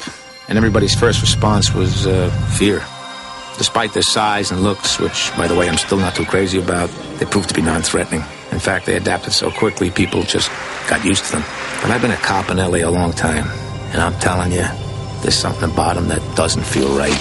and 0.49 0.57
everybody's 0.57 0.93
first 0.93 1.21
response 1.21 1.73
was 1.73 2.05
uh, 2.05 2.29
fear. 2.57 2.83
Despite 3.57 3.93
their 3.93 4.03
size 4.03 4.51
and 4.51 4.63
looks, 4.63 4.99
which, 4.99 5.31
by 5.37 5.47
the 5.47 5.55
way, 5.55 5.69
I'm 5.69 5.77
still 5.77 5.97
not 5.97 6.15
too 6.15 6.25
crazy 6.25 6.59
about, 6.59 6.89
they 7.17 7.25
proved 7.25 7.49
to 7.49 7.55
be 7.55 7.61
non 7.61 7.81
threatening. 7.81 8.23
In 8.51 8.59
fact, 8.59 8.85
they 8.85 8.97
adapted 8.97 9.33
so 9.33 9.51
quickly, 9.51 9.89
people 9.89 10.23
just 10.23 10.51
got 10.89 11.05
used 11.05 11.25
to 11.25 11.31
them. 11.33 11.43
But 11.81 11.91
I've 11.91 12.01
been 12.01 12.11
a 12.11 12.17
cop 12.17 12.49
in 12.49 12.57
LA 12.57 12.79
a 12.79 12.91
long 12.91 13.13
time, 13.13 13.47
and 13.93 14.01
I'm 14.01 14.19
telling 14.19 14.51
you, 14.51 14.65
there's 15.21 15.37
something 15.37 15.69
about 15.69 15.95
them 15.95 16.07
that 16.07 16.21
doesn't 16.35 16.63
feel 16.63 16.89
right. 16.97 17.17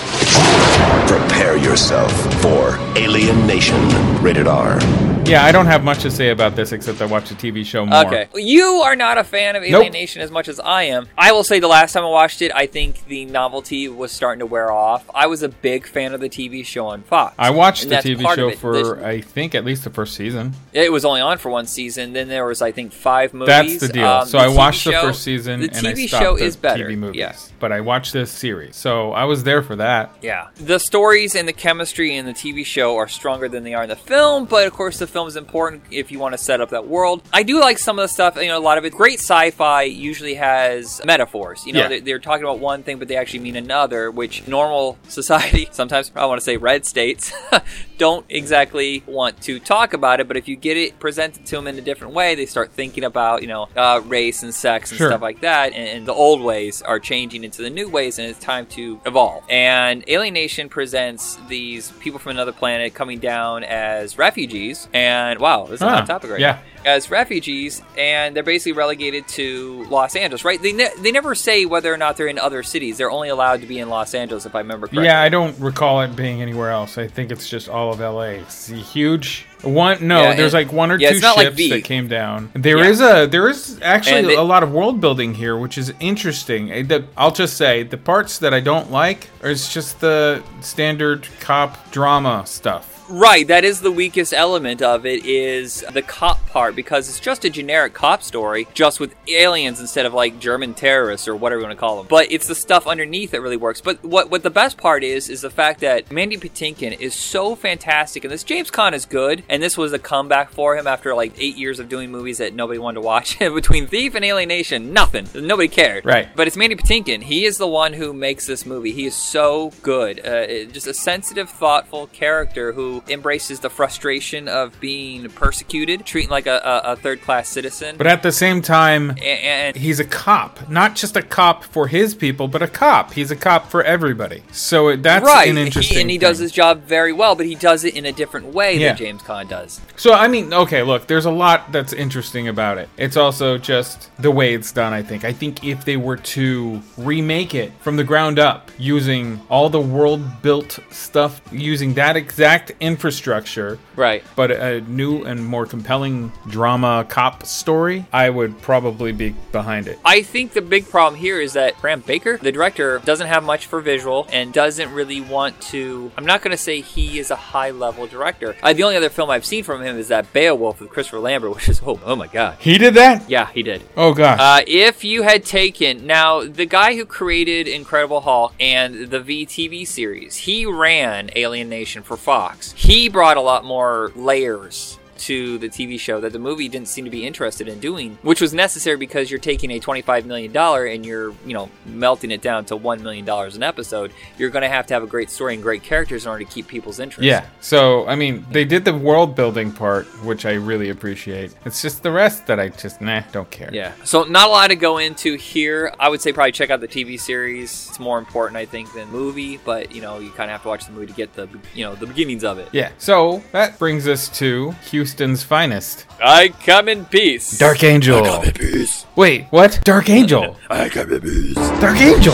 Prepare 1.06 1.56
yourself 1.56 2.12
for 2.40 2.78
Alien 2.96 3.46
Nation. 3.46 3.76
Rated 4.22 4.46
R. 4.46 4.78
Yeah, 5.26 5.44
I 5.44 5.52
don't 5.52 5.66
have 5.66 5.84
much 5.84 6.00
to 6.02 6.10
say 6.10 6.30
about 6.30 6.56
this 6.56 6.72
except 6.72 7.00
I 7.00 7.06
watched 7.06 7.28
the 7.28 7.36
TV 7.36 7.64
show 7.64 7.86
more. 7.86 8.04
Okay. 8.06 8.26
You 8.34 8.64
are 8.84 8.96
not 8.96 9.16
a 9.16 9.22
fan 9.22 9.54
of 9.54 9.62
Nope. 9.62 9.72
Alien 9.74 9.92
Nation 9.92 10.22
as 10.22 10.30
much 10.30 10.48
as 10.48 10.58
I 10.58 10.84
am. 10.84 11.06
I 11.16 11.30
will 11.30 11.44
say 11.44 11.60
the 11.60 11.68
last 11.68 11.92
time 11.92 12.02
I 12.02 12.08
watched 12.08 12.42
it, 12.42 12.50
I 12.52 12.66
think 12.66 13.06
the 13.06 13.26
novelty 13.26 13.86
was 13.88 14.10
starting 14.10 14.40
to 14.40 14.46
wear 14.46 14.72
off. 14.72 15.08
I 15.14 15.28
was 15.28 15.44
a 15.44 15.48
big 15.48 15.86
fan 15.86 16.14
of 16.14 16.20
the 16.20 16.28
TV 16.28 16.64
show 16.66 16.86
on 16.88 17.02
Fox. 17.02 17.36
I 17.38 17.50
watched 17.50 17.88
the 17.88 17.96
TV 17.96 18.22
show 18.34 18.50
for 18.56 19.04
I 19.04 19.20
think 19.20 19.54
at 19.54 19.64
least 19.64 19.84
the 19.84 19.90
first 19.90 20.14
season. 20.16 20.54
It 20.72 20.90
was 20.90 21.04
only 21.04 21.20
on 21.20 21.38
for 21.38 21.50
one 21.50 21.66
season. 21.66 22.12
Then 22.12 22.26
there 22.26 22.44
was, 22.46 22.60
I 22.60 22.72
think, 22.72 22.92
five 22.92 23.32
movies. 23.32 23.46
That's 23.78 23.86
the 23.86 23.92
deal. 23.92 24.06
Um, 24.08 24.26
so 24.26 24.38
the 24.38 24.44
I 24.44 24.48
TV 24.48 24.56
watched 24.56 24.84
the 24.84 24.92
first 24.92 25.22
season 25.22 25.60
The 25.60 25.70
and 25.74 25.86
I 25.86 25.92
TV 25.92 26.08
stopped 26.08 26.24
show 26.24 26.36
the 26.38 26.44
is 26.44 26.56
better. 26.56 26.88
TV 26.88 26.98
movies. 26.98 27.18
Yeah. 27.20 27.36
But 27.60 27.70
I 27.70 27.82
watched 27.82 28.12
this 28.12 28.32
series, 28.32 28.74
so 28.74 29.12
I 29.12 29.24
was 29.26 29.44
there 29.44 29.62
for 29.62 29.76
that. 29.76 30.10
Yeah. 30.22 30.48
The 30.56 30.80
stories 30.80 31.36
and 31.36 31.46
the 31.46 31.52
chemistry 31.52 32.16
in 32.16 32.26
the 32.26 32.32
TV 32.32 32.64
show 32.66 32.96
are 32.96 33.06
stronger 33.06 33.48
than 33.48 33.62
they 33.62 33.74
are 33.74 33.84
in 33.84 33.88
the 33.90 33.96
film, 33.96 34.46
but 34.46 34.66
of 34.66 34.72
course 34.72 34.98
the 34.98 35.06
film 35.10 35.28
is 35.28 35.36
important 35.36 35.82
if 35.90 36.10
you 36.10 36.18
want 36.18 36.32
to 36.32 36.38
set 36.38 36.60
up 36.60 36.70
that 36.70 36.86
world. 36.86 37.22
I 37.32 37.42
do 37.42 37.60
like 37.60 37.78
some 37.78 37.98
of 37.98 38.02
the 38.04 38.08
stuff, 38.08 38.36
you 38.36 38.46
know, 38.48 38.58
a 38.58 38.60
lot 38.60 38.78
of 38.78 38.84
it. 38.84 38.92
Great 38.92 39.18
sci-fi 39.18 39.82
usually 39.82 40.34
has 40.34 41.00
metaphors. 41.04 41.66
You 41.66 41.72
know, 41.74 41.80
Yeah. 41.80 41.88
they- 41.88 42.00
they're 42.00 42.18
talking 42.18 42.44
about 42.44 42.58
one 42.58 42.82
thing, 42.82 42.98
but 42.98 43.08
they 43.08 43.16
actually 43.16 43.40
mean 43.40 43.56
another, 43.56 44.10
which 44.10 44.46
normal 44.48 44.98
society, 45.08 45.68
sometimes 45.72 46.10
I 46.16 46.26
want 46.26 46.40
to 46.40 46.44
say 46.44 46.56
red 46.56 46.86
states, 46.86 47.32
don't 47.98 48.24
exactly 48.28 49.02
want 49.06 49.40
to 49.42 49.58
talk 49.60 49.92
about 49.92 50.20
it, 50.20 50.28
but 50.28 50.36
if 50.36 50.48
you 50.48 50.56
get 50.56 50.76
it 50.76 50.98
presented 50.98 51.44
to 51.46 51.56
them 51.56 51.66
in 51.66 51.76
a 51.78 51.82
different 51.82 52.14
way, 52.14 52.34
they 52.34 52.46
start 52.46 52.72
thinking 52.72 53.04
about, 53.04 53.42
you 53.42 53.48
know, 53.48 53.68
uh, 53.76 54.00
race 54.06 54.42
and 54.42 54.54
sex 54.54 54.90
and 54.90 54.98
Sure. 54.98 55.10
stuff 55.10 55.20
like 55.22 55.40
that, 55.42 55.72
and, 55.74 55.88
and 55.88 56.06
the 56.06 56.14
old 56.14 56.40
ways 56.40 56.80
are 56.82 56.98
changing 56.98 57.44
into 57.44 57.62
the 57.62 57.70
new 57.70 57.88
ways, 57.88 58.18
and 58.18 58.28
it's 58.28 58.38
time 58.38 58.66
to 58.66 59.00
evolve. 59.04 59.44
And 59.50 60.02
Alien 60.08 60.34
Nation 60.34 60.68
presents 60.68 61.38
these 61.48 61.90
people 62.00 62.18
from 62.18 62.30
another 62.32 62.52
planet 62.52 62.94
coming 62.94 63.18
down 63.18 63.64
as 63.64 64.16
refugees, 64.18 64.88
and 64.94 64.99
wow, 65.38 65.64
this 65.66 65.76
is 65.76 65.82
a 65.82 65.86
Ah, 65.86 65.90
hot 65.96 66.06
topic 66.06 66.30
right 66.30 66.40
yeah. 66.40 66.52
now. 66.52 66.58
As 66.82 67.10
refugees, 67.10 67.82
and 67.98 68.34
they're 68.34 68.42
basically 68.42 68.72
relegated 68.72 69.28
to 69.28 69.84
Los 69.90 70.16
Angeles, 70.16 70.46
right? 70.46 70.60
They, 70.62 70.72
ne- 70.72 70.88
they 71.00 71.12
never 71.12 71.34
say 71.34 71.66
whether 71.66 71.92
or 71.92 71.98
not 71.98 72.16
they're 72.16 72.26
in 72.26 72.38
other 72.38 72.62
cities. 72.62 72.96
They're 72.96 73.10
only 73.10 73.28
allowed 73.28 73.60
to 73.60 73.66
be 73.66 73.78
in 73.80 73.90
Los 73.90 74.14
Angeles, 74.14 74.46
if 74.46 74.54
I 74.54 74.60
remember 74.60 74.86
correctly. 74.86 75.04
Yeah, 75.04 75.20
I 75.20 75.28
don't 75.28 75.58
recall 75.60 76.00
it 76.00 76.16
being 76.16 76.40
anywhere 76.40 76.70
else. 76.70 76.96
I 76.96 77.06
think 77.06 77.30
it's 77.30 77.50
just 77.50 77.68
all 77.68 77.92
of 77.92 78.00
LA. 78.00 78.40
It's 78.40 78.68
huge. 78.68 79.44
One 79.60 80.06
no, 80.08 80.22
Yeah, 80.22 80.34
there's 80.36 80.54
and- 80.54 80.66
like 80.68 80.72
one 80.74 80.90
or 80.90 80.96
yeah, 80.98 81.10
two 81.10 81.20
not 81.20 81.36
like 81.36 81.48
ships 81.48 81.68
that 81.68 81.84
came 81.84 82.08
down. 82.08 82.50
There 82.54 82.78
Yeah. 82.78 82.88
is 82.88 83.02
a 83.02 83.26
there 83.30 83.50
is 83.50 83.78
actually 83.82 84.20
And 84.20 84.28
they- 84.30 84.34
a 84.36 84.42
lot 84.42 84.62
of 84.62 84.72
world 84.72 85.02
building 85.02 85.34
here, 85.34 85.58
which 85.58 85.76
is 85.76 85.92
interesting. 86.00 86.72
Eh, 86.72 87.00
I'll 87.14 87.30
just 87.30 87.58
say 87.58 87.82
the 87.82 87.98
parts 87.98 88.38
that 88.38 88.54
I 88.54 88.60
don't 88.60 88.90
like 88.90 89.28
is 89.44 89.70
just 89.70 90.00
the 90.00 90.42
standard 90.62 91.28
cop 91.40 91.90
drama 91.90 92.44
stuff. 92.46 92.99
Right, 93.10 93.44
that 93.48 93.64
is 93.64 93.80
the 93.80 93.90
weakest 93.90 94.32
element 94.32 94.82
of 94.82 95.04
it 95.04 95.26
is 95.26 95.84
the 95.92 96.00
cop 96.00 96.46
part 96.46 96.76
because 96.76 97.08
it's 97.08 97.18
just 97.18 97.44
a 97.44 97.50
generic 97.50 97.92
cop 97.92 98.22
story, 98.22 98.68
just 98.72 99.00
with 99.00 99.16
aliens 99.28 99.80
instead 99.80 100.06
of 100.06 100.14
like 100.14 100.38
German 100.38 100.74
terrorists 100.74 101.26
or 101.26 101.34
whatever 101.34 101.60
you 101.60 101.66
want 101.66 101.76
to 101.76 101.80
call 101.80 101.96
them. 101.96 102.06
But 102.08 102.30
it's 102.30 102.46
the 102.46 102.54
stuff 102.54 102.86
underneath 102.86 103.32
that 103.32 103.40
really 103.40 103.56
works. 103.56 103.80
But 103.80 104.04
what 104.04 104.30
what 104.30 104.44
the 104.44 104.50
best 104.50 104.78
part 104.78 105.02
is 105.02 105.28
is 105.28 105.40
the 105.40 105.50
fact 105.50 105.80
that 105.80 106.12
Mandy 106.12 106.36
Patinkin 106.36 107.00
is 107.00 107.12
so 107.12 107.56
fantastic, 107.56 108.22
and 108.22 108.32
this 108.32 108.44
James 108.44 108.70
Caan 108.70 108.92
is 108.92 109.06
good, 109.06 109.42
and 109.48 109.60
this 109.60 109.76
was 109.76 109.92
a 109.92 109.98
comeback 109.98 110.50
for 110.50 110.76
him 110.76 110.86
after 110.86 111.12
like 111.12 111.32
eight 111.36 111.56
years 111.56 111.80
of 111.80 111.88
doing 111.88 112.12
movies 112.12 112.38
that 112.38 112.54
nobody 112.54 112.78
wanted 112.78 113.00
to 113.00 113.06
watch. 113.06 113.38
Between 113.60 113.88
Thief 113.88 114.14
and 114.14 114.24
Alien 114.24 114.48
Nation, 114.48 114.92
nothing, 114.92 115.26
nobody 115.34 115.66
cared. 115.66 116.04
Right. 116.04 116.28
But 116.36 116.46
it's 116.46 116.56
Mandy 116.56 116.76
Patinkin. 116.76 117.22
He 117.24 117.44
is 117.44 117.58
the 117.58 117.66
one 117.66 117.92
who 117.92 118.12
makes 118.12 118.46
this 118.46 118.64
movie. 118.64 118.92
He 118.92 119.06
is 119.06 119.16
so 119.16 119.72
good. 119.82 120.24
Uh, 120.24 120.46
just 120.70 120.86
a 120.86 120.94
sensitive, 120.94 121.50
thoughtful 121.50 122.06
character 122.08 122.72
who 122.72 122.99
embraces 123.08 123.60
the 123.60 123.70
frustration 123.70 124.48
of 124.48 124.78
being 124.80 125.28
persecuted, 125.30 126.04
treating 126.04 126.30
like 126.30 126.46
a, 126.46 126.60
a, 126.84 126.92
a 126.92 126.96
third 126.96 127.20
class 127.22 127.48
citizen. 127.48 127.96
But 127.96 128.06
at 128.06 128.22
the 128.22 128.32
same 128.32 128.62
time, 128.62 129.10
A- 129.18 129.22
and 129.22 129.76
he's 129.76 130.00
a 130.00 130.04
cop, 130.04 130.68
not 130.68 130.94
just 130.96 131.16
a 131.16 131.22
cop 131.22 131.64
for 131.64 131.86
his 131.88 132.14
people, 132.14 132.48
but 132.48 132.62
a 132.62 132.68
cop. 132.68 133.12
He's 133.12 133.30
a 133.30 133.36
cop 133.36 133.68
for 133.70 133.82
everybody. 133.82 134.42
So 134.52 134.96
that's 134.96 135.24
right, 135.24 135.48
an 135.48 135.58
interesting. 135.58 135.96
he, 135.96 136.00
and 136.02 136.10
he 136.10 136.18
thing. 136.18 136.28
does 136.28 136.38
his 136.38 136.52
job 136.52 136.82
very 136.82 137.12
well, 137.12 137.34
but 137.34 137.46
he 137.46 137.54
does 137.54 137.84
it 137.84 137.94
in 137.96 138.06
a 138.06 138.12
different 138.12 138.46
way 138.48 138.76
Yeah. 138.78 138.88
than 138.88 138.96
James 138.98 139.22
Caan 139.22 139.48
does. 139.48 139.80
So 139.96 140.12
I 140.12 140.28
mean, 140.28 140.52
okay, 140.52 140.82
look, 140.82 141.06
there's 141.06 141.24
a 141.26 141.30
lot 141.30 141.72
that's 141.72 141.92
interesting 141.92 142.48
about 142.48 142.78
it. 142.78 142.88
It's 142.96 143.16
also 143.16 143.58
just 143.58 144.10
the 144.18 144.30
way 144.30 144.54
it's 144.54 144.72
done, 144.72 144.92
I 144.92 145.02
think. 145.02 145.24
I 145.24 145.32
think 145.32 145.64
if 145.64 145.84
they 145.84 145.96
were 145.96 146.16
to 146.16 146.80
remake 146.96 147.54
it 147.54 147.72
from 147.80 147.96
the 147.96 148.04
ground 148.04 148.38
up 148.38 148.70
using 148.78 149.40
all 149.48 149.68
the 149.70 149.80
world 149.80 150.42
built 150.42 150.78
stuff, 150.90 151.40
using 151.52 151.94
that 151.94 152.16
exact 152.16 152.72
infrastructure, 152.90 153.78
Right. 153.96 154.22
but 154.36 154.50
a 154.50 154.80
new 154.82 155.22
and 155.24 155.44
more 155.44 155.66
compelling 155.66 156.32
drama 156.48 157.06
cop 157.08 157.46
story, 157.46 158.04
I 158.12 158.30
would 158.30 158.60
probably 158.60 159.12
be 159.12 159.30
behind 159.52 159.86
it. 159.88 159.98
I 160.04 160.22
think 160.22 160.52
the 160.52 160.62
big 160.62 160.88
problem 160.88 161.20
here 161.20 161.40
is 161.40 161.52
that 161.54 161.80
Graham 161.80 162.00
Baker, 162.00 162.36
the 162.38 162.52
director, 162.52 163.00
doesn't 163.04 163.26
have 163.26 163.42
much 163.44 163.66
for 163.66 163.80
visual 163.80 164.26
and 164.32 164.52
doesn't 164.52 164.92
really 164.92 165.20
want 165.20 165.60
to. 165.72 166.10
I'm 166.16 166.26
not 166.26 166.42
going 166.42 166.50
to 166.50 166.56
say 166.62 166.80
he 166.80 167.18
is 167.18 167.30
a 167.30 167.36
high 167.36 167.70
level 167.70 168.06
director. 168.06 168.56
Uh, 168.62 168.72
the 168.72 168.82
only 168.82 168.96
other 168.96 169.08
film 169.08 169.30
I've 169.30 169.44
seen 169.46 169.64
from 169.64 169.82
him 169.82 169.96
is 169.98 170.08
that 170.08 170.32
Beowulf 170.32 170.80
with 170.80 170.90
Christopher 170.90 171.20
Lambert, 171.20 171.54
which 171.54 171.68
is, 171.68 171.80
oh, 171.86 172.00
oh 172.04 172.16
my 172.16 172.26
god. 172.26 172.56
He 172.60 172.78
did 172.78 172.94
that? 172.94 173.28
Yeah, 173.30 173.50
he 173.52 173.62
did. 173.62 173.82
Oh 173.96 174.12
god. 174.14 174.38
Uh, 174.40 174.64
if 174.66 175.04
you 175.04 175.22
had 175.22 175.44
taken 175.44 176.06
now 176.06 176.42
the 176.44 176.66
guy 176.66 176.96
who 176.96 177.04
created 177.06 177.68
Incredible 177.68 178.20
Hulk 178.20 178.52
and 178.60 179.08
the 179.10 179.20
VTV 179.20 179.86
series, 179.86 180.36
he 180.36 180.66
ran 180.66 181.30
Alien 181.36 181.68
Nation 181.68 182.02
for 182.02 182.16
Fox. 182.16 182.72
He 182.80 183.10
brought 183.10 183.36
a 183.36 183.42
lot 183.42 183.66
more 183.66 184.10
layers 184.16 184.98
to 185.20 185.58
the 185.58 185.68
TV 185.68 185.98
show 185.98 186.20
that 186.20 186.32
the 186.32 186.38
movie 186.38 186.68
didn't 186.68 186.88
seem 186.88 187.04
to 187.04 187.10
be 187.10 187.26
interested 187.26 187.68
in 187.68 187.80
doing, 187.80 188.18
which 188.22 188.40
was 188.40 188.52
necessary 188.52 188.96
because 188.96 189.30
you're 189.30 189.40
taking 189.40 189.70
a 189.70 189.80
$25 189.80 190.24
million 190.24 190.56
and 190.56 191.06
you're, 191.06 191.34
you 191.46 191.54
know, 191.54 191.68
melting 191.86 192.30
it 192.30 192.42
down 192.42 192.64
to 192.66 192.76
$1 192.76 193.00
million 193.00 193.28
an 193.28 193.62
episode. 193.62 194.12
You're 194.38 194.50
going 194.50 194.62
to 194.62 194.68
have 194.68 194.86
to 194.88 194.94
have 194.94 195.02
a 195.02 195.06
great 195.06 195.30
story 195.30 195.54
and 195.54 195.62
great 195.62 195.82
characters 195.82 196.24
in 196.24 196.30
order 196.30 196.44
to 196.44 196.50
keep 196.50 196.66
people's 196.66 196.98
interest. 196.98 197.24
Yeah. 197.24 197.46
So, 197.60 198.06
I 198.06 198.16
mean, 198.16 198.46
they 198.50 198.64
did 198.64 198.84
the 198.84 198.94
world 198.94 199.34
building 199.34 199.72
part, 199.72 200.06
which 200.24 200.46
I 200.46 200.54
really 200.54 200.90
appreciate. 200.90 201.54
It's 201.64 201.82
just 201.82 202.02
the 202.02 202.10
rest 202.10 202.46
that 202.46 202.58
I 202.58 202.68
just, 202.68 203.00
nah, 203.00 203.20
don't 203.32 203.50
care. 203.50 203.70
Yeah. 203.72 203.92
So 204.04 204.24
not 204.24 204.48
a 204.48 204.50
lot 204.50 204.68
to 204.68 204.76
go 204.76 204.98
into 204.98 205.36
here. 205.36 205.92
I 205.98 206.08
would 206.08 206.20
say 206.20 206.32
probably 206.32 206.52
check 206.52 206.70
out 206.70 206.80
the 206.80 206.88
TV 206.88 207.20
series. 207.20 207.88
It's 207.88 208.00
more 208.00 208.18
important, 208.18 208.56
I 208.56 208.66
think, 208.66 208.92
than 208.92 209.08
movie. 209.08 209.58
But 209.58 209.94
you 209.94 210.00
know, 210.00 210.18
you 210.18 210.30
kind 210.30 210.50
of 210.50 210.52
have 210.52 210.62
to 210.62 210.68
watch 210.68 210.86
the 210.86 210.92
movie 210.92 211.06
to 211.06 211.12
get 211.12 211.34
the 211.34 211.48
you 211.74 211.84
know 211.84 211.94
the 211.94 212.06
beginnings 212.06 212.44
of 212.44 212.58
it. 212.58 212.68
Yeah. 212.72 212.90
So 212.98 213.42
that 213.52 213.78
brings 213.78 214.08
us 214.08 214.28
to 214.38 214.74
Houston's 215.10 215.42
finest. 215.42 216.06
I 216.22 216.50
come 216.64 216.88
in 216.88 217.04
peace. 217.04 217.58
Dark 217.58 217.82
Angel. 217.82 218.22
I 218.24 218.28
come 218.28 218.44
in 218.44 218.52
peace. 218.52 219.06
Wait, 219.16 219.46
what? 219.50 219.80
Dark 219.82 220.08
Angel. 220.08 220.56
I 220.70 220.88
come 220.88 221.12
in 221.12 221.20
peace. 221.20 221.56
Dark 221.80 221.96
Angel. 221.96 222.32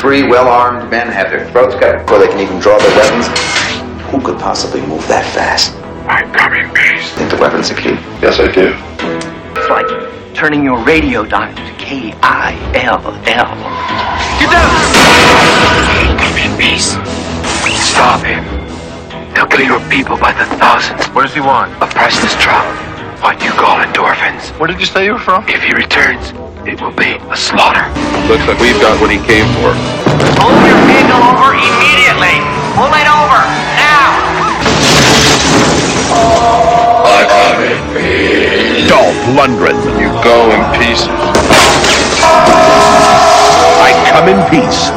Three 0.00 0.22
well-armed 0.22 0.88
men 0.92 1.08
have 1.08 1.30
their 1.30 1.50
throats 1.50 1.74
cut 1.74 2.02
before 2.02 2.20
they 2.20 2.28
can 2.28 2.38
even 2.38 2.60
draw 2.60 2.78
their 2.78 2.96
weapons. 2.96 3.26
Who 4.12 4.20
could 4.20 4.38
possibly 4.38 4.80
move 4.82 5.04
that 5.08 5.26
fast? 5.34 5.74
I 6.06 6.22
come 6.30 6.54
in 6.54 6.70
peace. 6.72 7.10
Think 7.14 7.30
the 7.32 7.36
weapons 7.38 7.72
are 7.72 7.74
key? 7.74 7.98
Yes, 8.22 8.38
I 8.38 8.46
do. 8.52 8.76
It's 9.58 9.68
like 9.68 10.34
turning 10.36 10.62
your 10.62 10.78
radio 10.84 11.24
dial 11.24 11.52
to 11.52 11.84
K-I-L-L. 11.84 13.24
Get 13.24 14.50
down! 14.54 14.70
I 15.26 16.16
Come 16.20 16.38
in 16.38 16.56
peace. 16.56 16.92
Stop 17.90 18.22
him. 18.24 18.63
They'll 19.34 19.50
kill 19.50 19.66
your 19.66 19.82
people 19.90 20.16
by 20.16 20.30
the 20.30 20.46
thousands. 20.62 21.10
What 21.10 21.26
does 21.26 21.34
he 21.34 21.40
want? 21.40 21.74
A 21.82 21.86
priceless 21.90 22.38
drug. 22.38 22.62
What 23.18 23.42
you 23.42 23.50
call 23.50 23.82
endorphins. 23.82 24.56
Where 24.60 24.68
did 24.68 24.78
you 24.78 24.86
say 24.86 25.06
you 25.06 25.14
were 25.14 25.18
from? 25.18 25.42
If 25.48 25.60
he 25.60 25.74
returns, 25.74 26.30
it 26.62 26.80
will 26.80 26.94
be 26.94 27.18
a 27.18 27.36
slaughter. 27.36 27.82
Looks 28.30 28.46
like 28.46 28.62
we've 28.62 28.78
got 28.78 28.94
what 29.02 29.10
he 29.10 29.18
came 29.26 29.50
for. 29.58 29.74
Pull 30.38 30.54
your 30.62 30.78
vehicle 30.86 31.18
over 31.18 31.50
immediately. 31.50 32.38
Pull 32.78 32.94
it 32.94 33.10
over 33.10 33.42
now. 33.74 34.14
Dolph 38.86 39.18
Lundgren, 39.34 39.74
you 39.98 40.14
go 40.22 40.54
in 40.54 40.62
pieces. 40.78 41.10
I 43.82 43.90
come 44.14 44.30
in 44.30 44.38
peace. 44.46 44.94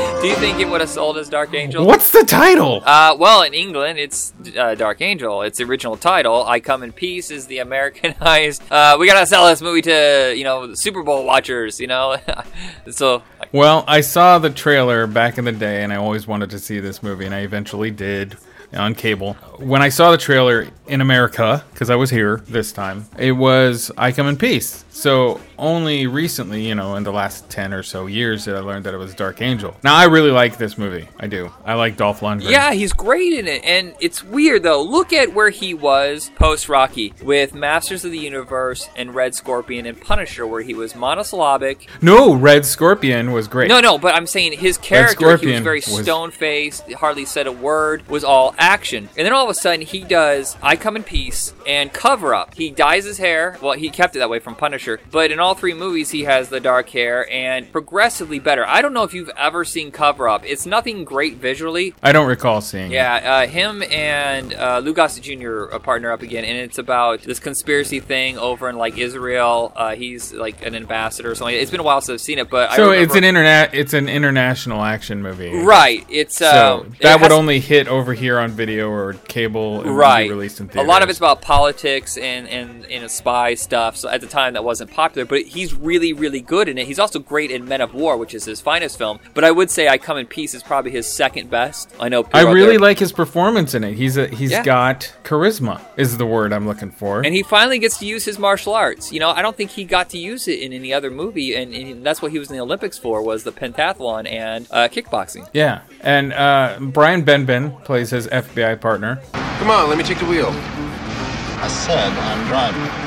Do 0.22 0.28
you 0.28 0.36
think 0.36 0.58
it 0.60 0.68
would 0.68 0.80
have 0.80 0.90
sold 0.90 1.18
as 1.18 1.28
Dark 1.28 1.54
Angel? 1.54 1.84
What's 1.84 2.10
the 2.10 2.24
title? 2.24 2.82
Uh, 2.84 3.14
well, 3.18 3.42
in 3.42 3.52
England, 3.52 3.98
it's 3.98 4.32
uh, 4.58 4.74
Dark 4.74 5.00
Angel. 5.00 5.42
Its 5.42 5.60
original 5.60 5.96
title, 5.96 6.42
"I 6.44 6.58
Come 6.58 6.82
in 6.82 6.92
Peace," 6.92 7.30
is 7.30 7.46
the 7.46 7.58
Americanized. 7.58 8.62
Uh, 8.76 8.96
we 8.98 9.06
gotta 9.06 9.26
sell 9.26 9.46
this 9.46 9.62
movie 9.62 9.82
to 9.82 10.34
you 10.36 10.42
know 10.42 10.74
Super 10.74 11.02
Bowl 11.02 11.24
watchers. 11.24 11.78
You 11.80 11.86
know, 11.86 12.16
so 12.90 13.22
Well, 13.52 13.84
I 13.86 14.00
saw 14.00 14.38
the 14.38 14.50
trailer 14.50 15.06
back 15.06 15.38
in 15.38 15.44
the 15.44 15.52
day, 15.52 15.82
and 15.82 15.92
I 15.92 15.96
always 15.96 16.26
wanted 16.26 16.50
to 16.50 16.58
see 16.58 16.80
this 16.80 17.02
movie, 17.02 17.26
and 17.26 17.34
I 17.34 17.40
eventually 17.40 17.90
did 17.90 18.36
on 18.72 18.94
cable. 18.94 19.34
When 19.58 19.82
I 19.82 19.88
saw 19.90 20.10
the 20.10 20.18
trailer 20.18 20.66
in 20.88 21.00
America, 21.00 21.64
because 21.72 21.90
I 21.90 21.96
was 21.96 22.10
here 22.10 22.42
this 22.48 22.72
time, 22.72 23.06
it 23.18 23.32
was 23.32 23.92
I 23.96 24.12
Come 24.12 24.26
in 24.26 24.36
Peace. 24.36 24.84
So 24.96 25.42
only 25.58 26.06
recently, 26.06 26.66
you 26.66 26.74
know, 26.74 26.96
in 26.96 27.02
the 27.02 27.12
last 27.12 27.50
10 27.50 27.74
or 27.74 27.82
so 27.82 28.06
years, 28.06 28.46
did 28.46 28.54
I 28.54 28.60
learn 28.60 28.82
that 28.84 28.94
it 28.94 28.96
was 28.96 29.14
Dark 29.14 29.42
Angel. 29.42 29.76
Now, 29.84 29.94
I 29.94 30.04
really 30.04 30.30
like 30.30 30.56
this 30.56 30.78
movie. 30.78 31.06
I 31.20 31.26
do. 31.26 31.52
I 31.66 31.74
like 31.74 31.98
Dolph 31.98 32.20
Lundgren. 32.20 32.48
Yeah, 32.50 32.72
he's 32.72 32.94
great 32.94 33.34
in 33.34 33.46
it. 33.46 33.62
And 33.62 33.94
it's 34.00 34.24
weird, 34.24 34.62
though. 34.62 34.82
Look 34.82 35.12
at 35.12 35.34
where 35.34 35.50
he 35.50 35.74
was 35.74 36.30
post 36.36 36.70
Rocky 36.70 37.12
with 37.22 37.54
Masters 37.54 38.06
of 38.06 38.10
the 38.10 38.18
Universe 38.18 38.88
and 38.96 39.14
Red 39.14 39.34
Scorpion 39.34 39.84
and 39.84 40.00
Punisher, 40.00 40.46
where 40.46 40.62
he 40.62 40.72
was 40.72 40.94
monosyllabic. 40.94 41.88
No, 42.00 42.34
Red 42.34 42.64
Scorpion 42.64 43.32
was 43.32 43.48
great. 43.48 43.68
No, 43.68 43.80
no, 43.80 43.98
but 43.98 44.14
I'm 44.14 44.26
saying 44.26 44.58
his 44.58 44.78
character, 44.78 45.36
he 45.36 45.48
was 45.48 45.60
very 45.60 45.82
was- 45.86 46.04
stone 46.04 46.30
faced, 46.30 46.90
hardly 46.94 47.26
said 47.26 47.46
a 47.46 47.52
word, 47.52 48.08
was 48.08 48.24
all 48.24 48.54
action. 48.56 49.10
And 49.14 49.26
then 49.26 49.34
all 49.34 49.44
of 49.44 49.50
a 49.50 49.54
sudden, 49.54 49.82
he 49.82 50.04
does 50.04 50.56
I 50.62 50.76
Come 50.76 50.96
in 50.96 51.02
Peace 51.02 51.52
and 51.66 51.92
Cover 51.92 52.34
Up. 52.34 52.54
He 52.54 52.70
dyes 52.70 53.04
his 53.04 53.18
hair. 53.18 53.58
Well, 53.60 53.74
he 53.74 53.90
kept 53.90 54.16
it 54.16 54.20
that 54.20 54.30
way 54.30 54.38
from 54.38 54.54
Punisher. 54.54 54.85
But 55.10 55.30
in 55.32 55.40
all 55.40 55.54
three 55.54 55.74
movies, 55.74 56.10
he 56.10 56.24
has 56.24 56.48
the 56.48 56.60
dark 56.60 56.88
hair 56.90 57.28
and 57.30 57.70
progressively 57.72 58.38
better. 58.38 58.64
I 58.66 58.82
don't 58.82 58.92
know 58.92 59.02
if 59.02 59.12
you've 59.14 59.30
ever 59.36 59.64
seen 59.64 59.90
Cover 59.90 60.28
Up. 60.28 60.44
It's 60.44 60.66
nothing 60.66 61.04
great 61.04 61.34
visually. 61.36 61.94
I 62.02 62.12
don't 62.12 62.28
recall 62.28 62.60
seeing 62.60 62.92
it. 62.92 62.94
Yeah, 62.94 63.14
uh, 63.16 63.46
him 63.46 63.82
and 63.90 64.54
uh, 64.54 64.78
Lou 64.78 64.92
Gossett 64.94 65.24
Jr. 65.24 65.76
partner 65.78 66.10
up 66.12 66.22
again, 66.22 66.44
and 66.44 66.56
it's 66.58 66.78
about 66.78 67.22
this 67.22 67.38
conspiracy 67.40 68.00
thing 68.00 68.38
over 68.38 68.68
in 68.68 68.76
like 68.76 68.96
Israel. 68.98 69.72
Uh, 69.74 69.94
he's 69.94 70.32
like 70.32 70.64
an 70.64 70.74
ambassador 70.74 71.30
or 71.30 71.34
something. 71.34 71.56
It's 71.56 71.70
been 71.70 71.80
a 71.80 71.84
while 71.84 72.00
since 72.00 72.20
I've 72.22 72.24
seen 72.24 72.38
it, 72.38 72.50
but 72.50 72.70
I 72.70 72.76
So 72.76 72.90
it's 72.92 73.14
an 73.14 73.24
internet. 73.24 73.74
It's 73.74 73.92
an 73.94 74.08
international 74.08 74.82
action 74.82 75.22
movie, 75.22 75.54
Right, 75.56 76.06
it's, 76.08 76.36
so 76.36 76.80
um, 76.82 76.92
it 76.94 77.02
that 77.02 77.20
would 77.20 77.30
has- 77.30 77.38
only 77.38 77.60
hit 77.60 77.88
over 77.88 78.14
here 78.14 78.38
on 78.38 78.50
video 78.50 78.88
or 78.90 79.14
cable. 79.28 79.82
right 79.84 80.28
released 80.28 80.60
in 80.60 80.70
a 80.76 80.82
lot 80.82 81.02
of 81.02 81.08
it's 81.08 81.18
about 81.18 81.40
politics 81.40 82.16
and 82.16 82.48
and 82.48 82.84
and 82.86 83.10
spy 83.10 83.54
stuff 83.54 83.96
so 83.96 84.08
at 84.08 84.20
the 84.20 84.26
time 84.26 84.54
that 84.54 84.64
wasn't 84.76 84.90
popular 84.90 85.24
but 85.24 85.40
he's 85.40 85.72
really 85.72 86.12
really 86.12 86.42
good 86.42 86.68
in 86.68 86.76
it 86.76 86.86
he's 86.86 86.98
also 86.98 87.18
great 87.18 87.50
in 87.50 87.64
men 87.64 87.80
of 87.80 87.94
war 87.94 88.18
which 88.18 88.34
is 88.34 88.44
his 88.44 88.60
finest 88.60 88.98
film 88.98 89.18
but 89.32 89.42
i 89.42 89.50
would 89.50 89.70
say 89.70 89.88
i 89.88 89.96
come 89.96 90.18
in 90.18 90.26
peace 90.26 90.52
is 90.52 90.62
probably 90.62 90.90
his 90.90 91.06
second 91.06 91.48
best 91.48 91.94
i 91.98 92.10
know 92.10 92.28
I 92.34 92.42
really 92.42 92.72
there- 92.72 92.80
like 92.80 92.98
his 92.98 93.10
performance 93.12 93.72
in 93.74 93.82
it. 93.84 93.94
He's 93.94 94.18
a 94.18 94.26
he's 94.26 94.50
Yeah. 94.50 94.62
got 94.62 95.14
charisma 95.24 95.80
is 95.96 96.18
the 96.18 96.26
word 96.26 96.52
I'm 96.52 96.66
looking 96.66 96.90
for. 96.90 97.20
and 97.24 97.32
he 97.34 97.42
finally 97.42 97.78
gets 97.78 97.96
to 98.00 98.06
use 98.06 98.26
his 98.26 98.38
martial 98.38 98.74
arts 98.74 99.10
you 99.12 99.18
know 99.18 99.30
i 99.30 99.40
don't 99.40 99.56
think 99.56 99.70
he 99.70 99.84
got 99.84 100.10
to 100.10 100.18
use 100.18 100.46
it 100.46 100.58
in 100.60 100.74
any 100.74 100.92
other 100.92 101.10
movie 101.10 101.54
and, 101.54 101.72
and 101.74 102.04
that's 102.04 102.20
what 102.20 102.32
he 102.32 102.38
was 102.38 102.50
in 102.50 102.56
the 102.56 102.62
olympics 102.62 102.98
for 102.98 103.22
was 103.22 103.44
the 103.44 103.52
pentathlon 103.52 104.30
and 104.30 104.66
uh, 104.70 104.88
kickboxing 104.88 105.48
yeah, 105.54 105.80
and 106.02 106.34
uh, 106.34 106.76
Brian 106.80 107.24
Benben 107.24 107.82
plays 107.84 108.10
his 108.10 108.26
FBI 108.26 108.78
partner. 108.80 109.22
Come 109.32 109.70
on, 109.70 109.88
let 109.88 109.96
me 109.96 110.04
take 110.04 110.18
the 110.18 110.26
wheel. 110.26 110.50
I 110.50 111.68
said 111.68 112.12
I'm 112.12 112.46
driving. 112.48 113.05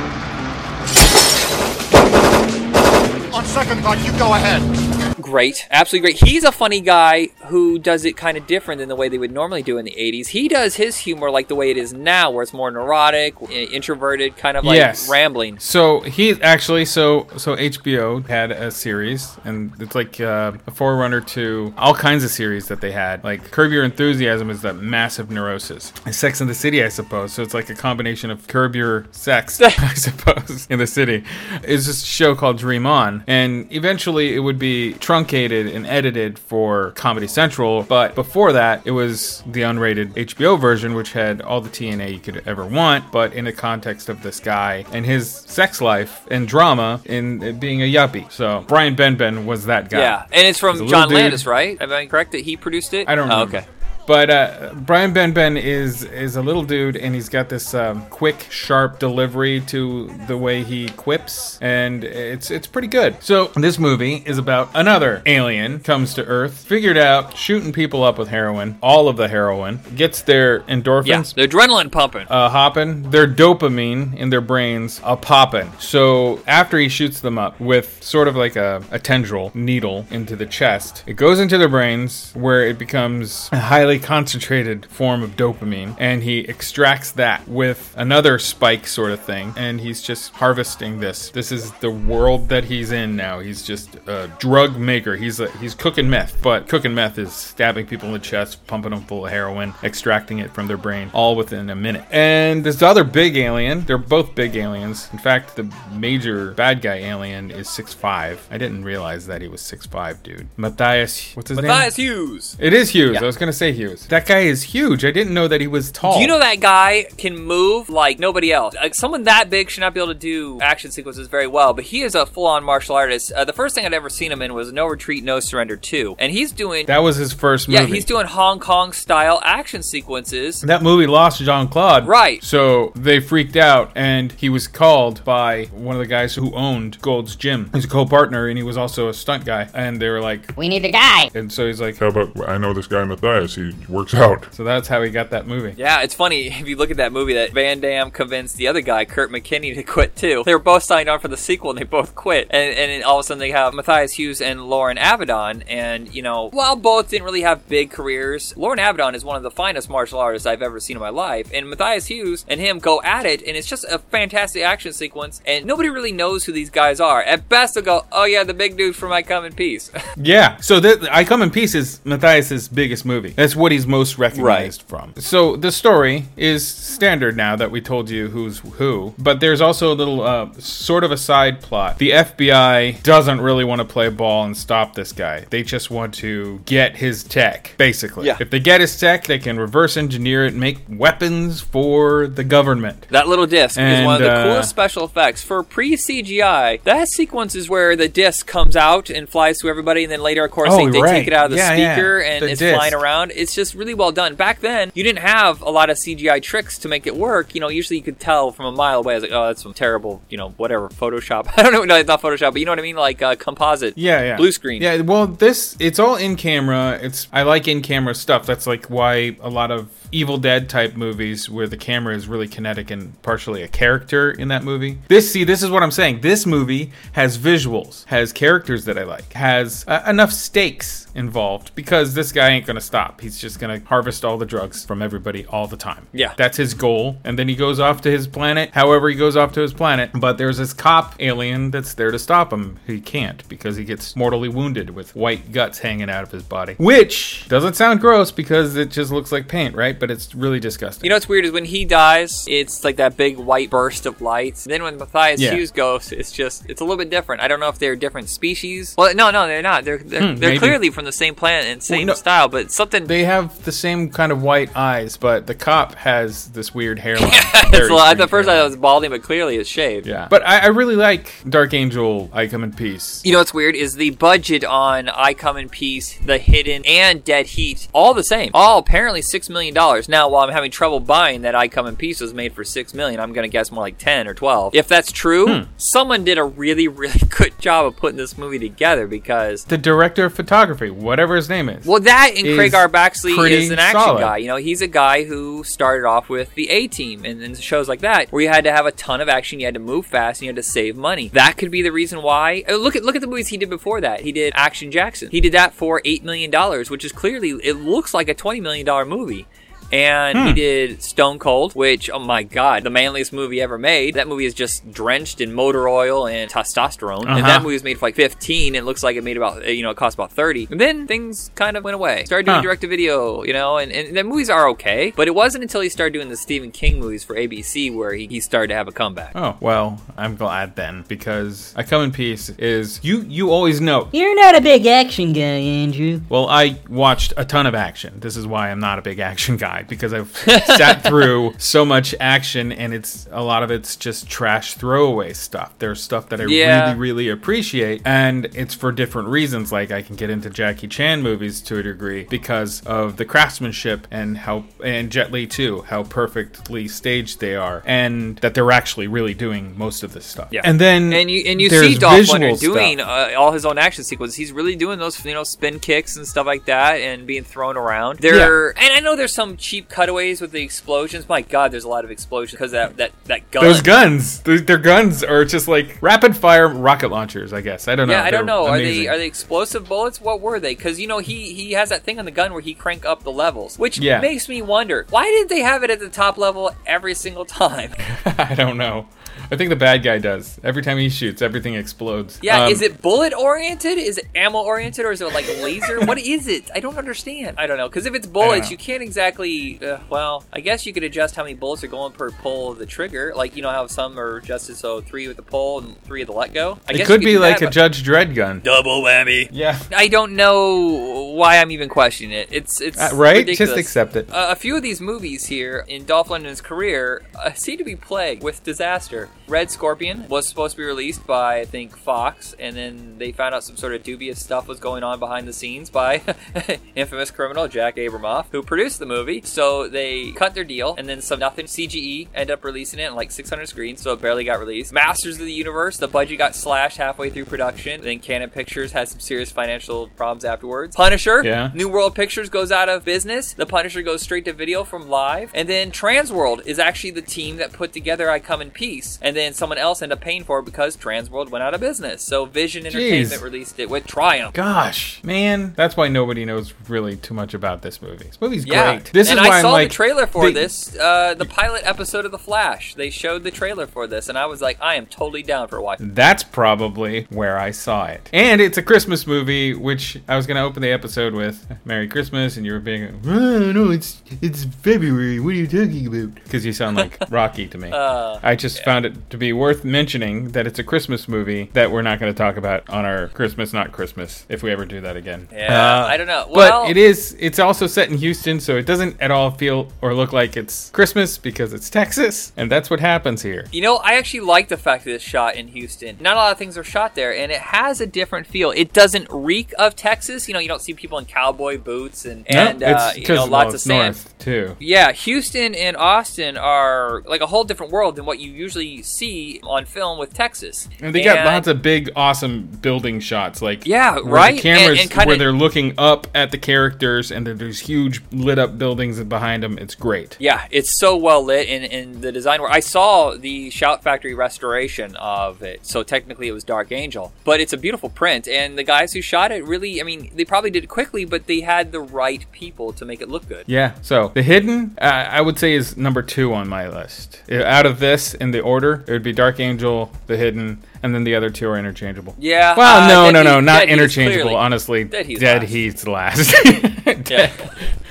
On 3.39 3.45
second 3.45 3.79
thought, 3.79 3.97
you 4.05 4.11
go 4.19 4.33
ahead. 4.33 4.88
Great, 5.29 5.67
absolutely 5.69 6.13
great. 6.13 6.29
He's 6.29 6.43
a 6.43 6.51
funny 6.51 6.81
guy 6.81 7.27
who 7.45 7.77
does 7.77 8.05
it 8.05 8.17
kind 8.17 8.37
of 8.37 8.47
different 8.47 8.79
than 8.79 8.89
the 8.89 8.95
way 8.95 9.09
they 9.09 9.17
would 9.17 9.31
normally 9.31 9.61
do 9.61 9.77
in 9.77 9.85
the 9.85 9.95
80s. 9.97 10.27
He 10.27 10.47
does 10.47 10.75
his 10.75 10.97
humor 10.97 11.29
like 11.29 11.47
the 11.47 11.55
way 11.55 11.69
it 11.69 11.77
is 11.77 11.93
now, 11.93 12.31
where 12.31 12.43
it's 12.43 12.53
more 12.53 12.71
neurotic, 12.71 13.35
introverted, 13.49 14.37
kind 14.37 14.57
of 14.57 14.65
like 14.65 14.77
yes, 14.77 15.09
rambling. 15.09 15.59
So 15.59 16.01
he 16.01 16.41
actually 16.41 16.85
so 16.85 17.27
so 17.37 17.55
HBO 17.55 18.25
had 18.27 18.51
a 18.51 18.71
series, 18.71 19.37
and 19.43 19.71
it's 19.79 19.95
like 19.95 20.19
uh, 20.19 20.53
a 20.65 20.71
forerunner 20.71 21.21
to 21.21 21.73
all 21.77 21.93
kinds 21.93 22.23
of 22.23 22.31
series 22.31 22.67
that 22.67 22.81
they 22.81 22.91
had. 22.91 23.23
Like 23.23 23.51
Curb 23.51 23.71
Your 23.71 23.83
Enthusiasm 23.83 24.49
is 24.49 24.61
that 24.63 24.77
massive 24.77 25.29
neurosis. 25.29 25.93
And 26.05 26.15
Sex 26.15 26.41
in 26.41 26.47
the 26.47 26.53
City, 26.53 26.83
I 26.83 26.89
suppose. 26.89 27.33
So 27.33 27.43
it's 27.43 27.53
like 27.53 27.69
a 27.69 27.75
combination 27.75 28.31
of 28.31 28.47
Curb 28.47 28.75
Your 28.75 29.05
Sex, 29.11 29.61
I 29.61 29.93
suppose, 29.93 30.67
in 30.69 30.79
the 30.79 30.87
city. 30.87 31.23
It's 31.63 31.87
this 31.87 32.03
show 32.03 32.35
called 32.35 32.57
Dream 32.57 32.85
On, 32.85 33.23
and 33.27 33.71
eventually 33.71 34.35
it 34.35 34.39
would 34.39 34.59
be 34.59 34.93
truncated 35.19 35.67
and 35.67 35.85
edited 35.85 36.39
for 36.39 36.91
Comedy 36.91 37.27
Central. 37.27 37.83
But 37.83 38.15
before 38.15 38.53
that, 38.53 38.85
it 38.85 38.91
was 38.91 39.43
the 39.45 39.61
unrated 39.61 40.13
HBO 40.13 40.59
version, 40.59 40.93
which 40.93 41.11
had 41.11 41.41
all 41.41 41.59
the 41.59 41.69
TNA 41.69 42.13
you 42.13 42.19
could 42.19 42.41
ever 42.45 42.65
want, 42.65 43.11
but 43.11 43.33
in 43.33 43.45
the 43.45 43.51
context 43.51 44.07
of 44.07 44.23
this 44.23 44.39
guy 44.39 44.85
and 44.93 45.05
his 45.05 45.29
sex 45.29 45.81
life 45.81 46.25
and 46.31 46.47
drama 46.47 47.01
in 47.05 47.59
being 47.59 47.81
a 47.81 47.93
yuppie. 47.93 48.31
So 48.31 48.63
Brian 48.67 48.95
Benben 48.95 49.45
was 49.45 49.65
that 49.65 49.89
guy. 49.89 49.99
Yeah, 49.99 50.25
and 50.31 50.47
it's 50.47 50.59
from 50.59 50.87
John 50.87 51.09
dude. 51.09 51.17
Landis, 51.17 51.45
right? 51.45 51.81
Am 51.81 51.91
I 51.91 52.05
correct 52.05 52.31
that 52.31 52.41
he 52.41 52.55
produced 52.55 52.93
it? 52.93 53.09
I 53.09 53.15
don't 53.15 53.29
Oh, 53.29 53.43
okay. 53.43 53.65
But 54.09 54.31
uh, 54.31 54.73
Brian 54.73 55.13
Benben 55.13 55.55
is 55.61 56.01
is 56.03 56.35
a 56.35 56.41
little 56.41 56.63
dude, 56.63 56.97
and 56.97 57.13
he's 57.13 57.29
got 57.29 57.47
this 57.47 57.75
um, 57.75 58.07
quick, 58.07 58.47
sharp 58.49 58.97
delivery 58.97 59.61
to 59.67 60.07
the 60.25 60.35
way 60.35 60.63
he 60.63 60.89
quips, 60.89 61.59
and 61.61 62.03
it's 62.03 62.49
it's 62.49 62.65
pretty 62.65 62.87
good. 62.87 63.21
So 63.21 63.51
this 63.55 63.77
movie 63.77 64.23
is 64.25 64.39
about 64.39 64.71
another 64.73 65.21
alien 65.27 65.81
comes 65.81 66.15
to 66.15 66.25
Earth, 66.25 66.57
figured 66.57 66.97
out 66.97 67.37
shooting 67.37 67.71
people 67.71 68.03
up 68.03 68.17
with 68.17 68.29
heroin, 68.29 68.79
all 68.81 69.09
of 69.09 69.15
the 69.15 69.27
heroin, 69.27 69.79
gets 69.95 70.23
their 70.23 70.63
Yeah, 70.67 70.75
endorphins 70.77 71.35
the 71.35 71.47
adrenaline 71.47 71.91
pumping. 71.91 72.25
uh, 72.29 72.49
hopping, 72.49 73.11
their 73.11 73.27
dopamine 73.27 74.17
in 74.17 74.31
their 74.31 74.41
brains 74.41 74.99
a 75.03 75.17
popping. 75.17 75.71
So 75.77 76.41
after 76.47 76.79
he 76.79 76.89
shoots 76.89 77.19
them 77.19 77.37
up 77.37 77.59
with 77.59 78.01
sort 78.03 78.27
of 78.27 78.35
like 78.35 78.55
a, 78.55 78.81
a 78.89 78.97
tendril 78.97 79.51
needle 79.53 80.07
into 80.09 80.35
the 80.35 80.47
chest, 80.47 81.03
it 81.05 81.13
goes 81.13 81.39
into 81.39 81.59
their 81.59 81.69
brains 81.69 82.31
where 82.33 82.65
it 82.65 82.79
becomes 82.79 83.49
a 83.51 83.59
highly 83.99 84.19
concentrated 84.19 84.85
form 84.87 85.23
of 85.23 85.35
dopamine, 85.35 85.95
and 85.99 86.23
he 86.23 86.39
extracts 86.39 87.11
that 87.13 87.47
with 87.47 87.93
another 87.97 88.39
spike 88.39 88.87
sort 88.87 89.11
of 89.11 89.19
thing, 89.19 89.53
and 89.57 89.81
he's 89.81 90.01
just 90.01 90.33
harvesting 90.33 90.99
this. 90.99 91.29
This 91.31 91.51
is 91.51 91.71
the 91.79 91.91
world 91.91 92.49
that 92.49 92.63
he's 92.65 92.91
in 92.91 93.15
now. 93.15 93.39
He's 93.39 93.63
just 93.63 93.95
a 94.07 94.31
drug 94.39 94.77
maker. 94.77 95.15
He's 95.15 95.39
a, 95.39 95.49
he's 95.59 95.75
cooking 95.75 96.09
meth, 96.09 96.41
but 96.41 96.67
cooking 96.67 96.93
meth 96.93 97.17
is 97.17 97.33
stabbing 97.33 97.87
people 97.87 98.07
in 98.07 98.13
the 98.13 98.19
chest, 98.19 98.65
pumping 98.67 98.91
them 98.91 99.01
full 99.01 99.25
of 99.25 99.31
heroin, 99.31 99.73
extracting 99.83 100.39
it 100.39 100.51
from 100.53 100.67
their 100.67 100.77
brain, 100.77 101.09
all 101.13 101.35
within 101.35 101.69
a 101.69 101.75
minute. 101.75 102.05
And 102.11 102.63
this 102.63 102.81
other 102.81 103.03
big 103.03 103.37
alien, 103.37 103.85
they're 103.85 103.97
both 103.97 104.35
big 104.35 104.55
aliens. 104.55 105.09
In 105.11 105.19
fact, 105.19 105.55
the 105.55 105.71
major 105.93 106.51
bad 106.51 106.81
guy 106.81 106.97
alien 106.97 107.51
is 107.51 107.67
6'5. 107.67 108.39
I 108.49 108.57
didn't 108.57 108.83
realize 108.83 109.27
that 109.27 109.41
he 109.41 109.47
was 109.47 109.61
6'5, 109.61 110.23
dude. 110.23 110.47
Matthias, 110.57 111.35
what's 111.35 111.49
his 111.49 111.57
name? 111.57 111.67
Matthias? 111.67 111.95
Hues. 111.95 112.57
It 112.59 112.73
is 112.73 112.89
Hues. 112.91 113.15
Yeah. 113.15 113.21
I 113.21 113.25
was 113.25 113.37
going 113.37 113.51
to 113.51 113.57
say 113.57 113.71
Hues. 113.79 114.05
That 114.07 114.25
guy 114.25 114.39
is 114.41 114.63
huge. 114.63 115.05
I 115.05 115.11
didn't 115.11 115.33
know 115.33 115.47
that 115.47 115.61
he 115.61 115.67
was 115.67 115.91
tall. 115.91 116.15
Do 116.15 116.19
you 116.21 116.27
know 116.27 116.39
that 116.39 116.59
guy 116.59 117.05
can 117.17 117.37
move 117.37 117.89
like 117.89 118.19
nobody 118.19 118.51
else? 118.51 118.75
Like 118.75 118.93
someone 118.93 119.23
that 119.23 119.49
big 119.49 119.69
should 119.69 119.81
not 119.81 119.93
be 119.93 119.99
able 120.01 120.13
to 120.13 120.19
do 120.19 120.59
action 120.61 120.91
sequences 120.91 121.27
very 121.27 121.47
well, 121.47 121.73
but 121.73 121.85
he 121.85 122.01
is 122.01 122.13
a 122.15 122.25
full-on 122.25 122.63
martial 122.63 122.95
artist. 122.95 123.31
Uh, 123.31 123.45
the 123.45 123.53
first 123.53 123.75
thing 123.75 123.85
I'd 123.85 123.93
ever 123.93 124.09
seen 124.09 124.31
him 124.31 124.41
in 124.41 124.53
was 124.53 124.73
No 124.73 124.85
Retreat, 124.85 125.23
No 125.23 125.39
Surrender 125.39 125.77
2, 125.77 126.15
and 126.19 126.31
he's 126.31 126.51
doing 126.51 126.85
That 126.87 126.99
was 127.03 127.15
his 127.15 127.31
first 127.33 127.67
movie. 127.69 127.81
yeah, 127.81 127.87
he's 127.87 128.05
doing 128.05 128.25
Hong 128.27 128.59
Kong 128.59 128.91
style 128.91 129.39
action 129.43 129.81
sequences. 129.81 130.61
That 130.61 130.83
movie 130.83 131.07
lost 131.07 131.41
Jean 131.41 131.67
Claude. 131.67 132.07
Right. 132.07 132.43
So 132.43 132.91
they 132.95 133.19
freaked 133.19 133.55
out, 133.55 133.91
and 133.95 134.31
he 134.33 134.49
was 134.49 134.67
called 134.67 135.23
by 135.23 135.65
one 135.65 135.95
of 135.95 135.99
the 135.99 136.07
guys 136.07 136.35
who 136.35 136.53
owned 136.53 137.01
Gold's 137.01 137.35
Gym. 137.35 137.69
He's 137.73 137.85
a 137.85 137.87
co 137.87 138.05
partner, 138.05 138.47
and 138.47 138.57
he 138.57 138.63
was 138.63 138.77
also 138.77 139.07
a 139.09 139.13
stunt 139.13 139.45
guy. 139.45 139.69
And 139.73 140.01
they 140.01 140.09
were 140.09 140.21
like, 140.21 140.57
We 140.57 140.67
need 140.67 140.83
a 140.85 140.91
guy. 140.91 141.29
and 141.33 141.51
so 141.51 141.67
he's 141.67 141.79
like, 141.79 141.97
How 141.97 142.07
about 142.07 142.49
I 142.49 142.57
know 142.57 142.73
this 142.73 142.87
guy 142.87 143.03
Matthias? 143.05 143.55
He 143.55 143.68
it 143.69 143.89
works 143.89 144.13
out. 144.13 144.53
So 144.53 144.63
that's 144.63 144.87
how 144.87 145.01
he 145.01 145.09
got 145.09 145.29
that 145.31 145.47
movie. 145.47 145.73
Yeah, 145.77 146.01
it's 146.01 146.13
funny 146.13 146.47
if 146.47 146.67
you 146.67 146.75
look 146.75 146.91
at 146.91 146.97
that 146.97 147.11
movie 147.11 147.33
that 147.33 147.51
Van 147.51 147.79
Damme 147.79 148.11
convinced 148.11 148.57
the 148.57 148.67
other 148.67 148.81
guy, 148.81 149.05
Kurt 149.05 149.31
McKinney, 149.31 149.73
to 149.75 149.83
quit 149.83 150.15
too. 150.15 150.43
They 150.45 150.53
were 150.53 150.59
both 150.59 150.83
signed 150.83 151.09
on 151.09 151.19
for 151.19 151.27
the 151.27 151.37
sequel 151.37 151.71
and 151.71 151.79
they 151.79 151.83
both 151.83 152.15
quit. 152.15 152.47
And, 152.49 152.75
and 152.75 152.91
then 152.91 153.03
all 153.03 153.19
of 153.19 153.21
a 153.21 153.23
sudden 153.23 153.39
they 153.39 153.51
have 153.51 153.73
Matthias 153.73 154.13
Hues 154.13 154.41
and 154.41 154.65
Loren 154.65 154.97
Avedon. 154.97 155.63
And, 155.67 156.13
you 156.13 156.21
know, 156.21 156.49
while 156.49 156.75
both 156.75 157.09
didn't 157.09 157.25
really 157.25 157.41
have 157.41 157.67
big 157.67 157.91
careers, 157.91 158.55
Loren 158.57 158.79
Avedon 158.79 159.13
is 159.13 159.23
one 159.23 159.35
of 159.35 159.43
the 159.43 159.51
finest 159.51 159.89
martial 159.89 160.19
artists 160.19 160.45
I've 160.45 160.61
ever 160.61 160.79
seen 160.79 160.97
in 160.97 161.01
my 161.01 161.09
life. 161.09 161.49
And 161.53 161.69
Matthias 161.69 162.07
Hues 162.07 162.45
and 162.47 162.59
him 162.59 162.79
go 162.79 163.01
at 163.03 163.25
it, 163.25 163.41
and 163.43 163.55
it's 163.55 163.67
just 163.67 163.85
a 163.85 163.99
fantastic 163.99 164.63
action 164.63 164.93
sequence. 164.93 165.41
And 165.45 165.65
nobody 165.65 165.89
really 165.89 166.11
knows 166.11 166.45
who 166.45 166.51
these 166.51 166.69
guys 166.69 166.99
are. 166.99 167.21
At 167.23 167.49
best, 167.49 167.75
they'll 167.75 167.83
go, 167.83 168.05
oh 168.11 168.25
yeah, 168.25 168.43
the 168.43 168.53
big 168.53 168.77
dude 168.77 168.95
from 168.95 169.11
I 169.11 169.21
Come 169.21 169.45
in 169.45 169.53
Peace. 169.53 169.91
Yeah. 170.21 170.57
So 170.57 170.79
the, 170.79 171.07
I 171.11 171.23
Come 171.23 171.41
in 171.41 171.49
Peace 171.49 171.75
is 171.75 172.01
Matthias's 172.03 172.67
biggest 172.67 173.05
movie. 173.05 173.29
That's 173.29 173.55
what 173.59 173.71
he's 173.71 173.85
most 173.85 174.17
recognized 174.17 174.81
from. 174.83 175.13
So 175.17 175.55
the 175.55 175.71
story 175.71 176.25
is 176.37 176.65
standard 176.67 177.37
now 177.37 177.55
that 177.55 177.69
we 177.71 177.81
told 177.81 178.09
you 178.09 178.29
who's 178.29 178.59
who, 178.59 179.13
but 179.19 179.39
there's 179.39 179.61
also 179.61 179.91
a 179.91 179.95
little 179.95 180.21
uh, 180.21 180.51
sort 180.59 181.03
of 181.03 181.11
a 181.11 181.17
side 181.17 181.61
plot. 181.61 181.97
The 181.99 182.11
FBI 182.11 183.03
doesn't 183.03 183.41
really 183.41 183.63
want 183.63 183.79
to 183.79 183.85
play 183.85 184.09
ball 184.09 184.45
and 184.45 184.55
stop 184.55 184.95
this 184.95 185.11
guy. 185.11 185.45
They 185.49 185.63
just 185.63 185.91
want 185.91 186.13
to 186.15 186.59
get 186.65 186.95
his 186.97 187.23
tech, 187.23 187.73
basically. 187.77 188.27
Yeah. 188.27 188.37
If 188.39 188.49
they 188.49 188.59
get 188.59 188.81
his 188.81 188.97
tech, 188.99 189.25
they 189.27 189.39
can 189.39 189.59
reverse 189.59 189.97
engineer 189.97 190.45
it 190.45 190.53
and 190.53 190.59
make 190.59 190.79
weapons 190.89 191.61
for 191.61 192.27
the 192.27 192.43
government. 192.43 193.07
That 193.09 193.27
little 193.27 193.45
disc 193.45 193.77
is 193.79 194.05
one 194.05 194.15
of 194.15 194.21
the 194.21 194.31
uh, 194.31 194.43
coolest 194.45 194.69
special 194.69 195.05
effects. 195.05 195.43
For 195.43 195.63
pre 195.63 195.95
CGI, 195.95 196.81
that 196.83 197.07
sequence 197.09 197.55
is 197.55 197.69
where 197.69 197.95
the 197.95 198.07
disc 198.07 198.47
comes 198.47 198.75
out 198.75 199.09
and 199.09 199.27
flies 199.27 199.59
to 199.59 199.69
everybody, 199.69 200.03
and 200.03 200.11
then 200.11 200.21
later, 200.21 200.45
of 200.45 200.51
course, 200.51 200.69
Oh, 200.71 200.85
they, 200.85 200.91
they 200.91 201.01
right. 201.01 201.11
take 201.11 201.27
it 201.27 201.33
out 201.33 201.45
of 201.45 201.51
the 201.51 201.57
Yeah, 201.57 201.73
yeah. 201.75 201.93
speaker 201.95 202.19
and 202.21 202.43
The 202.45 202.51
it's 202.51 202.59
disc. 202.59 202.75
flying 202.75 202.93
around. 202.93 203.31
It's 203.35 203.48
just 203.53 203.73
really 203.75 203.93
well 203.93 204.11
done. 204.11 204.35
Back 204.35 204.59
then, 204.61 204.91
you 204.93 205.03
didn't 205.03 205.19
have 205.19 205.61
a 205.61 205.69
lot 205.69 205.89
of 205.89 205.97
CGI 205.97 206.41
tricks 206.41 206.77
to 206.79 206.87
make 206.87 207.07
it 207.07 207.15
work. 207.15 207.53
You 207.53 207.61
know, 207.61 207.69
usually 207.69 207.97
you 207.97 208.03
could 208.03 208.19
tell 208.19 208.51
from 208.51 208.65
a 208.65 208.71
mile 208.71 208.99
away. 208.99 209.13
I 209.13 209.17
was 209.17 209.23
like, 209.23 209.31
oh, 209.31 209.47
that's 209.47 209.63
some 209.63 209.73
terrible, 209.73 210.21
you 210.29 210.37
know, 210.37 210.49
whatever, 210.57 210.89
Photoshop. 210.89 211.51
I 211.57 211.63
don't 211.63 211.73
know, 211.73 211.83
no, 211.83 211.95
it's 211.95 212.07
not 212.07 212.21
Photoshop, 212.21 212.51
but 212.51 212.59
you 212.59 212.65
know 212.65 212.71
what 212.71 212.79
I 212.79 212.83
mean? 212.83 212.95
Like 212.95 213.21
uh, 213.21 213.35
composite. 213.35 213.97
Yeah, 213.97 214.21
yeah. 214.23 214.37
Blue 214.37 214.51
screen. 214.51 214.81
Yeah, 214.81 215.01
well, 215.01 215.27
this 215.27 215.75
it's 215.79 215.99
all 215.99 216.15
in 216.15 216.35
camera. 216.35 216.99
It's 217.01 217.27
I 217.31 217.43
like 217.43 217.67
in 217.67 217.81
camera 217.81 218.15
stuff. 218.15 218.45
That's 218.45 218.67
like 218.67 218.87
why 218.87 219.37
a 219.41 219.49
lot 219.49 219.71
of 219.71 219.89
Evil 220.11 220.37
Dead 220.37 220.69
type 220.69 220.95
movies 220.95 221.49
where 221.49 221.67
the 221.67 221.77
camera 221.77 222.15
is 222.15 222.27
really 222.27 222.47
kinetic 222.47 222.91
and 222.91 223.19
partially 223.21 223.63
a 223.63 223.67
character 223.67 224.31
in 224.31 224.47
that 224.49 224.63
movie. 224.63 224.97
This 225.07 225.31
see, 225.31 225.43
this 225.43 225.63
is 225.63 225.69
what 225.69 225.83
I'm 225.83 225.91
saying. 225.91 226.21
This 226.21 226.45
movie 226.45 226.91
has 227.13 227.37
visuals, 227.37 228.05
has 228.05 228.33
characters 228.33 228.85
that 228.85 228.97
I 228.97 229.03
like, 229.03 229.33
has 229.33 229.85
uh, 229.87 230.03
enough 230.07 230.31
stakes 230.31 231.07
involved 231.15 231.73
because 231.75 232.13
this 232.13 232.31
guy 232.31 232.49
ain't 232.49 232.65
gonna 232.65 232.81
stop. 232.81 233.21
He's 233.21 233.39
just 233.39 233.59
gonna 233.59 233.81
harvest 233.85 234.23
all 234.23 234.37
the 234.37 234.45
drugs 234.45 234.85
from 234.85 235.01
everybody 235.01 235.45
all 235.47 235.67
the 235.67 235.77
time. 235.77 236.07
Yeah. 236.13 236.33
That's 236.37 236.57
his 236.57 236.73
goal. 236.73 237.17
And 237.23 237.37
then 237.37 237.47
he 237.47 237.55
goes 237.55 237.79
off 237.79 238.01
to 238.01 238.11
his 238.11 238.27
planet, 238.27 238.71
however, 238.73 239.09
he 239.09 239.15
goes 239.15 239.35
off 239.35 239.53
to 239.53 239.61
his 239.61 239.73
planet. 239.73 240.11
But 240.13 240.37
there's 240.37 240.57
this 240.57 240.73
cop 240.73 241.15
alien 241.19 241.71
that's 241.71 241.93
there 241.93 242.11
to 242.11 242.19
stop 242.19 242.51
him. 242.53 242.79
He 242.87 243.01
can't 243.01 243.47
because 243.49 243.75
he 243.75 243.83
gets 243.83 244.15
mortally 244.15 244.49
wounded 244.49 244.91
with 244.91 245.15
white 245.15 245.51
guts 245.51 245.79
hanging 245.79 246.09
out 246.09 246.23
of 246.23 246.31
his 246.31 246.43
body. 246.43 246.75
Which 246.75 247.47
doesn't 247.49 247.75
sound 247.75 247.99
gross 247.99 248.31
because 248.31 248.75
it 248.75 248.91
just 248.91 249.11
looks 249.11 249.31
like 249.31 249.47
paint, 249.47 249.75
right? 249.75 249.98
But 249.99 250.11
it's 250.11 250.33
really 250.35 250.59
disgusting. 250.59 251.05
You 251.05 251.09
know 251.09 251.15
what's 251.15 251.27
weird 251.29 251.45
is 251.45 251.51
when 251.51 251.65
he 251.65 251.85
dies, 251.85 252.45
it's 252.47 252.83
like 252.83 252.97
that 252.97 253.17
big 253.17 253.37
white 253.37 253.69
burst 253.69 254.05
of 254.05 254.21
lights. 254.21 254.63
then 254.65 254.83
when 254.83 254.97
Matthias 254.97 255.41
Yeah. 255.41 255.53
Hues 255.53 255.71
goes, 255.71 256.11
it's 256.11 256.31
just 256.31 256.69
it's 256.69 256.81
a 256.81 256.83
little 256.83 256.97
bit 256.97 257.09
different. 257.09 257.41
I 257.41 257.47
don't 257.47 257.59
know 257.59 257.69
if 257.69 257.79
they're 257.79 257.95
different 257.95 258.29
species. 258.29 258.95
Well, 258.97 259.13
no, 259.15 259.31
no, 259.31 259.47
they're 259.47 259.61
not. 259.61 259.85
They're 259.85 259.97
they're, 259.97 260.19
Hmm, 260.33 260.35
they're 260.35 260.57
clearly 260.57 260.89
from 260.89 261.05
the 261.05 261.11
same 261.11 261.35
planet 261.35 261.65
and 261.65 261.81
same 261.83 262.07
no. 262.07 262.13
style, 262.13 262.47
but 262.47 262.71
something. 262.71 263.05
They 263.07 263.23
have 263.25 263.63
the 263.65 263.71
same 263.71 264.09
kind 264.09 264.31
of 264.31 264.41
white 264.43 264.75
eyes, 264.75 265.17
but 265.17 265.47
the 265.47 265.55
cop 265.55 265.95
has 265.95 266.49
this 266.49 266.73
weird 266.73 266.99
hairline. 266.99 267.29
lot- 267.31 268.11
at 268.11 268.17
the 268.17 268.27
first 268.27 268.47
I 268.49 268.53
hairline. 268.53 268.57
thought 268.57 268.59
it 268.59 268.63
was 268.63 268.75
balding, 268.77 269.09
but 269.11 269.21
clearly 269.23 269.57
it's 269.57 269.69
shaved. 269.69 270.07
Yeah. 270.07 270.27
But 270.29 270.45
I, 270.45 270.59
I 270.59 270.67
really 270.67 270.95
like 270.95 271.31
Dark 271.47 271.73
Angel, 271.73 272.29
I 272.33 272.47
Come 272.47 272.63
in 272.63 272.73
Peace. 272.73 273.21
You 273.25 273.31
know 273.33 273.39
what's 273.39 273.53
weird 273.53 273.75
is 273.75 273.95
the 273.95 274.11
budget 274.11 274.63
on 274.63 275.09
I 275.09 275.33
Come 275.33 275.57
in 275.57 275.69
Peace, 275.69 276.17
The 276.23 276.37
Hidden, 276.37 276.83
and 276.85 277.23
Dead 277.23 277.47
Heat, 277.47 277.87
all 277.93 278.13
the 278.13 278.23
same. 278.23 278.51
All 278.53 278.79
apparently 278.79 279.21
six 279.21 279.49
million 279.49 279.73
dollars. 279.73 279.88
Now, 280.09 280.29
while 280.29 280.43
I'm 280.47 280.53
having 280.53 280.71
trouble 280.71 280.99
buying 280.99 281.41
that 281.41 281.55
I 281.55 281.67
Come 281.67 281.87
in 281.87 281.95
Peace 281.95 282.19
was 282.21 282.33
made 282.33 282.53
for 282.53 282.63
six 282.63 282.93
million, 282.93 283.19
I'm 283.19 283.33
gonna 283.33 283.47
guess 283.47 283.71
more 283.71 283.83
like 283.83 283.97
ten 283.97 284.27
or 284.27 284.33
twelve. 284.33 284.75
If 284.75 284.87
that's 284.87 285.11
true, 285.11 285.47
Hmm. 285.47 285.63
someone 285.77 286.23
did 286.23 286.37
a 286.37 286.43
really, 286.43 286.87
really 286.87 287.19
good 287.29 287.57
job 287.59 287.85
of 287.85 287.95
putting 287.95 288.17
this 288.17 288.37
movie 288.37 288.59
together 288.59 289.07
because 289.07 289.65
The 289.65 289.77
director 289.77 290.25
of 290.25 290.33
photography, 290.33 290.89
whatever 290.89 291.35
his 291.35 291.49
name 291.49 291.69
is. 291.69 291.85
well, 291.85 291.99
that 292.01 292.31
and 292.35 292.55
Craig 292.55 292.73
R. 292.73 292.87
Baxley 292.89 293.49
is 293.49 293.71
an 293.71 293.79
action 293.79 293.99
solid. 294.01 294.19
guy. 294.19 294.37
You 294.37 294.47
know, 294.47 294.57
he's 294.57 294.81
a 294.81 294.87
guy 294.87 295.23
who 295.23 295.63
started 295.63 296.05
off 296.07 296.29
with 296.29 296.53
the 296.55 296.69
A 296.69 296.87
Team 296.87 297.25
and, 297.25 297.41
and 297.41 297.57
shows 297.57 297.87
like 297.89 298.01
that, 298.01 298.31
where 298.31 298.41
you 298.43 298.49
had 298.49 298.63
to 298.65 298.71
have 298.71 298.85
a 298.85 298.91
ton 298.91 299.21
of 299.21 299.29
action, 299.29 299.59
you 299.59 299.65
had 299.65 299.73
to 299.73 299.79
move 299.79 300.05
fast, 300.05 300.41
and 300.41 300.45
you 300.45 300.49
had 300.49 300.55
to 300.55 300.63
save 300.63 300.95
money. 300.95 301.29
That 301.29 301.57
could 301.57 301.71
be 301.71 301.81
the 301.81 301.91
reason 301.91 302.21
why. 302.21 302.63
uh, 302.69 302.75
Look 302.75 302.95
at 302.95 303.03
look 303.03 303.15
at 303.15 303.21
the 303.21 303.27
movies 303.27 303.47
he 303.47 303.57
did 303.57 303.69
before 303.69 304.01
that. 304.01 304.21
He 304.21 304.31
did 304.31 304.53
Action 304.55 304.91
Jackson. 304.91 305.29
He 305.31 305.41
did 305.41 305.51
that 305.53 305.73
for 305.73 306.01
eight 306.05 306.23
million 306.23 306.49
dollars, 306.51 306.89
which 306.89 307.03
is 307.05 307.11
clearly 307.11 307.49
it 307.63 307.73
looks 307.77 308.13
like 308.13 308.29
a 308.29 308.33
twenty 308.33 308.59
million 308.61 308.85
dollar 308.85 309.05
movie. 309.05 309.47
And 309.91 310.37
he 310.37 310.49
Hmm. 310.49 310.55
did 310.55 311.03
Stone 311.03 311.39
Cold, 311.39 311.73
which, 311.73 312.09
oh 312.11 312.19
my 312.19 312.43
god, 312.43 312.83
the 312.83 312.89
manliest 312.89 313.33
movie 313.33 313.61
ever 313.61 313.77
made. 313.77 314.13
That 314.15 314.27
movie 314.27 314.45
is 314.45 314.53
just 314.53 314.91
drenched 314.91 315.41
in 315.41 315.53
motor 315.53 315.87
oil 315.89 316.27
and 316.27 316.49
testosterone. 316.51 317.21
And 317.21 317.29
Uh-huh. 317.29 317.47
that 317.47 317.61
movie 317.63 317.73
was 317.73 317.83
made 317.83 317.97
for 317.97 318.05
like 318.07 318.15
15. 318.15 318.75
It 318.75 318.83
looks 318.85 319.03
like 319.03 319.15
it 319.15 319.23
made 319.23 319.37
about, 319.37 319.63
uh, 319.65 319.69
you 319.71 319.81
know, 319.83 319.89
it 319.89 319.97
cost 319.97 320.15
about 320.15 320.31
30. 320.31 320.67
And 320.69 320.79
then 320.79 321.07
things 321.07 321.49
kind 321.55 321.75
of 321.75 321.83
went 321.83 321.95
away. 321.95 322.23
Started 322.25 322.45
doing 322.45 322.55
Huh. 322.57 322.61
direct 322.61 322.81
to 322.81 322.87
video, 322.87 323.43
you 323.43 323.53
know, 323.53 323.77
and, 323.77 323.91
and 323.91 324.15
the 324.15 324.23
movies 324.23 324.49
are 324.49 324.67
okay. 324.69 325.11
But 325.15 325.27
it 325.27 325.35
wasn't 325.35 325.63
until 325.63 325.81
he 325.81 325.89
started 325.89 326.13
doing 326.13 326.29
the 326.29 326.37
Stephen 326.37 326.71
King 326.71 326.99
movies 326.99 327.23
for 327.23 327.35
ABC 327.35 327.89
where 327.91 328.13
he, 328.13 328.27
he 328.27 328.39
started 328.39 328.67
to 328.69 328.75
have 328.75 328.87
a 328.87 328.91
comeback. 328.91 329.31
Oh 329.35 329.55
well, 329.59 330.01
I'm 330.17 330.35
glad 330.35 330.75
then 330.75 331.03
because 331.07 331.73
I 331.75 331.83
come 331.83 332.03
in 332.03 332.11
peace 332.11 332.49
is 332.59 332.99
you. 333.03 333.25
You 333.27 333.51
always 333.51 333.81
know. 333.81 334.07
You're 334.11 334.35
not 334.35 334.55
a 334.55 334.61
big 334.61 334.85
action 334.85 335.33
guy, 335.33 335.41
Andrew. 335.41 336.21
Well, 336.29 336.47
I 336.47 336.77
watched 336.89 337.33
a 337.37 337.45
ton 337.45 337.65
of 337.65 337.75
action. 337.75 338.13
This 338.19 338.35
is 338.37 338.45
why 338.45 338.69
I'm 338.69 338.79
not 338.79 338.99
a 338.99 339.01
big 339.01 339.19
action 339.19 339.57
guy 339.57 339.78
because 339.87 340.13
I've 340.13 340.29
sat 340.65 341.03
through 341.03 341.53
so 341.57 341.85
much 341.85 342.13
action 342.19 342.71
and 342.71 342.93
it's 342.93 343.27
a 343.31 343.41
lot 343.43 343.63
of 343.63 343.71
it's 343.71 343.95
just 343.95 344.29
trash 344.29 344.73
throwaway 344.75 345.33
stuff. 345.33 345.73
There's 345.79 346.01
stuff 346.01 346.29
that 346.29 346.41
I 346.41 346.45
Yeah. 346.45 346.93
really 346.93 346.99
really 346.99 347.29
appreciate 347.29 348.01
and 348.05 348.45
it's 348.53 348.73
for 348.73 348.91
different 348.91 349.29
reasons 349.29 349.71
like 349.71 349.91
I 349.91 350.01
can 350.01 350.15
get 350.15 350.29
into 350.29 350.49
Jackie 350.49 350.87
Chan 350.87 351.21
movies 351.21 351.61
to 351.61 351.77
a 351.79 351.83
degree 351.83 352.25
because 352.29 352.81
of 352.85 353.17
the 353.17 353.25
craftsmanship 353.25 354.07
and 354.11 354.37
how 354.37 354.65
and 354.83 355.11
Jet 355.11 355.31
Li 355.31 355.47
too, 355.47 355.81
how 355.83 356.03
perfectly 356.03 356.87
staged 356.87 357.39
they 357.39 357.55
are 357.55 357.81
and 357.85 358.37
that 358.39 358.53
they're 358.53 358.71
actually 358.71 359.07
really 359.07 359.33
doing 359.33 359.77
most 359.77 360.03
of 360.03 360.13
this 360.13 360.25
stuff. 360.25 360.49
Yeah. 360.51 360.61
And 360.63 360.79
then 360.79 361.13
and 361.13 361.29
you 361.29 361.43
and 361.45 361.61
you 361.61 361.69
see 361.69 361.97
Dolph 361.97 362.25
Lundgren 362.27 362.59
doing 362.59 362.99
uh, 362.99 363.31
all 363.37 363.51
his 363.51 363.65
own 363.65 363.77
action 363.77 364.03
sequences. 364.03 364.35
He's 364.35 364.51
really 364.51 364.75
doing 364.75 364.99
those, 364.99 365.23
you 365.25 365.33
know, 365.33 365.43
spin 365.43 365.79
kicks 365.79 366.15
and 366.15 366.27
stuff 366.27 366.45
like 366.45 366.65
that, 366.65 366.95
and 366.95 367.25
being 367.27 367.43
thrown 367.43 367.77
around. 367.77 368.19
There, 368.19 368.69
and 368.69 368.93
I 368.93 368.99
know 368.99 369.15
there's 369.15 369.33
some 369.33 369.57
cheap 369.69 369.87
cutaways 369.87 370.41
with 370.41 370.51
the 370.51 370.61
explosions. 370.63 371.29
My 371.29 371.41
God, 371.41 371.71
there's 371.71 371.83
a 371.83 371.89
lot 371.89 372.03
of 372.03 372.09
explosions 372.09 372.51
because 372.51 372.71
that 372.71 372.97
that 372.97 373.11
that 373.25 373.51
gun. 373.51 373.63
Those 373.63 373.81
guns, 373.81 374.39
th- 374.39 374.61
their 374.65 374.79
guns 374.79 375.23
are 375.23 375.45
just 375.45 375.67
like 375.67 375.97
rapid 376.01 376.35
fire 376.35 376.67
rocket 376.67 377.09
launchers. 377.09 377.53
I 377.53 377.61
guess 377.61 377.87
I 377.87 377.95
don't 377.95 378.07
know. 378.07 378.13
Yeah, 378.15 378.23
I 378.23 378.31
don't 378.31 378.45
They're 378.47 378.55
know. 378.55 378.65
Are 378.67 378.77
they 378.79 379.07
are 379.07 379.17
they 379.17 379.27
explosive 379.27 379.87
bullets? 379.87 380.19
What 380.19 380.41
were 380.41 380.59
they? 380.59 380.73
Because 380.73 380.99
you 380.99 381.07
know 381.07 381.19
he 381.19 381.53
he 381.53 381.73
has 381.73 381.89
that 381.89 382.03
thing 382.03 382.17
on 382.17 382.25
the 382.25 382.31
gun 382.31 382.51
where 382.51 382.61
he 382.61 382.73
crank 382.73 383.05
up 383.05 383.23
the 383.23 383.31
levels, 383.31 383.77
which 383.77 383.99
Yeah. 383.99 384.19
makes 384.21 384.49
me 384.49 384.61
wonder 384.63 385.05
why 385.11 385.25
didn't 385.25 385.49
they 385.49 385.59
have 385.61 385.83
it 385.83 385.91
at 385.91 385.99
the 385.99 386.09
top 386.09 386.37
level 386.39 386.71
every 386.87 387.13
single 387.13 387.45
time? 387.45 387.93
I 388.25 388.55
don't 388.55 388.77
know. 388.77 389.07
I 389.51 389.55
think 389.55 389.69
the 389.69 389.75
bad 389.75 390.03
guy 390.03 390.19
does. 390.19 390.59
Every 390.63 390.81
time 390.83 390.97
he 390.97 391.09
shoots, 391.09 391.41
everything 391.41 391.73
explodes. 391.73 392.39
Yeah, 392.41 392.65
Um, 392.65 392.71
is 392.71 392.81
it 392.81 393.01
bullet 393.01 393.33
oriented? 393.33 393.97
Is 393.97 394.17
it 394.19 394.27
ammo 394.35 394.59
oriented, 394.59 395.05
or 395.05 395.11
is 395.11 395.21
it 395.21 395.33
like 395.33 395.47
laser? 395.61 395.99
what 396.05 396.19
is 396.19 396.47
it? 396.47 396.69
I 396.73 396.79
don't 396.79 396.97
understand. 396.97 397.55
I 397.57 397.65
don't 397.67 397.77
know 397.77 397.89
because 397.89 398.05
if 398.05 398.13
it's 398.13 398.27
bullets, 398.27 398.69
you 398.69 398.77
can't 398.77 399.01
exactly. 399.01 399.79
Uh, 399.83 399.99
well, 400.09 400.43
I 400.53 400.59
guess 400.59 400.85
you 400.85 400.93
could 400.93 401.03
adjust 401.03 401.35
how 401.35 401.43
many 401.43 401.55
bullets 401.55 401.83
are 401.83 401.87
going 401.87 402.13
per 402.13 402.29
pull 402.31 402.71
of 402.71 402.77
the 402.79 402.85
trigger. 402.85 403.33
Like 403.35 403.55
you 403.55 403.61
know 403.63 403.71
how 403.71 403.87
some 403.87 404.19
are 404.19 404.37
adjusted 404.37 404.75
so 404.75 405.01
three 405.01 405.27
with 405.27 405.37
the 405.37 405.43
pull 405.43 405.79
and 405.79 406.01
three 406.03 406.21
with 406.21 406.27
the 406.27 406.33
let 406.35 406.53
go. 406.53 406.77
I 406.87 406.93
It 406.93 406.97
guess 406.97 407.07
could 407.07 407.21
be 407.21 407.37
like 407.39 407.59
that, 407.59 407.69
a 407.69 407.71
Judge 407.71 408.03
Dredd 408.03 408.35
gun. 408.35 408.61
double 408.63 409.01
whammy. 409.01 409.49
Yeah. 409.51 409.79
I 409.95 410.07
don't 410.09 410.33
know 410.35 411.31
why 411.35 411.57
I'm 411.57 411.71
even 411.71 411.89
questioning 411.89 412.37
it. 412.37 412.49
It's 412.51 412.81
it's 412.81 412.99
Uh, 412.99 413.09
right? 413.13 413.37
ridiculous. 413.37 413.69
Just 413.71 413.79
accept 413.79 414.15
it. 414.15 414.29
Uh, 414.31 414.47
a 414.49 414.55
few 414.55 414.75
of 414.75 414.83
these 414.83 415.01
movies 415.01 415.47
here 415.47 415.85
in 415.87 416.05
Dolph 416.05 416.27
Lundgren's 416.29 416.61
career 416.61 417.23
uh, 417.35 417.53
seem 417.53 417.77
to 417.77 417.83
be 417.83 417.95
plagued 417.95 418.43
with 418.43 418.63
disaster. 418.63 419.29
Red 419.49 419.71
Scorpion 419.71 420.27
was 420.29 420.47
supposed 420.47 420.75
to 420.75 420.81
be 420.81 420.85
released 420.85 421.25
by 421.25 421.59
I 421.61 421.65
think 421.65 421.97
Fox, 421.97 422.55
and 422.59 422.75
then 422.75 423.17
they 423.17 423.31
found 423.31 423.55
out 423.55 423.63
some 423.63 423.77
sort 423.77 423.93
of 423.93 424.03
dubious 424.03 424.39
stuff 424.39 424.67
was 424.67 424.79
going 424.79 425.03
on 425.03 425.19
behind 425.19 425.47
the 425.47 425.53
scenes 425.53 425.89
by 425.89 426.21
infamous 426.95 427.31
criminal 427.31 427.67
Jack 427.67 427.95
Abramoff, 427.97 428.45
who 428.51 428.61
produced 428.61 428.99
the 428.99 429.05
movie. 429.05 429.41
So 429.43 429.87
they 429.87 430.31
cut 430.31 430.53
their 430.53 430.63
deal, 430.63 430.95
and 430.97 431.07
then 431.09 431.21
some 431.21 431.39
nothing 431.39 431.65
CGE 431.65 432.27
ended 432.33 432.51
up 432.53 432.63
releasing 432.63 432.99
it 432.99 433.07
in 433.07 433.15
like 433.15 433.31
600 433.31 433.67
screens, 433.67 434.01
so 434.01 434.13
it 434.13 434.21
barely 434.21 434.43
got 434.43 434.59
released. 434.59 434.93
Masters 434.93 435.39
of 435.39 435.45
the 435.45 435.51
Universe, 435.53 435.97
the 435.97 436.07
budget 436.07 436.37
got 436.37 436.55
slashed 436.55 436.97
halfway 436.97 437.29
through 437.29 437.45
production. 437.45 438.01
Then 438.01 438.19
Cannon 438.19 438.49
Pictures 438.49 438.91
had 438.91 439.09
some 439.09 439.19
serious 439.19 439.51
financial 439.51 440.07
problems 440.09 440.45
afterwards. 440.45 440.95
Punisher, 440.95 441.43
Yeah. 441.43 441.71
New 441.73 441.89
World 441.89 442.15
Pictures 442.15 442.49
goes 442.49 442.71
out 442.71 442.89
of 442.89 443.03
business. 443.05 443.53
The 443.53 443.65
Punisher 443.65 444.01
goes 444.01 444.21
straight 444.21 444.45
to 444.45 444.53
video 444.53 444.83
from 444.83 445.09
live. 445.09 445.51
And 445.53 445.67
then 445.67 445.91
Transworld 445.91 446.65
is 446.65 446.79
actually 446.79 447.11
the 447.11 447.21
team 447.21 447.57
that 447.57 447.73
put 447.73 447.93
together 447.93 448.29
I 448.29 448.39
Come 448.39 448.61
in 448.61 448.71
Peace. 448.71 449.17
And 449.21 449.35
then 449.39 449.53
someone 449.53 449.77
else 449.77 450.01
ended 450.01 450.17
up 450.17 450.23
paying 450.23 450.43
for 450.43 450.59
it 450.59 450.65
because 450.65 450.97
Transworld 450.97 451.49
went 451.49 451.63
out 451.63 451.73
of 451.73 451.79
business. 451.81 452.21
So 452.21 452.45
Vision 452.45 452.85
Entertainment 452.85 453.41
released 453.41 453.79
it 453.79 453.89
with 453.89 454.05
Triumph. 454.05 454.53
Gosh, 454.53 455.23
man, 455.23 455.73
that's 455.75 455.95
why 455.97 456.07
nobody 456.09 456.45
knows 456.45 456.73
really 456.87 457.15
too 457.15 457.33
much 457.33 457.53
about 457.53 457.81
this 457.81 458.01
movie. 458.01 458.25
This 458.25 458.41
movie's 458.41 458.65
Yeah, 458.65 458.95
great. 458.95 459.11
This 459.13 459.29
and 459.29 459.39
is 459.39 459.47
why 459.47 459.53
I 459.53 459.57
I'm 459.57 459.61
saw 459.63 459.71
like 459.71 459.89
the 459.89 459.93
trailer 459.95 460.27
for 460.27 460.45
they- 460.45 460.53
this, 460.53 460.95
uh, 460.97 461.33
the 461.35 461.45
pilot 461.45 461.81
episode 461.85 462.25
of 462.25 462.31
The 462.31 462.37
Flash. 462.37 462.95
They 462.95 463.09
showed 463.09 463.43
the 463.43 463.51
trailer 463.51 463.87
for 463.87 464.05
this, 464.07 464.27
and 464.29 464.37
I 464.37 464.45
was 464.45 464.61
like, 464.61 464.77
I 464.81 464.95
am 464.95 465.05
totally 465.05 465.43
down 465.43 465.67
for 465.69 465.79
watching. 465.81 466.13
That's 466.13 466.43
probably 466.43 467.23
where 467.29 467.57
I 467.57 467.71
saw 467.71 468.05
it. 468.05 468.29
And 468.33 468.59
it's 468.61 468.77
a 468.77 468.83
Christmas 468.83 469.25
movie, 469.25 469.73
which 469.73 470.19
I 470.27 470.35
was 470.35 470.45
going 470.47 470.57
to 470.57 470.63
open 470.63 470.81
the 470.81 470.91
episode 470.91 471.33
with 471.33 471.65
Merry 471.85 472.07
Christmas, 472.07 472.57
and 472.57 472.65
you 472.65 472.73
were 472.73 472.79
being, 472.79 473.21
oh, 473.25 473.71
no, 473.71 473.91
it's 473.91 474.21
it's 474.41 474.65
February. 474.65 475.39
What 475.39 475.51
are 475.51 475.53
you 475.57 475.67
talking 475.67 476.07
about? 476.07 476.35
Because 476.43 476.65
you 476.65 476.73
sound 476.73 476.97
like 476.97 477.17
Rocky 477.29 477.67
to 477.67 477.77
me. 477.77 477.91
Uh, 477.91 478.39
I 478.43 478.55
just 478.55 478.83
found 478.83 479.05
it 479.05 479.28
to 479.29 479.37
be 479.37 479.53
worth 479.53 479.83
mentioning 479.83 480.49
that 480.49 480.67
it's 480.67 480.79
a 480.79 480.83
Christmas 480.83 481.27
movie 481.27 481.69
that 481.73 481.91
we're 481.91 482.01
not 482.01 482.19
going 482.19 482.33
to 482.33 482.37
talk 482.37 482.57
about 482.57 482.89
on 482.89 483.05
our 483.05 483.27
Christmas, 483.29 483.73
not 483.73 483.91
Christmas, 483.91 484.45
if 484.49 484.63
we 484.63 484.71
ever 484.71 484.85
do 484.85 485.01
that 485.01 485.15
again. 485.15 485.47
Yeah, 485.51 486.05
I 486.05 486.17
don't 486.17 486.27
know. 486.27 486.49
but 486.53 486.89
it 486.89 486.97
is, 486.97 487.35
it's 487.39 487.59
also 487.59 487.87
set 487.87 488.09
in 488.09 488.17
Houston, 488.17 488.59
so 488.59 488.77
it 488.77 488.85
doesn't 488.85 489.19
at 489.21 489.31
all 489.31 489.51
feel 489.51 489.91
or 490.01 490.13
look 490.13 490.33
like 490.33 490.57
it's 490.57 490.89
Christmas 490.91 491.37
because 491.37 491.73
it's 491.73 491.89
Texas, 491.89 492.51
and 492.57 492.71
that's 492.71 492.89
what 492.89 492.99
happens 492.99 493.41
here. 493.41 493.65
You 493.71 493.81
know, 493.81 493.97
I 493.97 494.13
actually 494.13 494.41
like 494.41 494.69
the 494.69 494.77
fact 494.77 495.05
that 495.05 495.13
it's 495.13 495.23
shot 495.23 495.55
in 495.55 495.67
Houston. 495.69 496.17
Not 496.19 496.33
a 496.33 496.37
lot 496.37 496.51
of 496.51 496.57
things 496.57 496.77
are 496.77 496.83
shot 496.83 497.15
there, 497.15 497.35
and 497.35 497.51
it 497.51 497.59
has 497.59 498.01
a 498.01 498.07
different 498.07 498.47
feel. 498.47 498.71
It 498.71 498.93
doesn't 498.93 499.27
reek 499.29 499.73
of 499.77 499.95
Texas. 499.95 500.47
You 500.47 500.53
know, 500.53 500.59
you 500.59 500.67
don't 500.67 500.81
see 500.81 500.93
people 500.93 501.17
in 501.17 501.25
cowboy 501.25 501.77
boots 501.77 502.25
and, 502.25 502.49
and 502.49 502.79
no, 502.79 502.87
uh, 502.87 503.07
it's 503.07 503.17
you 503.17 503.21
because 503.21 503.37
know, 503.37 503.45
lots 503.45 503.73
of 503.73 503.81
sand. 503.81 504.15
north 504.15 504.37
too. 504.39 504.75
Yeah, 504.79 505.11
Houston 505.11 505.75
and 505.75 505.95
Austin 505.97 506.57
are 506.57 507.23
like 507.25 507.41
a 507.41 507.47
whole 507.47 507.63
different 507.63 507.91
world 507.91 508.15
than 508.15 508.25
what 508.25 508.39
you 508.39 508.51
usually 508.51 509.01
see 509.09 509.59
on 509.63 509.85
film 509.85 510.19
with 510.19 510.33
Texas. 510.33 510.87
And 511.01 511.13
they 511.13 511.23
got 511.23 511.45
lots 511.45 511.67
of 511.67 511.81
big, 511.81 512.09
awesome 512.15 512.67
building 512.81 513.19
shots, 513.19 513.61
like 513.61 513.85
Yeah, 513.85 514.15
where 514.15 514.23
right? 514.25 514.55
The 514.55 514.61
cameras 514.61 515.01
And- 515.01 515.11
and 515.11 515.27
where 515.27 515.37
they're 515.37 515.51
looking 515.51 515.93
up 515.97 516.27
at 516.35 516.51
the 516.51 516.57
characters, 516.57 517.31
and 517.31 517.45
there's 517.45 517.79
huge 517.79 518.21
lit 518.31 518.59
up 518.59 518.77
buildings 518.77 519.19
behind 519.23 519.63
them. 519.63 519.77
It's 519.77 519.95
great. 519.95 520.37
Yeah, 520.39 520.65
it's 520.71 520.97
so 520.99 521.15
well 521.17 521.43
lit, 521.43 521.67
and, 521.67 521.85
and 521.91 522.21
the 522.21 522.31
design 522.31 522.61
work. 522.61 522.71
I 522.71 522.79
saw 522.79 523.35
the 523.35 523.69
Shout 523.69 524.03
Factory 524.03 524.33
restoration 524.33 525.15
of 525.17 525.61
it, 525.63 525.85
so 525.85 526.03
technically 526.03 526.47
it 526.47 526.51
was 526.51 526.63
Dark 526.63 526.91
Angel, 526.91 527.33
but 527.43 527.59
it's 527.59 527.73
a 527.73 527.77
beautiful 527.77 528.09
print. 528.09 528.47
And 528.47 528.77
the 528.77 528.83
guys 528.83 529.13
who 529.13 529.21
shot 529.21 529.51
it 529.51 529.65
really, 529.65 529.99
I 529.99 530.03
mean, 530.03 530.31
they 530.35 530.45
probably 530.45 530.69
did 530.69 530.83
it 530.83 530.87
quickly, 530.87 531.25
but 531.25 531.47
they 531.47 531.61
had 531.61 531.91
the 531.91 531.99
right 531.99 532.45
people 532.51 532.93
to 532.93 533.05
make 533.05 533.21
it 533.21 533.29
look 533.29 533.47
good. 533.47 533.63
Yeah. 533.67 533.93
So 534.01 534.31
the 534.33 534.43
hidden, 534.43 534.97
uh, 535.01 535.05
I 535.05 535.41
would 535.41 535.57
say, 535.59 535.73
is 535.73 535.97
number 535.97 536.21
two 536.21 536.53
on 536.53 536.67
my 536.67 536.87
list. 536.87 537.41
Uh, 537.51 537.63
Out 537.63 537.85
of 537.85 537.99
this, 537.99 538.33
in 538.33 538.51
the 538.51 538.59
order, 538.61 538.98
it 539.07 539.11
would 539.11 539.23
be 539.23 539.33
Dark 539.33 539.59
Angel, 539.59 540.11
the 540.27 540.37
hidden, 540.37 540.83
and 541.03 541.13
then 541.15 541.23
the 541.23 541.35
other 541.35 541.49
two 541.49 541.67
are 541.69 541.77
interchangeable. 541.77 542.35
Yeah, 542.39 542.75
Well, 542.75 543.03
uh, 543.03 543.07
no, 543.07 543.25
Dead 543.25 543.31
no, 543.31 543.43
no, 543.43 543.55
Heat- 543.59 543.65
not 543.65 543.79
Dead 543.81 543.89
interchangeable. 543.89 544.41
clearly- 544.43 544.55
honestly, 544.55 545.03
Dead 545.05 545.25
Heat's 545.25 545.39
Dead 545.39 545.61
last. 545.61 545.71
Heat's 545.71 546.07
last. 546.07 546.55
Yeah. 547.29 547.51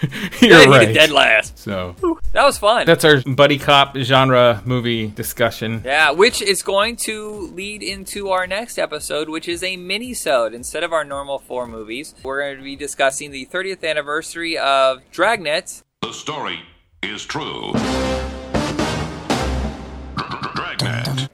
You're 0.41 0.51
Dead 0.59 0.69
right. 0.69 0.89
is 0.91 0.95
dead 0.97 1.11
last. 1.11 1.59
So 1.59 1.95
That 2.33 2.45
was 2.45 2.57
fun. 2.59 2.87
that's 2.87 3.05
our 3.05 3.21
buddy 3.23 3.59
cop 3.59 3.97
genre 3.97 4.63
movie 4.65 5.09
discussion. 5.09 5.83
Yeah, 5.85 6.11
which 6.13 6.41
is 6.43 6.63
going 6.63 6.97
to 7.05 7.51
lead 7.55 7.83
into 7.83 8.31
our 8.31 8.47
next 8.47 8.79
episode, 8.79 9.29
which 9.29 9.49
is 9.49 9.63
a 9.65 9.77
mini-sode. 9.77 10.55
Instead 10.55 10.85
of 10.85 10.93
our 10.93 11.05
normal 11.05 11.39
four 11.41 11.67
movies, 11.67 12.15
we're 12.23 12.41
going 12.43 12.59
to 12.59 12.63
be 12.63 12.77
discussing 12.77 13.31
the 13.33 13.47
30th 13.47 13.85
anniversary 13.89 14.57
of 14.59 15.01
Dragnet. 15.11 15.83
The 16.03 16.13
story 16.13 16.61
is 17.03 17.25
true. 17.25 17.73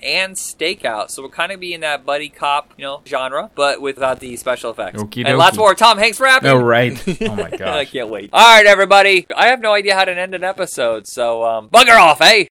And 0.05 0.35
Stakeout. 0.37 1.11
So 1.11 1.23
we'll 1.23 1.31
kind 1.31 1.53
of 1.53 1.61
be 1.61 1.75
in 1.75 1.81
that 1.81 2.05
buddy 2.05 2.29
cop, 2.29 2.73
you 2.77 2.85
know, 2.85 3.03
genre, 3.07 3.51
but 3.55 3.81
without 3.81 4.21
the 4.21 4.37
special 4.37 4.71
effects. 4.71 5.03
Okie 5.03 5.25
and 5.27 5.39
lots 5.39 5.57
more 5.57 5.75
Tom 5.75 5.99
Hanks 5.99 6.21
rapping. 6.21 6.51
Oh, 6.51 6.61
right. 6.61 7.03
Oh, 7.25 7.37
my 7.37 7.49
God. 7.49 7.63
I 7.63 7.85
can't 7.85 8.11
wait. 8.11 8.31
All 8.33 8.57
right, 8.57 8.67
everybody. 8.67 9.27
I 9.35 9.47
have 9.47 9.61
no 9.61 9.73
idea 9.73 9.95
how 9.95 10.05
to 10.05 10.13
end 10.13 10.35
an 10.35 10.45
episode, 10.45 11.07
so 11.07 11.45
um, 11.45 11.69
bugger 11.71 11.99
off, 11.99 12.21
eh? 12.21 12.47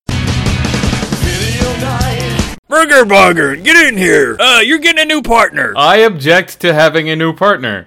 Burger 2.73 3.05
Bugger, 3.05 3.63
get 3.63 3.75
in 3.87 3.97
here. 3.97 4.35
Uh, 4.39 4.59
you're 4.61 4.79
getting 4.79 5.01
a 5.01 5.05
new 5.05 5.21
partner. 5.21 5.73
I 5.77 5.97
object 5.97 6.59
to 6.61 6.73
having 6.73 7.07
a 7.07 7.15
new 7.15 7.31
partner. 7.31 7.81